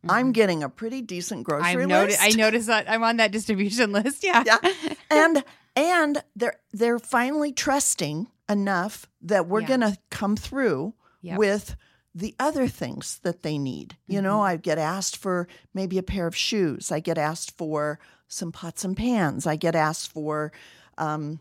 I'm 0.09 0.31
getting 0.31 0.63
a 0.63 0.69
pretty 0.69 1.01
decent 1.01 1.43
grocery 1.43 1.83
I've 1.83 1.87
list. 1.89 2.19
I 2.21 2.29
noticed 2.29 2.67
that 2.67 2.89
I'm 2.89 3.03
on 3.03 3.17
that 3.17 3.31
distribution 3.31 3.91
list. 3.97 4.23
Yeah. 4.23 4.43
Yeah. 4.45 4.57
and 5.11 5.43
and 5.75 6.23
they're 6.35 6.59
they're 6.71 6.99
finally 6.99 7.51
trusting 7.53 8.27
enough 8.49 9.07
that 9.21 9.47
we're 9.47 9.61
Yeah. 9.61 9.67
gonna 9.67 9.97
come 10.09 10.35
through 10.35 10.93
Yep. 11.21 11.37
with 11.39 11.75
the 12.13 12.35
other 12.37 12.67
things 12.67 13.19
that 13.23 13.43
they 13.43 13.57
need. 13.57 13.95
You 14.07 14.21
know, 14.21 14.35
Mm-hmm. 14.39 14.53
I 14.53 14.57
get 14.57 14.77
asked 14.77 15.17
for 15.17 15.47
maybe 15.73 15.97
a 15.97 16.03
pair 16.03 16.27
of 16.27 16.35
shoes. 16.35 16.91
I 16.91 16.99
get 16.99 17.17
asked 17.17 17.57
for 17.57 17.97
some 18.27 18.51
pots 18.51 18.83
and 18.83 18.95
pans. 18.97 19.47
I 19.47 19.55
get 19.55 19.73
asked 19.75 20.11
for 20.11 20.51
um, 20.97 21.39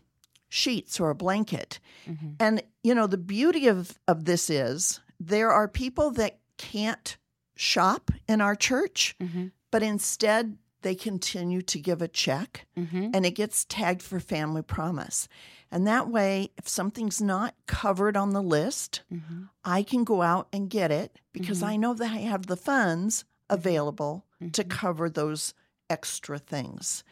sheets 0.49 0.99
or 0.99 1.09
a 1.09 1.15
blanket. 1.15 1.79
Mhm. 2.07 2.35
And 2.39 2.63
you 2.83 2.95
know, 2.95 3.07
the 3.07 3.17
beauty 3.17 3.67
of 3.67 3.99
of 4.07 4.25
this 4.25 4.49
is 4.49 4.99
there 5.19 5.51
are 5.51 5.67
people 5.67 6.11
that 6.11 6.39
can't 6.57 7.17
shop 7.55 8.11
in 8.27 8.41
our 8.41 8.55
church, 8.55 9.15
Mhm. 9.21 9.51
but 9.71 9.83
instead 9.83 10.57
they 10.81 10.95
continue 10.95 11.61
to 11.61 11.79
give 11.79 12.01
a 12.01 12.07
check 12.09 12.65
Mm-hmm. 12.77 13.11
and 13.13 13.25
it 13.25 13.31
gets 13.31 13.63
tagged 13.65 14.01
for 14.01 14.19
family 14.19 14.61
promise. 14.61 15.27
And 15.71 15.87
that 15.87 16.09
way, 16.09 16.51
if 16.57 16.67
something's 16.67 17.21
not 17.21 17.55
covered 17.67 18.17
on 18.17 18.31
the 18.31 18.41
list, 18.43 19.01
Mm-hmm. 19.11 19.43
I 19.63 19.83
can 19.83 20.03
go 20.03 20.21
out 20.21 20.47
and 20.51 20.69
get 20.69 20.91
it 20.91 21.19
because 21.31 21.61
Mhm. 21.61 21.67
I 21.67 21.75
know 21.77 21.93
that 21.93 22.11
I 22.11 22.17
have 22.17 22.47
the 22.47 22.57
funds 22.57 23.23
available 23.49 24.25
to 24.51 24.63
Mhm. 24.63 24.69
cover 24.69 25.09
those 25.09 25.53
extra 25.89 26.37
things. 26.37 27.03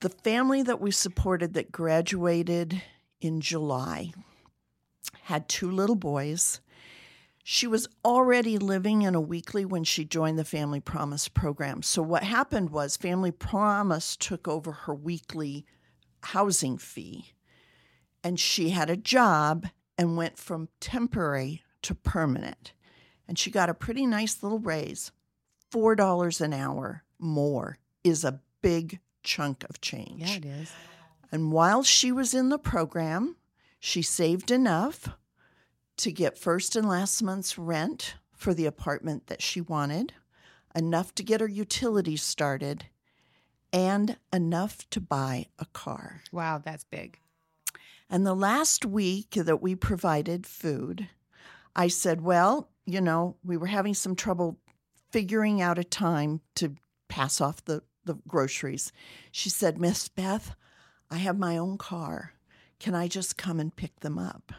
The 0.00 0.08
family 0.10 0.62
that 0.62 0.80
we 0.80 0.90
supported 0.90 1.54
that 1.54 1.72
graduated 1.72 2.82
in 3.20 3.40
July 3.40 4.12
had 5.22 5.48
two 5.48 5.70
little 5.70 5.94
boys. 5.96 6.60
She 7.42 7.66
was 7.66 7.88
already 8.04 8.56
living 8.56 9.02
in 9.02 9.14
a 9.14 9.20
weekly 9.20 9.64
when 9.64 9.84
she 9.84 10.04
joined 10.04 10.38
the 10.38 10.44
Family 10.44 10.80
Promise 10.80 11.28
program. 11.28 11.82
So, 11.82 12.00
what 12.00 12.22
happened 12.22 12.70
was 12.70 12.96
Family 12.96 13.32
Promise 13.32 14.16
took 14.16 14.46
over 14.46 14.72
her 14.72 14.94
weekly 14.94 15.66
housing 16.22 16.78
fee, 16.78 17.32
and 18.22 18.38
she 18.38 18.70
had 18.70 18.88
a 18.90 18.96
job 18.96 19.66
and 19.98 20.16
went 20.16 20.38
from 20.38 20.68
temporary 20.80 21.62
to 21.82 21.94
permanent. 21.94 22.72
And 23.26 23.38
she 23.38 23.50
got 23.50 23.68
a 23.68 23.74
pretty 23.74 24.06
nice 24.06 24.42
little 24.42 24.58
raise 24.58 25.10
$4 25.72 26.40
an 26.40 26.52
hour 26.52 27.02
more 27.18 27.78
is 28.04 28.24
a 28.24 28.40
big 28.60 29.00
chunk 29.22 29.64
of 29.68 29.80
change. 29.80 30.22
Yeah, 30.22 30.36
it 30.36 30.44
is. 30.44 30.72
And 31.30 31.50
while 31.50 31.82
she 31.82 32.12
was 32.12 32.34
in 32.34 32.50
the 32.50 32.58
program, 32.58 33.36
she 33.80 34.02
saved 34.02 34.50
enough 34.50 35.08
to 35.98 36.12
get 36.12 36.38
first 36.38 36.76
and 36.76 36.88
last 36.88 37.22
month's 37.22 37.58
rent 37.58 38.14
for 38.34 38.54
the 38.54 38.66
apartment 38.66 39.26
that 39.28 39.42
she 39.42 39.60
wanted, 39.60 40.12
enough 40.74 41.14
to 41.14 41.22
get 41.22 41.40
her 41.40 41.48
utilities 41.48 42.22
started, 42.22 42.86
and 43.72 44.16
enough 44.32 44.88
to 44.90 45.00
buy 45.00 45.46
a 45.58 45.66
car. 45.66 46.22
Wow, 46.32 46.60
that's 46.62 46.84
big. 46.84 47.18
And 48.10 48.26
the 48.26 48.34
last 48.34 48.84
week 48.84 49.30
that 49.30 49.62
we 49.62 49.74
provided 49.74 50.46
food, 50.46 51.08
I 51.74 51.88
said, 51.88 52.20
Well, 52.20 52.68
you 52.84 53.00
know, 53.00 53.36
we 53.42 53.56
were 53.56 53.66
having 53.66 53.94
some 53.94 54.16
trouble 54.16 54.58
figuring 55.10 55.60
out 55.60 55.78
a 55.78 55.84
time 55.84 56.40
to 56.56 56.74
pass 57.08 57.40
off 57.40 57.64
the, 57.64 57.82
the 58.04 58.16
groceries. 58.26 58.92
She 59.30 59.48
said, 59.48 59.78
Miss 59.78 60.08
Beth, 60.08 60.54
I 61.10 61.16
have 61.18 61.38
my 61.38 61.56
own 61.56 61.78
car. 61.78 62.32
Can 62.80 62.94
I 62.94 63.06
just 63.08 63.38
come 63.38 63.60
and 63.60 63.74
pick 63.74 64.00
them 64.00 64.18
up? 64.18 64.52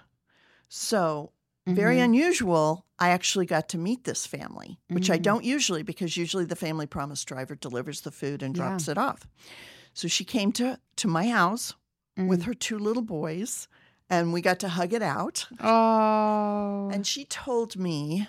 So, 0.75 1.31
very 1.67 1.97
Mhm. 1.97 2.05
unusual. 2.05 2.85
I 2.97 3.09
actually 3.09 3.45
got 3.45 3.69
to 3.69 3.77
meet 3.77 4.05
this 4.05 4.25
family, 4.25 4.79
which 4.89 5.11
I 5.11 5.19
Mhm. 5.19 5.21
don't 5.21 5.43
usually 5.45 5.83
because 5.83 6.17
usually 6.17 6.45
the 6.45 6.55
family 6.55 6.87
promise 6.87 7.23
driver 7.23 7.53
delivers 7.55 8.01
the 8.01 8.11
food 8.11 8.41
and 8.41 8.57
Yeah. 8.57 8.69
drops 8.69 8.87
it 8.87 8.97
off. 8.97 9.27
So 9.93 10.07
she 10.07 10.25
came 10.25 10.51
to, 10.53 10.79
to 10.95 11.07
my 11.07 11.29
house 11.29 11.75
Mm. 12.17 12.27
with 12.27 12.43
her 12.43 12.55
two 12.55 12.79
little 12.79 13.03
boys 13.03 13.67
and 14.09 14.33
we 14.33 14.41
got 14.41 14.59
to 14.61 14.69
hug 14.69 14.93
it 14.93 15.03
out. 15.03 15.45
Oh. 15.59 16.89
And 16.91 17.05
she 17.05 17.25
told 17.25 17.75
me 17.77 18.27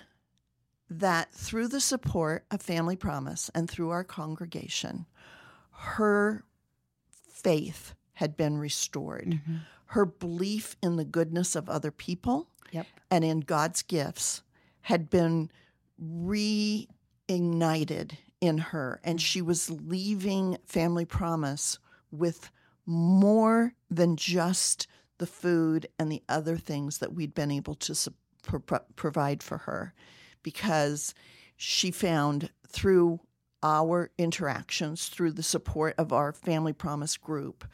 that 0.87 1.33
through 1.33 1.69
the 1.69 1.81
support 1.81 2.45
of 2.51 2.61
Family 2.61 2.95
Promise 2.95 3.49
and 3.55 3.67
through 3.67 3.89
our 3.89 4.03
congregation, 4.03 5.07
her 5.71 6.43
faith 7.27 7.95
had 8.13 8.37
been 8.37 8.57
restored. 8.59 9.41
Mhm. 9.47 9.61
Her 9.87 10.05
belief 10.05 10.75
in 10.81 10.95
the 10.95 11.05
goodness 11.05 11.55
of 11.55 11.69
other 11.69 11.91
people 11.91 12.49
Yep. 12.71 12.87
and 13.11 13.23
in 13.23 13.41
God's 13.41 13.81
gifts 13.81 14.41
had 14.81 15.09
been 15.09 15.49
reignited 17.29 18.17
in 18.41 18.57
her, 18.57 18.99
and 19.03 19.21
she 19.21 19.41
was 19.41 19.69
leaving 19.69 20.57
Family 20.65 21.05
Promise 21.05 21.79
with 22.11 22.51
more 22.85 23.73
than 23.89 24.15
just 24.15 24.87
the 25.17 25.25
food 25.25 25.87
and 25.97 26.11
the 26.11 26.21
other 26.27 26.57
things 26.57 26.97
that 26.99 27.13
we'd 27.13 27.33
been 27.33 27.51
able 27.51 27.75
to 27.75 27.95
su- 27.95 28.13
pro- 28.43 28.79
provide 28.95 29.41
for 29.41 29.59
her 29.59 29.93
because 30.43 31.15
she 31.55 31.89
found 31.89 32.49
through 32.67 33.19
our 33.63 34.11
interactions, 34.17 35.07
through 35.07 35.31
the 35.31 35.41
support 35.41 35.95
of 35.97 36.11
our 36.13 36.33
Family 36.33 36.73
Promise 36.73 37.17
group, 37.17 37.65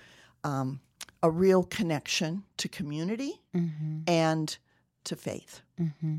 um, 0.44 0.80
a 1.24 1.30
real 1.30 1.64
connection 1.64 2.44
to 2.58 2.68
community 2.68 3.42
Mm-hmm. 3.56 4.00
and 4.08 4.58
to 5.04 5.16
faith. 5.16 5.62
Mm-hmm. 5.80 6.18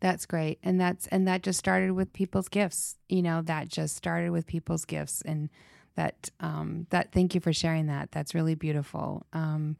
That's 0.00 0.26
great, 0.26 0.60
and 0.62 0.80
that's 0.80 1.08
and 1.08 1.26
that 1.26 1.42
just 1.42 1.58
started 1.58 1.90
with 1.92 2.12
people's 2.12 2.48
gifts. 2.48 2.96
You 3.08 3.22
know, 3.22 3.42
that 3.42 3.66
just 3.68 3.96
started 3.96 4.30
with 4.30 4.46
people's 4.46 4.84
gifts, 4.84 5.22
and 5.22 5.50
that 5.96 6.30
um, 6.38 6.86
that. 6.90 7.10
Thank 7.12 7.34
you 7.34 7.40
for 7.40 7.52
sharing 7.52 7.86
that. 7.86 8.12
That's 8.12 8.32
really 8.34 8.54
beautiful. 8.54 9.26
Um, 9.32 9.76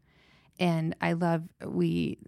and 0.58 0.96
I 1.00 1.12
love 1.12 1.44
we 1.64 2.18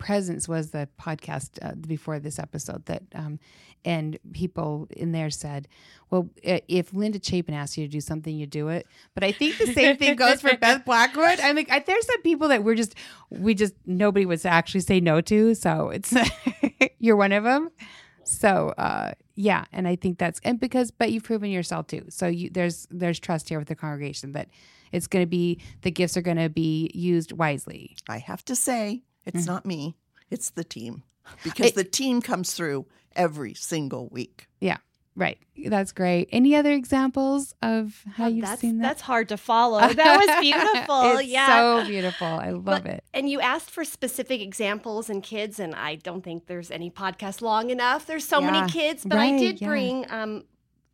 presence 0.00 0.48
was 0.48 0.70
the 0.70 0.88
podcast 0.98 1.58
uh, 1.62 1.74
before 1.74 2.18
this 2.18 2.38
episode 2.38 2.84
that 2.86 3.02
um, 3.14 3.38
and 3.84 4.18
people 4.32 4.88
in 4.90 5.12
there 5.12 5.30
said 5.30 5.68
well 6.10 6.28
if 6.42 6.92
linda 6.92 7.20
chapin 7.22 7.54
asks 7.54 7.78
you 7.78 7.86
to 7.86 7.92
do 7.92 8.00
something 8.00 8.34
you 8.36 8.46
do 8.46 8.68
it. 8.68 8.86
But 9.14 9.22
i 9.22 9.30
think 9.30 9.58
the 9.58 9.72
same 9.72 9.96
thing 9.96 10.16
goes 10.16 10.40
for 10.40 10.56
beth 10.60 10.84
blackwood. 10.84 11.38
I 11.40 11.52
mean 11.52 11.66
I, 11.70 11.78
there's 11.78 12.06
some 12.06 12.22
people 12.22 12.48
that 12.48 12.64
we're 12.64 12.74
just 12.74 12.94
we 13.28 13.54
just 13.54 13.74
nobody 13.86 14.26
would 14.26 14.44
actually 14.44 14.80
say 14.80 15.00
no 15.00 15.20
to 15.20 15.54
so 15.54 15.90
it's 15.90 16.14
you're 16.98 17.16
one 17.16 17.32
of 17.32 17.44
them 17.44 17.70
so 18.24 18.70
uh 18.78 19.12
yeah 19.34 19.64
and 19.72 19.86
i 19.86 19.96
think 19.96 20.18
that's 20.18 20.40
and 20.44 20.58
because 20.58 20.90
but 20.90 21.12
you've 21.12 21.24
proven 21.24 21.50
yourself 21.50 21.86
too. 21.86 22.06
So 22.08 22.26
you 22.26 22.50
there's 22.50 22.88
there's 22.90 23.20
trust 23.20 23.48
here 23.48 23.58
with 23.58 23.68
the 23.68 23.76
congregation 23.76 24.32
that 24.32 24.48
it's 24.92 25.06
going 25.06 25.22
to 25.22 25.28
be 25.28 25.60
the 25.82 25.90
gifts 25.90 26.16
are 26.16 26.22
going 26.22 26.36
to 26.36 26.48
be 26.48 26.90
used 26.94 27.32
wisely. 27.32 27.96
I 28.08 28.18
have 28.18 28.44
to 28.46 28.56
say, 28.56 29.02
it's 29.26 29.42
Mhm. 29.44 29.46
not 29.46 29.66
me, 29.66 29.96
it's 30.30 30.50
the 30.50 30.64
team 30.64 31.02
because 31.44 31.66
It- 31.68 31.74
the 31.76 31.84
team 31.84 32.20
comes 32.22 32.54
through 32.54 32.86
every 33.16 33.54
single 33.54 34.08
week. 34.08 34.46
Yeah. 34.60 34.78
Right. 35.16 35.38
That's 35.66 35.90
great. 35.92 36.28
Any 36.32 36.54
other 36.54 36.70
examples 36.72 37.52
of 37.62 38.04
how 38.14 38.28
you've 38.28 38.46
that's 38.46 38.60
seen 38.60 38.78
that? 38.78 38.82
that's 38.88 39.00
hard 39.02 39.28
to 39.30 39.36
follow. 39.36 39.80
That 39.94 40.16
was 40.24 40.40
beautiful. 40.40 41.18
it's 41.18 41.28
yeah. 41.28 41.80
so 41.82 41.86
beautiful. 41.88 42.26
I 42.28 42.50
love 42.50 42.64
But- 42.64 42.86
it. 42.86 43.04
And 43.12 43.28
you 43.28 43.40
asked 43.40 43.70
for 43.70 43.84
specific 43.84 44.40
examples 44.40 45.10
and 45.10 45.22
kids, 45.22 45.58
and 45.58 45.74
I 45.74 45.96
don't 45.96 46.22
think 46.22 46.46
there's 46.46 46.70
any 46.70 46.90
podcast 46.90 47.42
long 47.42 47.70
enough. 47.70 48.06
There's 48.06 48.26
so 48.26 48.40
Yeah, 48.40 48.50
many 48.52 48.70
kids, 48.72 49.04
but 49.04 49.18
I 49.18 49.36
did 49.36 49.60
yeah. 49.60 49.66
bring 49.68 50.10
um, 50.10 50.44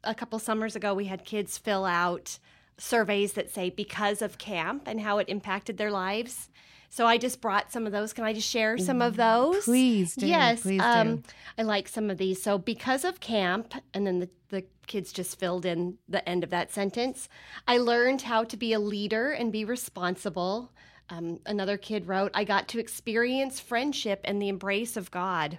a 0.03 0.15
couple 0.15 0.39
summers 0.39 0.75
ago. 0.75 0.95
We 0.95 1.05
had 1.05 1.25
kids 1.25 1.59
fill 1.59 1.85
out 1.85 2.39
surveys 2.79 3.35
that 3.35 3.51
say 3.55 3.71
because 3.71 4.23
of 4.23 4.39
camp 4.39 4.85
and 4.87 5.01
how 5.03 5.19
it 5.19 5.29
impacted 5.29 5.77
their 5.77 5.91
lives. 5.91 6.49
So 6.89 7.07
I 7.07 7.19
just 7.19 7.41
brought 7.41 7.73
some 7.73 7.87
of 7.87 7.93
those. 7.93 8.13
Can 8.13 8.25
I 8.25 8.33
just 8.33 8.49
share 8.49 8.79
some 8.79 9.03
of 9.03 9.17
those? 9.17 9.65
Please 9.65 10.15
do. 10.15 10.27
Yes, 10.27 10.63
Please 10.63 10.83
um, 10.83 11.17
do. 11.17 11.23
I 11.59 11.63
like 11.63 11.89
some 11.89 12.11
of 12.11 12.19
these. 12.19 12.43
So, 12.43 12.59
because 12.59 13.05
of 13.05 13.21
camp, 13.21 13.75
and 13.93 14.07
then 14.07 14.21
the, 14.21 14.31
the 14.49 14.65
kids 14.87 15.13
just 15.13 15.39
filled 15.39 15.67
in 15.67 15.99
the 16.09 16.27
end 16.29 16.45
of 16.45 16.51
that 16.51 16.73
sentence, 16.73 17.29
I 17.67 17.79
learned 17.79 18.23
how 18.23 18.45
to 18.45 18.57
be 18.57 18.73
a 18.73 18.79
leader 18.79 19.31
and 19.31 19.53
be 19.53 19.65
responsible. 19.65 20.73
Um, 21.09 21.41
another 21.47 21.77
kid 21.77 22.09
wrote, 22.09 22.33
I 22.35 22.45
got 22.45 22.69
to 22.69 22.79
experience 22.79 23.61
friendship 23.61 24.21
and 24.25 24.41
the 24.41 24.49
embrace 24.49 24.97
of 24.97 25.11
God. 25.11 25.59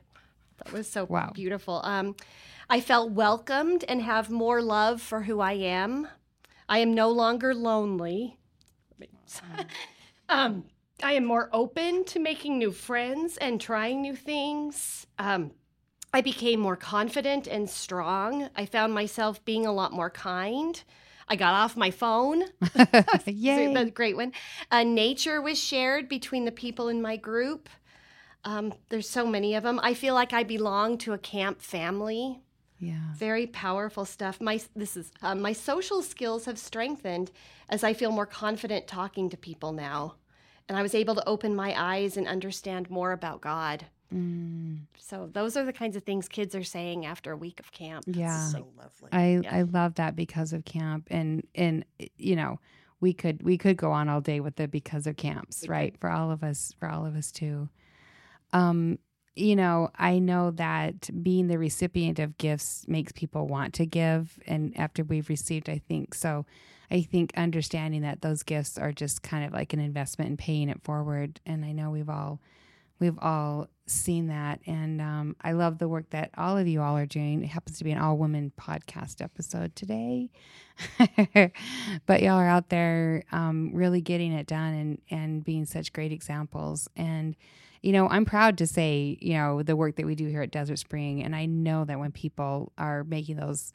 That 0.57 0.73
was 0.73 0.89
so 0.89 1.05
Wow. 1.05 1.31
beautiful. 1.33 1.81
Um, 1.83 2.15
I 2.69 2.81
felt 2.81 3.11
welcomed 3.11 3.85
and 3.87 4.01
have 4.01 4.29
more 4.29 4.61
love 4.61 5.01
for 5.01 5.23
who 5.23 5.39
I 5.39 5.53
am. 5.53 6.07
I 6.67 6.79
am 6.79 6.93
no 6.93 7.09
longer 7.09 7.53
lonely. 7.53 8.37
um, 10.29 10.65
I 11.03 11.13
am 11.13 11.25
more 11.25 11.49
open 11.53 12.03
to 12.05 12.19
making 12.19 12.57
new 12.57 12.71
friends 12.71 13.37
and 13.37 13.61
trying 13.61 14.01
new 14.01 14.15
things. 14.15 15.05
Um, 15.19 15.51
I 16.13 16.21
became 16.21 16.59
more 16.59 16.75
confident 16.75 17.47
and 17.47 17.69
strong. 17.69 18.49
I 18.55 18.65
found 18.65 18.93
myself 18.93 19.43
being 19.45 19.65
a 19.65 19.73
lot 19.73 19.93
more 19.93 20.09
kind. 20.09 20.81
I 21.27 21.35
got 21.35 21.53
off 21.53 21.75
my 21.75 21.91
phone. 21.91 22.43
Yay. 22.43 22.47
That's 23.73 23.89
a 23.89 23.91
great 23.91 24.15
one. 24.15 24.31
Uh, 24.71 24.83
nature 24.83 25.41
was 25.41 25.59
shared 25.59 26.07
between 26.07 26.45
the 26.45 26.51
people 26.51 26.87
in 26.87 27.01
my 27.01 27.17
group. 27.17 27.69
Um, 28.43 28.73
there's 28.89 29.09
so 29.09 29.27
many 29.27 29.55
of 29.55 29.63
them. 29.63 29.79
I 29.83 29.93
feel 29.93 30.13
like 30.13 30.31
I 30.31 30.43
belong 30.43 30.97
to 30.99 31.13
a 31.13 31.17
camp 31.17 31.61
family. 31.61 32.41
yeah. 32.79 33.13
Very 33.17 33.45
powerful 33.47 34.05
stuff. 34.05 34.39
My 34.39 34.61
this 34.75 34.95
is 34.95 35.11
uh, 35.21 35.35
my 35.35 35.51
social 35.53 36.01
skills 36.01 36.45
have 36.45 36.57
strengthened 36.57 37.31
as 37.69 37.83
I 37.83 37.93
feel 37.93 38.11
more 38.11 38.25
confident 38.25 38.87
talking 38.87 39.29
to 39.29 39.37
people 39.37 39.73
now, 39.73 40.15
and 40.69 40.77
I 40.77 40.81
was 40.81 40.93
able 40.95 41.15
to 41.15 41.27
open 41.27 41.55
my 41.55 41.73
eyes 41.77 42.17
and 42.17 42.27
understand 42.27 42.89
more 42.89 43.11
about 43.11 43.41
God. 43.41 43.85
Mm, 44.13 44.81
So 44.97 45.29
those 45.31 45.57
are 45.57 45.65
the 45.65 45.73
kinds 45.73 45.95
of 45.97 46.03
things 46.03 46.27
kids 46.29 46.55
are 46.55 46.63
saying 46.63 47.05
after 47.05 47.31
a 47.31 47.37
week 47.37 47.59
of 47.59 47.71
camp. 47.73 48.05
yeah. 48.07 48.47
So 48.47 48.67
lovely. 48.77 49.09
I 49.11 49.39
Yeah. 49.43 49.55
I 49.55 49.61
love 49.63 49.95
that 49.95 50.15
because 50.15 50.53
of 50.53 50.63
camp 50.65 51.07
and 51.11 51.45
and 51.55 51.83
you 52.17 52.35
know 52.35 52.59
we 53.01 53.13
could 53.13 53.43
we 53.43 53.57
could 53.57 53.75
go 53.77 53.91
on 53.91 54.07
all 54.09 54.21
day 54.21 54.39
with 54.39 54.55
the 54.55 54.67
because 54.67 55.07
of 55.07 55.17
camps 55.17 55.63
We 55.63 55.67
right 55.69 55.97
for 55.99 56.09
all 56.09 56.31
of 56.31 56.41
us 56.43 56.73
for 56.79 56.87
all 56.89 57.05
of 57.05 57.15
us 57.15 57.31
too. 57.31 57.69
Um 58.53 58.97
you 59.35 59.55
know 59.57 59.89
I 59.95 60.19
know 60.19 60.51
that 60.51 61.09
being 61.21 61.47
the 61.47 61.59
recipient 61.59 62.17
of 62.17 62.37
gifts 62.37 62.85
makes 62.87 63.11
people 63.11 63.45
want 63.47 63.73
to 63.75 63.85
give 63.85 64.39
and 64.47 64.75
after 64.77 65.03
we've 65.03 65.27
received 65.29 65.69
I 65.69 65.79
think 65.79 66.13
so 66.13 66.45
I 66.89 67.01
think 67.01 67.33
understanding 67.35 68.01
that 68.03 68.21
those 68.21 68.43
gifts 68.43 68.77
are 68.77 68.91
just 68.91 69.21
kind 69.21 69.45
of 69.45 69.53
like 69.53 69.73
an 69.73 69.79
investment 69.79 70.31
in 70.31 70.37
paying 70.37 70.69
it 70.69 70.81
forward. 70.83 71.39
And 71.45 71.65
I 71.65 71.71
know 71.71 71.89
we've 71.89 72.09
all 72.09 72.39
we've 72.99 73.17
all 73.19 73.67
seen 73.85 74.27
that. 74.27 74.59
And 74.65 75.01
um, 75.01 75.35
i 75.41 75.51
love 75.51 75.77
the 75.77 75.87
work 75.87 76.09
that 76.09 76.31
all 76.37 76.57
of 76.57 76.67
you 76.67 76.81
all 76.81 76.97
are 76.97 77.05
doing. 77.05 77.43
It 77.43 77.47
happens 77.47 77.77
to 77.77 77.83
be 77.83 77.91
an 77.91 77.99
all 77.99 78.17
women 78.17 78.51
podcast 78.59 79.21
episode 79.21 79.75
today. 79.75 80.29
But 82.05 82.21
y'all 82.21 82.37
are 82.37 82.47
out 82.47 82.69
there 82.69 83.23
um, 83.31 83.71
really 83.73 84.01
getting 84.01 84.31
it 84.31 84.47
done 84.47 84.73
and, 84.73 85.01
and 85.09 85.43
being 85.43 85.65
such 85.65 85.93
great 85.93 86.11
examples. 86.11 86.87
And 86.95 87.35
you 87.83 87.91
know 87.91 88.09
i'm 88.09 88.25
proud 88.25 88.57
to 88.57 88.65
say 88.65 89.19
you 89.21 89.35
know 89.35 89.61
the 89.61 89.75
work 89.75 89.97
that 89.97 90.05
we 90.07 90.15
do 90.15 90.27
here 90.27 90.41
at 90.41 90.51
desert 90.51 90.79
spring. 90.79 91.23
And 91.23 91.35
i 91.35 91.45
know 91.45 91.85
that 91.85 91.99
when 91.99 92.11
people 92.11 92.71
are 92.77 93.03
making 93.03 93.35
those 93.37 93.71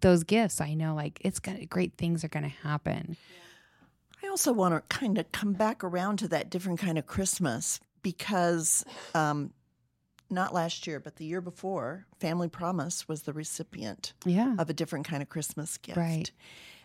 those 0.00 0.24
gifts 0.24 0.60
i 0.60 0.74
know 0.74 0.94
like 0.94 1.18
it's 1.22 1.38
gonna 1.38 1.66
great 1.66 1.96
things 1.96 2.24
are 2.24 2.28
gonna 2.28 2.48
happen 2.48 3.16
I 4.22 4.28
also 4.28 4.52
want 4.52 4.74
to 4.74 4.96
kind 4.96 5.16
of 5.18 5.30
come 5.32 5.52
back 5.52 5.84
around 5.84 6.18
to 6.18 6.28
that 6.28 6.50
different 6.50 6.80
kind 6.80 6.98
of 6.98 7.06
Christmas 7.06 7.80
because 8.02 8.84
um, 9.14 9.52
not 10.30 10.52
last 10.52 10.86
year, 10.86 11.00
but 11.00 11.16
the 11.16 11.24
year 11.24 11.40
before, 11.40 12.06
Family 12.18 12.48
Promise 12.48 13.08
was 13.08 13.22
the 13.22 13.32
recipient 13.32 14.12
yeah 14.24 14.54
of 14.58 14.68
a 14.68 14.74
different 14.74 15.06
kind 15.06 15.22
of 15.22 15.28
Christmas 15.28 15.76
gift. 15.78 15.96
Right. 15.96 16.30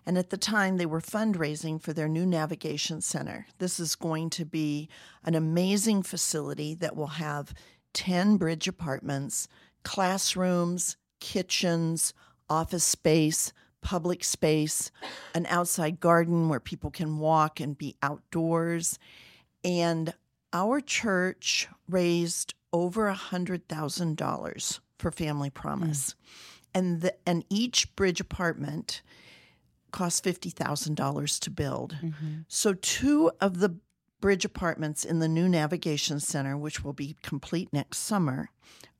And 0.05 0.17
at 0.17 0.31
the 0.31 0.37
time, 0.37 0.77
they 0.77 0.85
were 0.85 0.99
fundraising 0.99 1.81
for 1.81 1.93
their 1.93 2.09
new 2.09 2.25
navigation 2.25 2.99
center. 2.99 3.47
This 3.59 3.79
is 3.79 3.95
going 3.95 4.29
to 4.31 4.45
be 4.45 4.89
an 5.23 5.33
amazing 5.33 6.03
facility 6.03 6.75
that 6.75 6.95
will 6.95 7.07
have 7.07 7.53
10 7.93 8.35
bridge 8.35 8.67
apartments, 8.67 9.47
classrooms, 9.83 10.97
kitchens, 11.21 12.13
office 12.49 12.83
space, 12.83 13.53
public 13.81 14.23
space, 14.23 14.91
an 15.35 15.45
outside 15.47 15.99
garden 15.99 16.49
where 16.49 16.59
people 16.59 16.91
can 16.91 17.19
walk 17.19 17.59
and 17.59 17.77
be 17.77 17.95
outdoors. 18.01 18.97
And 19.63 20.13
our 20.51 20.81
church 20.81 21.67
raised 21.87 22.53
over 22.71 23.09
a 23.09 23.15
$100,000 23.15 24.79
for 24.97 25.11
Family 25.11 25.49
Promise. 25.49 26.11
Hmm. 26.11 26.77
And, 26.77 27.01
the, 27.01 27.15
and 27.27 27.45
each 27.49 27.95
bridge 27.95 28.19
apartment 28.19 29.03
cost 29.91 30.25
$50,000 30.25 31.39
to 31.39 31.49
build. 31.51 31.97
Mm-hmm. 32.01 32.33
So, 32.47 32.73
two 32.73 33.31
of 33.39 33.59
the 33.59 33.75
bridge 34.19 34.43
apartments 34.43 35.05
in 35.05 35.19
the 35.19 35.27
new 35.27 35.47
navigation 35.47 36.19
center, 36.19 36.57
which 36.57 36.83
will 36.83 36.93
be 36.93 37.15
complete 37.21 37.71
next 37.71 37.99
summer, 37.99 38.49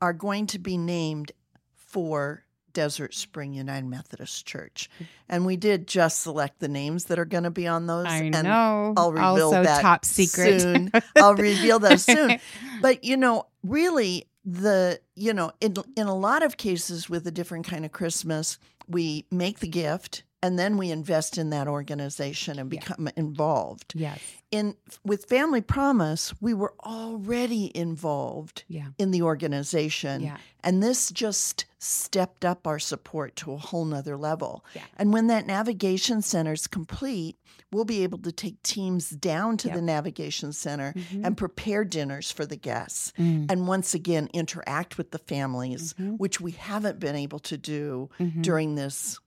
are 0.02 0.14
going 0.14 0.46
to 0.48 0.60
be 0.60 0.78
named 0.78 1.32
for 1.74 2.44
Desert 2.74 3.14
Spring 3.14 3.54
United 3.54 3.88
Methodist 3.88 4.46
Church. 4.46 4.90
Mm-hmm. 4.96 5.04
And 5.30 5.46
we 5.46 5.58
did 5.58 5.88
just 5.88 6.22
select 6.22 6.60
the 6.60 6.68
names 6.68 7.06
that 7.06 7.20
are 7.20 7.26
going 7.26 7.44
to 7.44 7.52
be 7.52 7.68
on 7.68 7.88
those. 7.88 8.08
I 8.08 8.18
and 8.18 8.44
know. 8.44 8.94
I'll 8.98 9.12
reveal 9.12 9.26
also 9.26 9.64
that 9.64 9.82
top 9.82 10.06
secret. 10.06 10.62
soon. 10.62 10.92
I'll 11.16 11.36
reveal 11.36 11.80
those 11.80 12.04
soon. 12.06 12.40
But 12.82 13.04
you 13.04 13.18
know, 13.18 13.48
really, 13.64 14.28
the 14.46 15.00
you 15.16 15.34
know, 15.34 15.52
in 15.62 15.76
in 15.96 16.08
a 16.08 16.16
lot 16.16 16.44
of 16.44 16.58
cases 16.58 17.10
with 17.10 17.26
a 17.28 17.32
different 17.32 17.66
kind 17.66 17.86
of 17.86 17.92
Christmas, 17.92 18.60
we 18.88 19.26
make 19.32 19.60
the 19.60 19.68
gift 19.68 20.24
and 20.44 20.60
then 20.60 20.78
we 20.78 20.92
invest 20.92 21.38
in 21.38 21.50
that 21.52 21.68
organization 21.68 22.60
and 22.60 22.72
Yeah. 22.72 22.80
become 22.80 23.10
involved. 23.16 23.94
Yes. 23.96 24.20
In 24.52 24.76
with 25.04 25.26
Family 25.26 25.62
Promise, 25.62 26.34
we 26.42 26.54
were 26.54 26.74
already 26.86 27.72
involved 27.76 28.66
Yeah. 28.68 28.90
in 29.00 29.10
the 29.12 29.22
organization. 29.24 30.22
Yeah. 30.22 30.38
And 30.64 30.84
this 30.84 31.10
just 31.12 31.66
stepped 31.80 32.46
up 32.46 32.68
our 32.68 32.78
support 32.80 33.36
to 33.38 33.54
a 33.54 33.58
whole 33.58 33.86
nother 33.86 34.16
level. 34.18 34.64
Yeah. 34.76 34.84
And 34.98 35.12
when 35.14 35.28
that 35.28 35.48
navigation 35.48 36.22
center 36.22 36.54
is 36.54 36.68
complete, 36.68 37.38
we'll 37.72 37.86
be 37.86 38.04
able 38.04 38.20
to 38.20 38.32
take 38.32 38.62
teams 38.64 39.10
down 39.10 39.58
to 39.58 39.68
Yep. 39.70 39.76
the 39.76 39.82
navigation 39.82 40.54
center 40.54 40.94
Mhm. 40.94 41.26
and 41.26 41.36
prepare 41.38 41.84
dinners 41.84 42.32
for 42.32 42.46
the 42.46 42.56
guests. 42.56 43.12
Mm. 43.18 43.50
And 43.50 43.68
once 43.68 43.94
again, 43.96 44.30
interact 44.34 44.98
with 44.98 45.12
the 45.12 45.18
families, 45.20 45.94
Mhm. 45.94 46.18
which 46.20 46.40
we 46.40 46.52
haven't 46.52 47.00
been 47.00 47.16
able 47.16 47.40
to 47.40 47.58
do 47.58 48.10
Mhm. 48.20 48.42
during 48.44 48.76
this 48.76 49.20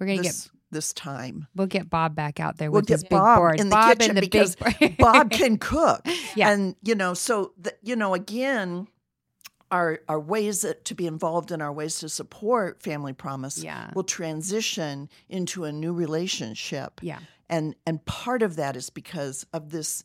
We're 0.00 0.06
gonna 0.06 0.22
get 0.22 0.32
this, 0.32 0.50
this 0.70 0.92
time. 0.94 1.46
we'll 1.54 1.66
get 1.66 1.88
Bob 1.90 2.14
back 2.16 2.40
out 2.40 2.56
there 2.56 2.70
We'll 2.70 2.80
with 2.80 2.88
his 2.88 3.02
get 3.02 3.10
Bob 3.10 3.54
in 3.60 3.68
the 3.68 3.76
Bob 3.76 3.98
kitchen 3.98 4.16
and 4.16 4.18
the 4.18 4.28
because. 4.28 4.56
Bob 4.98 5.30
can 5.30 5.58
cook. 5.58 6.00
Yeah. 6.34 6.50
And, 6.50 6.74
you 6.82 6.94
know, 6.94 7.14
so, 7.14 7.52
the, 7.58 7.74
you 7.82 7.94
know, 7.96 8.14
again, 8.14 8.86
our, 9.70 10.00
our 10.08 10.18
ways 10.18 10.62
that, 10.62 10.84
to 10.86 10.94
be 10.94 11.06
involved 11.06 11.52
in 11.52 11.60
our 11.62 11.72
ways 11.72 11.98
to 12.00 12.08
support 12.08 12.82
Family 12.82 13.12
Promise 13.12 13.62
Yeah. 13.62 13.90
will 13.94 14.02
transition 14.04 15.08
into 15.28 15.64
a 15.64 15.72
new 15.72 15.92
relationship. 15.92 17.00
yeah. 17.02 17.18
And, 17.48 17.74
and 17.84 18.04
part 18.04 18.42
of 18.42 18.56
that 18.56 18.76
is 18.76 18.90
because 18.90 19.44
of 19.52 19.70
this 19.70 20.04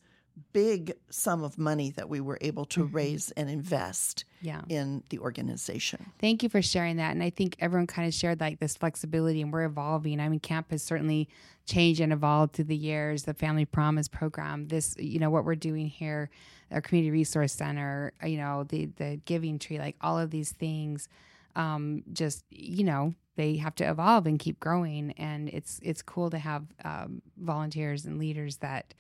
big 0.54 0.94
sum 1.10 1.44
of 1.44 1.58
money 1.58 1.92
that 1.92 2.10
we 2.10 2.20
were 2.22 2.38
able 2.42 2.66
to 2.66 2.86
Mhm. 2.88 2.94
raise 2.94 3.32
and 3.32 3.50
invest 3.50 4.26
Yeah. 4.42 4.62
in 4.70 5.04
the 5.10 5.20
organization. 5.20 6.12
Thank 6.20 6.44
you 6.44 6.50
for 6.50 6.62
sharing 6.62 6.98
that. 6.98 7.12
And 7.12 7.24
I 7.24 7.30
think 7.30 7.56
everyone 7.60 7.88
kind 7.88 8.08
of 8.08 8.14
shared 8.14 8.40
like 8.40 8.60
this 8.60 8.76
flexibility 8.78 9.42
and 9.42 9.52
we're 9.52 9.64
evolving. 9.66 10.20
I 10.20 10.30
mean, 10.30 10.40
camp 10.40 10.72
has 10.72 10.84
certainly 10.84 11.30
changed 11.66 12.00
and 12.02 12.14
evolved 12.14 12.54
through 12.54 12.66
the 12.66 12.76
years. 12.78 13.24
The 13.24 13.34
Family 13.34 13.66
Promise 13.66 14.08
program, 14.08 14.68
this, 14.68 14.96
you 14.98 15.20
know, 15.20 15.30
what 15.30 15.46
we're 15.46 15.56
doing 15.56 15.88
here, 15.88 16.30
our 16.72 16.82
community 16.82 17.12
resource 17.12 17.54
center, 17.54 18.12
you 18.24 18.38
know, 18.38 18.64
the 18.64 18.86
the 18.98 19.20
giving 19.26 19.60
tree, 19.60 19.80
like 19.80 19.96
all 20.02 20.18
of 20.20 20.32
these 20.32 20.52
things, 20.52 21.08
um, 21.56 22.04
just, 22.12 22.44
you 22.50 22.84
know, 22.84 23.14
they 23.36 23.58
have 23.58 23.76
to 23.76 23.84
evolve 23.90 24.26
and 24.28 24.40
keep 24.40 24.60
growing. 24.60 25.12
And 25.14 25.50
it's 25.50 25.80
it's 25.84 26.02
cool 26.02 26.30
to 26.30 26.38
have 26.40 26.66
um, 26.84 27.22
volunteers 27.38 28.06
and 28.06 28.18
leaders 28.20 28.58
that 28.58 28.94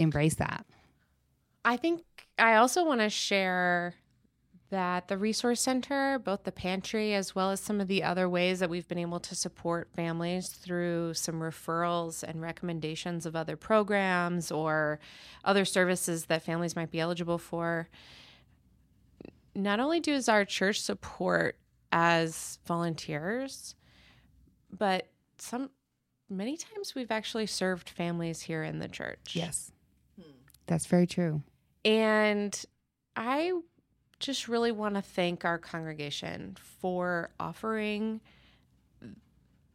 embrace 0.00 0.34
that. 0.36 0.66
I 1.64 1.76
think 1.76 2.02
I 2.38 2.54
also 2.54 2.84
want 2.84 3.00
to 3.00 3.10
share 3.10 3.94
that 4.70 5.08
the 5.08 5.18
resource 5.18 5.60
center, 5.60 6.18
both 6.18 6.44
the 6.44 6.52
pantry 6.52 7.12
as 7.12 7.34
well 7.34 7.50
as 7.50 7.60
some 7.60 7.80
of 7.80 7.88
the 7.88 8.04
other 8.04 8.28
ways 8.28 8.60
that 8.60 8.70
we've 8.70 8.86
been 8.86 8.98
able 8.98 9.18
to 9.18 9.34
support 9.34 9.88
families 9.94 10.48
through 10.48 11.12
some 11.14 11.40
referrals 11.40 12.22
and 12.22 12.40
recommendations 12.40 13.26
of 13.26 13.34
other 13.34 13.56
programs 13.56 14.50
or 14.50 15.00
other 15.44 15.64
services 15.64 16.26
that 16.26 16.42
families 16.42 16.76
might 16.76 16.90
be 16.90 17.00
eligible 17.00 17.38
for. 17.38 17.88
Not 19.56 19.80
only 19.80 19.98
does 19.98 20.28
our 20.28 20.44
church 20.44 20.80
support 20.80 21.58
as 21.90 22.60
volunteers, 22.64 23.74
but 24.70 25.08
some 25.36 25.70
many 26.28 26.56
times 26.56 26.94
we've 26.94 27.10
actually 27.10 27.46
served 27.46 27.90
families 27.90 28.42
here 28.42 28.62
in 28.62 28.78
the 28.78 28.88
church. 28.88 29.32
Yes. 29.32 29.72
That's 30.70 30.86
very 30.86 31.08
true. 31.08 31.42
And 31.84 32.64
I 33.16 33.50
just 34.20 34.46
really 34.46 34.70
want 34.70 34.94
to 34.94 35.02
thank 35.02 35.44
our 35.44 35.58
congregation 35.58 36.56
for 36.78 37.30
offering 37.40 38.20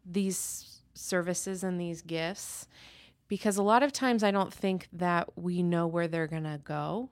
these 0.05 0.79
services 0.93 1.65
and 1.65 1.81
these 1.81 2.01
gifts 2.01 2.69
because 3.27 3.57
a 3.57 3.61
lot 3.63 3.83
of 3.83 3.91
times 3.91 4.23
I 4.23 4.31
don't 4.31 4.53
think 4.53 4.87
that 4.93 5.37
we 5.37 5.61
know 5.61 5.85
where 5.85 6.07
they're 6.07 6.27
going 6.27 6.43
to 6.43 6.61
go. 6.63 7.09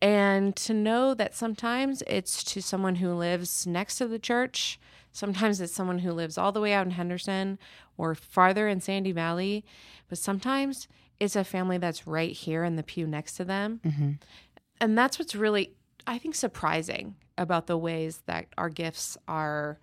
And 0.00 0.54
to 0.54 0.72
know 0.72 1.14
that 1.14 1.34
sometimes 1.34 2.00
it's 2.06 2.44
to 2.44 2.62
someone 2.62 2.96
who 2.96 3.12
lives 3.12 3.66
next 3.66 3.98
to 3.98 4.06
the 4.06 4.20
church, 4.20 4.78
sometimes 5.10 5.60
it's 5.60 5.74
someone 5.74 5.98
who 5.98 6.12
lives 6.12 6.38
all 6.38 6.52
the 6.52 6.60
way 6.60 6.72
out 6.72 6.86
in 6.86 6.92
Henderson 6.92 7.58
or 7.96 8.14
farther 8.14 8.68
in 8.68 8.80
Sandy 8.80 9.10
Valley, 9.10 9.64
but 10.08 10.18
sometimes 10.18 10.86
it's 11.20 11.36
a 11.36 11.44
family 11.44 11.78
that's 11.78 12.06
right 12.06 12.32
here 12.32 12.64
in 12.64 12.76
the 12.76 12.82
pew 12.82 13.06
next 13.06 13.34
to 13.36 13.44
them. 13.44 13.80
hmm 13.84 14.12
And 14.80 14.98
that's 14.98 15.18
what's 15.18 15.34
really, 15.34 15.74
I 16.06 16.18
think, 16.18 16.34
surprising 16.34 17.16
about 17.38 17.66
the 17.66 17.76
ways 17.78 18.22
that 18.26 18.46
our 18.58 18.68
gifts 18.68 19.16
are 19.26 19.78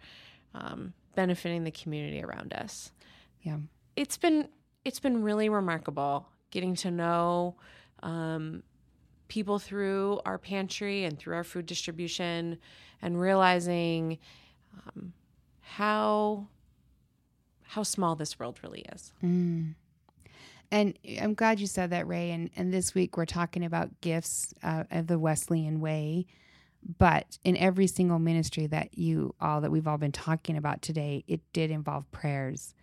um, 0.54 0.94
benefiting 1.16 1.64
the 1.64 1.72
community 1.72 2.24
around 2.24 2.54
us. 2.54 2.92
Yeah. 3.42 3.58
It's 3.96 4.18
been 4.18 4.48
it's 4.84 5.00
been 5.00 5.22
really 5.24 5.50
remarkable 5.50 6.28
getting 6.50 6.76
to 6.76 6.92
know 6.92 7.56
um, 8.04 8.64
people 9.28 9.60
through 9.60 10.20
our 10.26 10.38
pantry 10.38 11.06
and 11.06 11.18
through 11.18 11.36
our 11.36 11.44
food 11.44 11.66
distribution, 11.66 12.58
and 13.02 13.20
realizing 13.20 14.18
um, 14.88 15.14
how 15.62 16.48
how 17.64 17.84
small 17.84 18.16
this 18.16 18.38
world 18.38 18.60
really 18.64 18.86
is. 18.94 19.14
Mm. 19.24 19.76
And 20.72 20.98
I'm 21.22 21.34
glad 21.34 21.60
you 21.60 21.68
said 21.68 21.90
that, 21.90 22.08
Ray. 22.08 22.32
And, 22.32 22.50
and 22.56 22.74
this 22.74 22.96
week 22.96 23.18
we're 23.18 23.26
talking 23.26 23.66
about 23.66 24.00
gifts 24.00 24.54
uh, 24.64 24.86
of 24.90 25.08
the 25.08 25.20
Wesleyan 25.20 25.82
way. 25.82 26.26
But 26.98 27.38
in 27.44 27.58
every 27.58 27.88
single 27.88 28.20
ministry 28.20 28.66
that 28.68 28.98
you 28.98 29.36
all, 29.40 29.62
that 29.62 29.70
we've 29.70 29.88
all 29.88 29.98
been 29.98 30.12
talking 30.12 30.58
about 30.58 30.82
today, 30.82 31.24
it 31.28 31.42
did 31.54 31.70
involve 31.70 32.10
prayers 32.12 32.74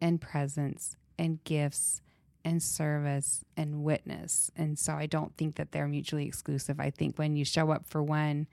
and 0.00 0.20
presence 0.20 0.94
and 1.18 1.42
gifts 1.42 2.02
and 2.44 2.62
service 2.62 3.44
and 3.56 3.82
witness. 3.82 4.50
And 4.54 4.78
so 4.78 4.92
I 4.92 5.06
don't 5.06 5.36
think 5.36 5.56
that 5.56 5.72
they're 5.72 5.88
mutually 5.88 6.26
exclusive. 6.26 6.78
I 6.78 6.90
think 6.90 7.18
when 7.18 7.34
you 7.34 7.44
show 7.44 7.72
up 7.72 7.86
for 7.86 8.02
one, 8.02 8.46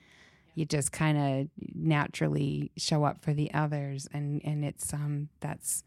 you 0.56 0.66
just 0.66 0.92
kind 0.92 1.18
of 1.18 1.50
naturally 1.76 2.72
show 2.78 3.04
up 3.04 3.22
for 3.22 3.34
the 3.34 3.54
others. 3.54 4.08
And, 4.12 4.42
and 4.44 4.66
it's, 4.66 4.92
um, 4.94 5.30
that's, 5.40 5.84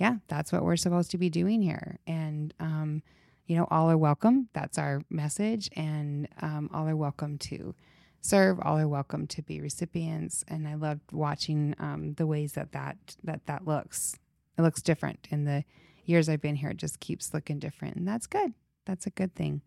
yeah, 0.00 0.16
that's 0.28 0.50
what 0.50 0.64
we're 0.64 0.76
supposed 0.76 1.10
to 1.10 1.18
be 1.18 1.28
doing 1.28 1.60
here. 1.60 1.98
And, 2.06 2.54
um, 2.58 3.02
you 3.46 3.54
know, 3.54 3.68
all 3.70 3.90
are 3.90 3.98
welcome. 3.98 4.48
That's 4.54 4.78
our 4.78 5.02
message. 5.10 5.68
And 5.76 6.26
um, 6.40 6.70
all 6.72 6.88
are 6.88 6.96
welcome 6.96 7.36
to 7.38 7.74
serve. 8.22 8.58
All 8.62 8.78
are 8.78 8.88
welcome 8.88 9.26
to 9.26 9.42
be 9.42 9.60
recipients. 9.60 10.42
And 10.48 10.66
I 10.66 10.74
loved 10.74 11.12
watching 11.12 11.74
um, 11.78 12.14
the 12.14 12.26
ways 12.26 12.52
that, 12.54 12.72
that 12.72 12.96
that 13.24 13.44
that 13.44 13.66
looks. 13.66 14.16
It 14.56 14.62
looks 14.62 14.80
different 14.80 15.28
in 15.30 15.44
the 15.44 15.64
years 16.06 16.30
I've 16.30 16.40
been 16.40 16.56
here. 16.56 16.70
It 16.70 16.78
just 16.78 17.00
keeps 17.00 17.34
looking 17.34 17.58
different, 17.58 17.96
and 17.96 18.08
that's 18.08 18.26
good. 18.26 18.54
That's 18.86 19.06
a 19.06 19.10
good 19.10 19.34
thing. 19.34 19.60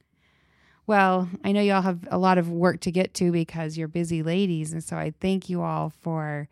Well, 0.86 1.30
I 1.44 1.52
know 1.52 1.62
you 1.62 1.74
all 1.74 1.82
have 1.82 2.08
a 2.12 2.18
lot 2.18 2.38
of 2.38 2.50
work 2.50 2.82
to 2.82 2.92
get 2.92 3.14
to 3.16 3.32
because 3.32 3.78
you're 3.78 3.88
busy 3.88 4.24
ladies, 4.24 4.74
and 4.74 4.84
so 4.84 4.98
I 4.98 5.14
thank 5.20 5.50
you 5.50 5.62
all 5.62 5.94
for 6.02 6.50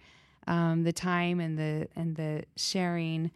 um, 0.48 0.84
the 0.84 0.94
time 0.94 1.40
and 1.40 1.58
the 1.58 1.88
and 1.96 2.16
the 2.16 2.44
sharing. 2.56 3.32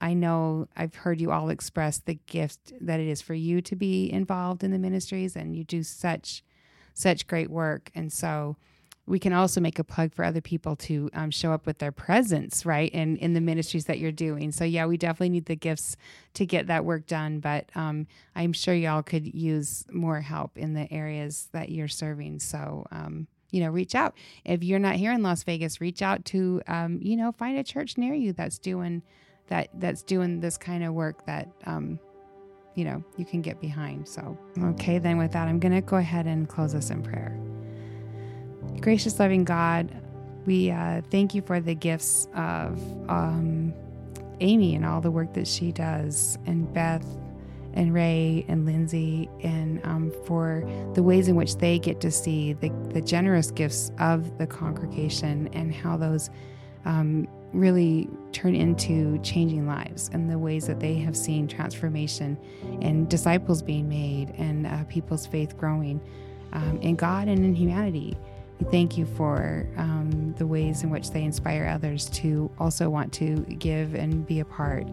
I 0.00 0.14
know 0.14 0.68
I've 0.76 0.94
heard 0.94 1.20
you 1.20 1.32
all 1.32 1.48
express 1.48 1.98
the 1.98 2.18
gift 2.26 2.72
that 2.80 3.00
it 3.00 3.08
is 3.08 3.20
for 3.20 3.34
you 3.34 3.60
to 3.62 3.76
be 3.76 4.10
involved 4.12 4.62
in 4.62 4.70
the 4.70 4.78
ministries, 4.78 5.36
and 5.36 5.56
you 5.56 5.64
do 5.64 5.82
such 5.82 6.42
such 6.94 7.26
great 7.26 7.50
work. 7.50 7.90
And 7.94 8.12
so 8.12 8.56
we 9.06 9.18
can 9.18 9.32
also 9.32 9.60
make 9.60 9.78
a 9.78 9.84
plug 9.84 10.12
for 10.12 10.24
other 10.24 10.40
people 10.40 10.76
to 10.76 11.08
um, 11.14 11.30
show 11.30 11.52
up 11.52 11.64
with 11.64 11.78
their 11.78 11.92
presence, 11.92 12.66
right, 12.66 12.90
in 12.92 13.16
in 13.16 13.32
the 13.32 13.40
ministries 13.40 13.86
that 13.86 13.98
you're 13.98 14.12
doing. 14.12 14.52
So 14.52 14.64
yeah, 14.64 14.86
we 14.86 14.96
definitely 14.96 15.30
need 15.30 15.46
the 15.46 15.56
gifts 15.56 15.96
to 16.34 16.46
get 16.46 16.66
that 16.68 16.84
work 16.84 17.06
done. 17.06 17.40
But 17.40 17.70
um, 17.74 18.06
I'm 18.36 18.52
sure 18.52 18.74
y'all 18.74 19.02
could 19.02 19.34
use 19.34 19.84
more 19.90 20.20
help 20.20 20.56
in 20.56 20.74
the 20.74 20.92
areas 20.92 21.48
that 21.52 21.70
you're 21.70 21.88
serving. 21.88 22.40
So. 22.40 22.86
Um, 22.90 23.26
you 23.50 23.62
know, 23.62 23.70
reach 23.70 23.94
out. 23.94 24.14
If 24.44 24.62
you're 24.62 24.78
not 24.78 24.96
here 24.96 25.10
in 25.10 25.22
Las 25.22 25.42
Vegas, 25.42 25.80
reach 25.80 26.02
out 26.02 26.26
to, 26.26 26.60
um, 26.66 26.98
you 27.00 27.16
know, 27.16 27.32
find 27.32 27.56
a 27.56 27.64
church 27.64 27.96
near 27.96 28.12
you 28.12 28.34
that's 28.34 28.58
doing 28.58 29.02
that 29.48 29.68
that's 29.74 30.02
doing 30.02 30.40
this 30.40 30.56
kind 30.56 30.84
of 30.84 30.94
work 30.94 31.24
that 31.26 31.48
um, 31.66 31.98
you 32.74 32.84
know 32.84 33.02
you 33.16 33.24
can 33.24 33.42
get 33.42 33.60
behind. 33.60 34.08
So 34.08 34.38
okay, 34.62 34.98
then 34.98 35.18
with 35.18 35.32
that, 35.32 35.48
I'm 35.48 35.58
gonna 35.58 35.82
go 35.82 35.96
ahead 35.96 36.26
and 36.26 36.48
close 36.48 36.74
us 36.74 36.90
in 36.90 37.02
prayer. 37.02 37.38
Gracious, 38.80 39.18
loving 39.18 39.44
God, 39.44 39.90
we 40.46 40.70
uh, 40.70 41.02
thank 41.10 41.34
you 41.34 41.42
for 41.42 41.60
the 41.60 41.74
gifts 41.74 42.28
of 42.34 42.80
um, 43.08 43.74
Amy 44.40 44.74
and 44.74 44.84
all 44.84 45.00
the 45.00 45.10
work 45.10 45.34
that 45.34 45.48
she 45.48 45.72
does, 45.72 46.38
and 46.46 46.72
Beth 46.72 47.06
and 47.74 47.92
Ray 47.92 48.44
and 48.48 48.66
Lindsay, 48.66 49.28
and 49.42 49.84
um, 49.84 50.12
for 50.24 50.68
the 50.94 51.02
ways 51.02 51.28
in 51.28 51.36
which 51.36 51.56
they 51.56 51.78
get 51.78 52.00
to 52.00 52.10
see 52.10 52.54
the, 52.54 52.70
the 52.92 53.00
generous 53.00 53.50
gifts 53.50 53.90
of 53.98 54.38
the 54.38 54.46
congregation 54.46 55.48
and 55.52 55.74
how 55.74 55.96
those 55.96 56.30
um, 56.84 57.28
really 57.52 58.08
turn 58.32 58.54
into 58.54 59.18
changing 59.22 59.66
lives 59.66 60.10
and 60.12 60.30
the 60.30 60.38
ways 60.38 60.66
that 60.66 60.80
they 60.80 60.94
have 60.94 61.16
seen 61.16 61.48
transformation 61.48 62.36
and 62.82 63.08
disciples 63.08 63.62
being 63.62 63.88
made 63.88 64.30
and 64.36 64.66
uh, 64.66 64.84
people's 64.84 65.26
faith 65.26 65.56
growing 65.56 66.00
um, 66.52 66.78
in 66.82 66.94
God 66.96 67.28
and 67.28 67.44
in 67.44 67.54
humanity. 67.54 68.16
We 68.60 68.70
thank 68.70 68.98
you 68.98 69.06
for 69.06 69.66
um, 69.76 70.34
the 70.36 70.46
ways 70.46 70.82
in 70.82 70.90
which 70.90 71.10
they 71.10 71.22
inspire 71.22 71.66
others 71.66 72.06
to 72.10 72.50
also 72.58 72.90
want 72.90 73.12
to 73.14 73.36
give 73.58 73.94
and 73.94 74.26
be 74.26 74.40
a 74.40 74.44
part 74.44 74.86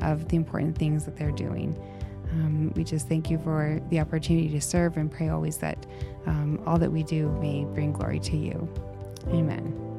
of 0.00 0.28
the 0.28 0.36
important 0.36 0.76
things 0.76 1.04
that 1.04 1.16
they're 1.16 1.30
doing. 1.30 1.76
Um, 2.32 2.72
we 2.74 2.82
just 2.82 3.08
thank 3.08 3.30
you 3.30 3.38
for 3.38 3.80
the 3.90 4.00
opportunity 4.00 4.48
to 4.50 4.60
serve 4.60 4.96
and 4.96 5.10
pray 5.10 5.28
always 5.28 5.58
that 5.58 5.86
um, 6.26 6.60
all 6.66 6.78
that 6.78 6.90
we 6.90 7.02
do 7.02 7.30
may 7.40 7.64
bring 7.64 7.92
glory 7.92 8.20
to 8.20 8.36
you. 8.36 8.68
Amen. 9.28 9.91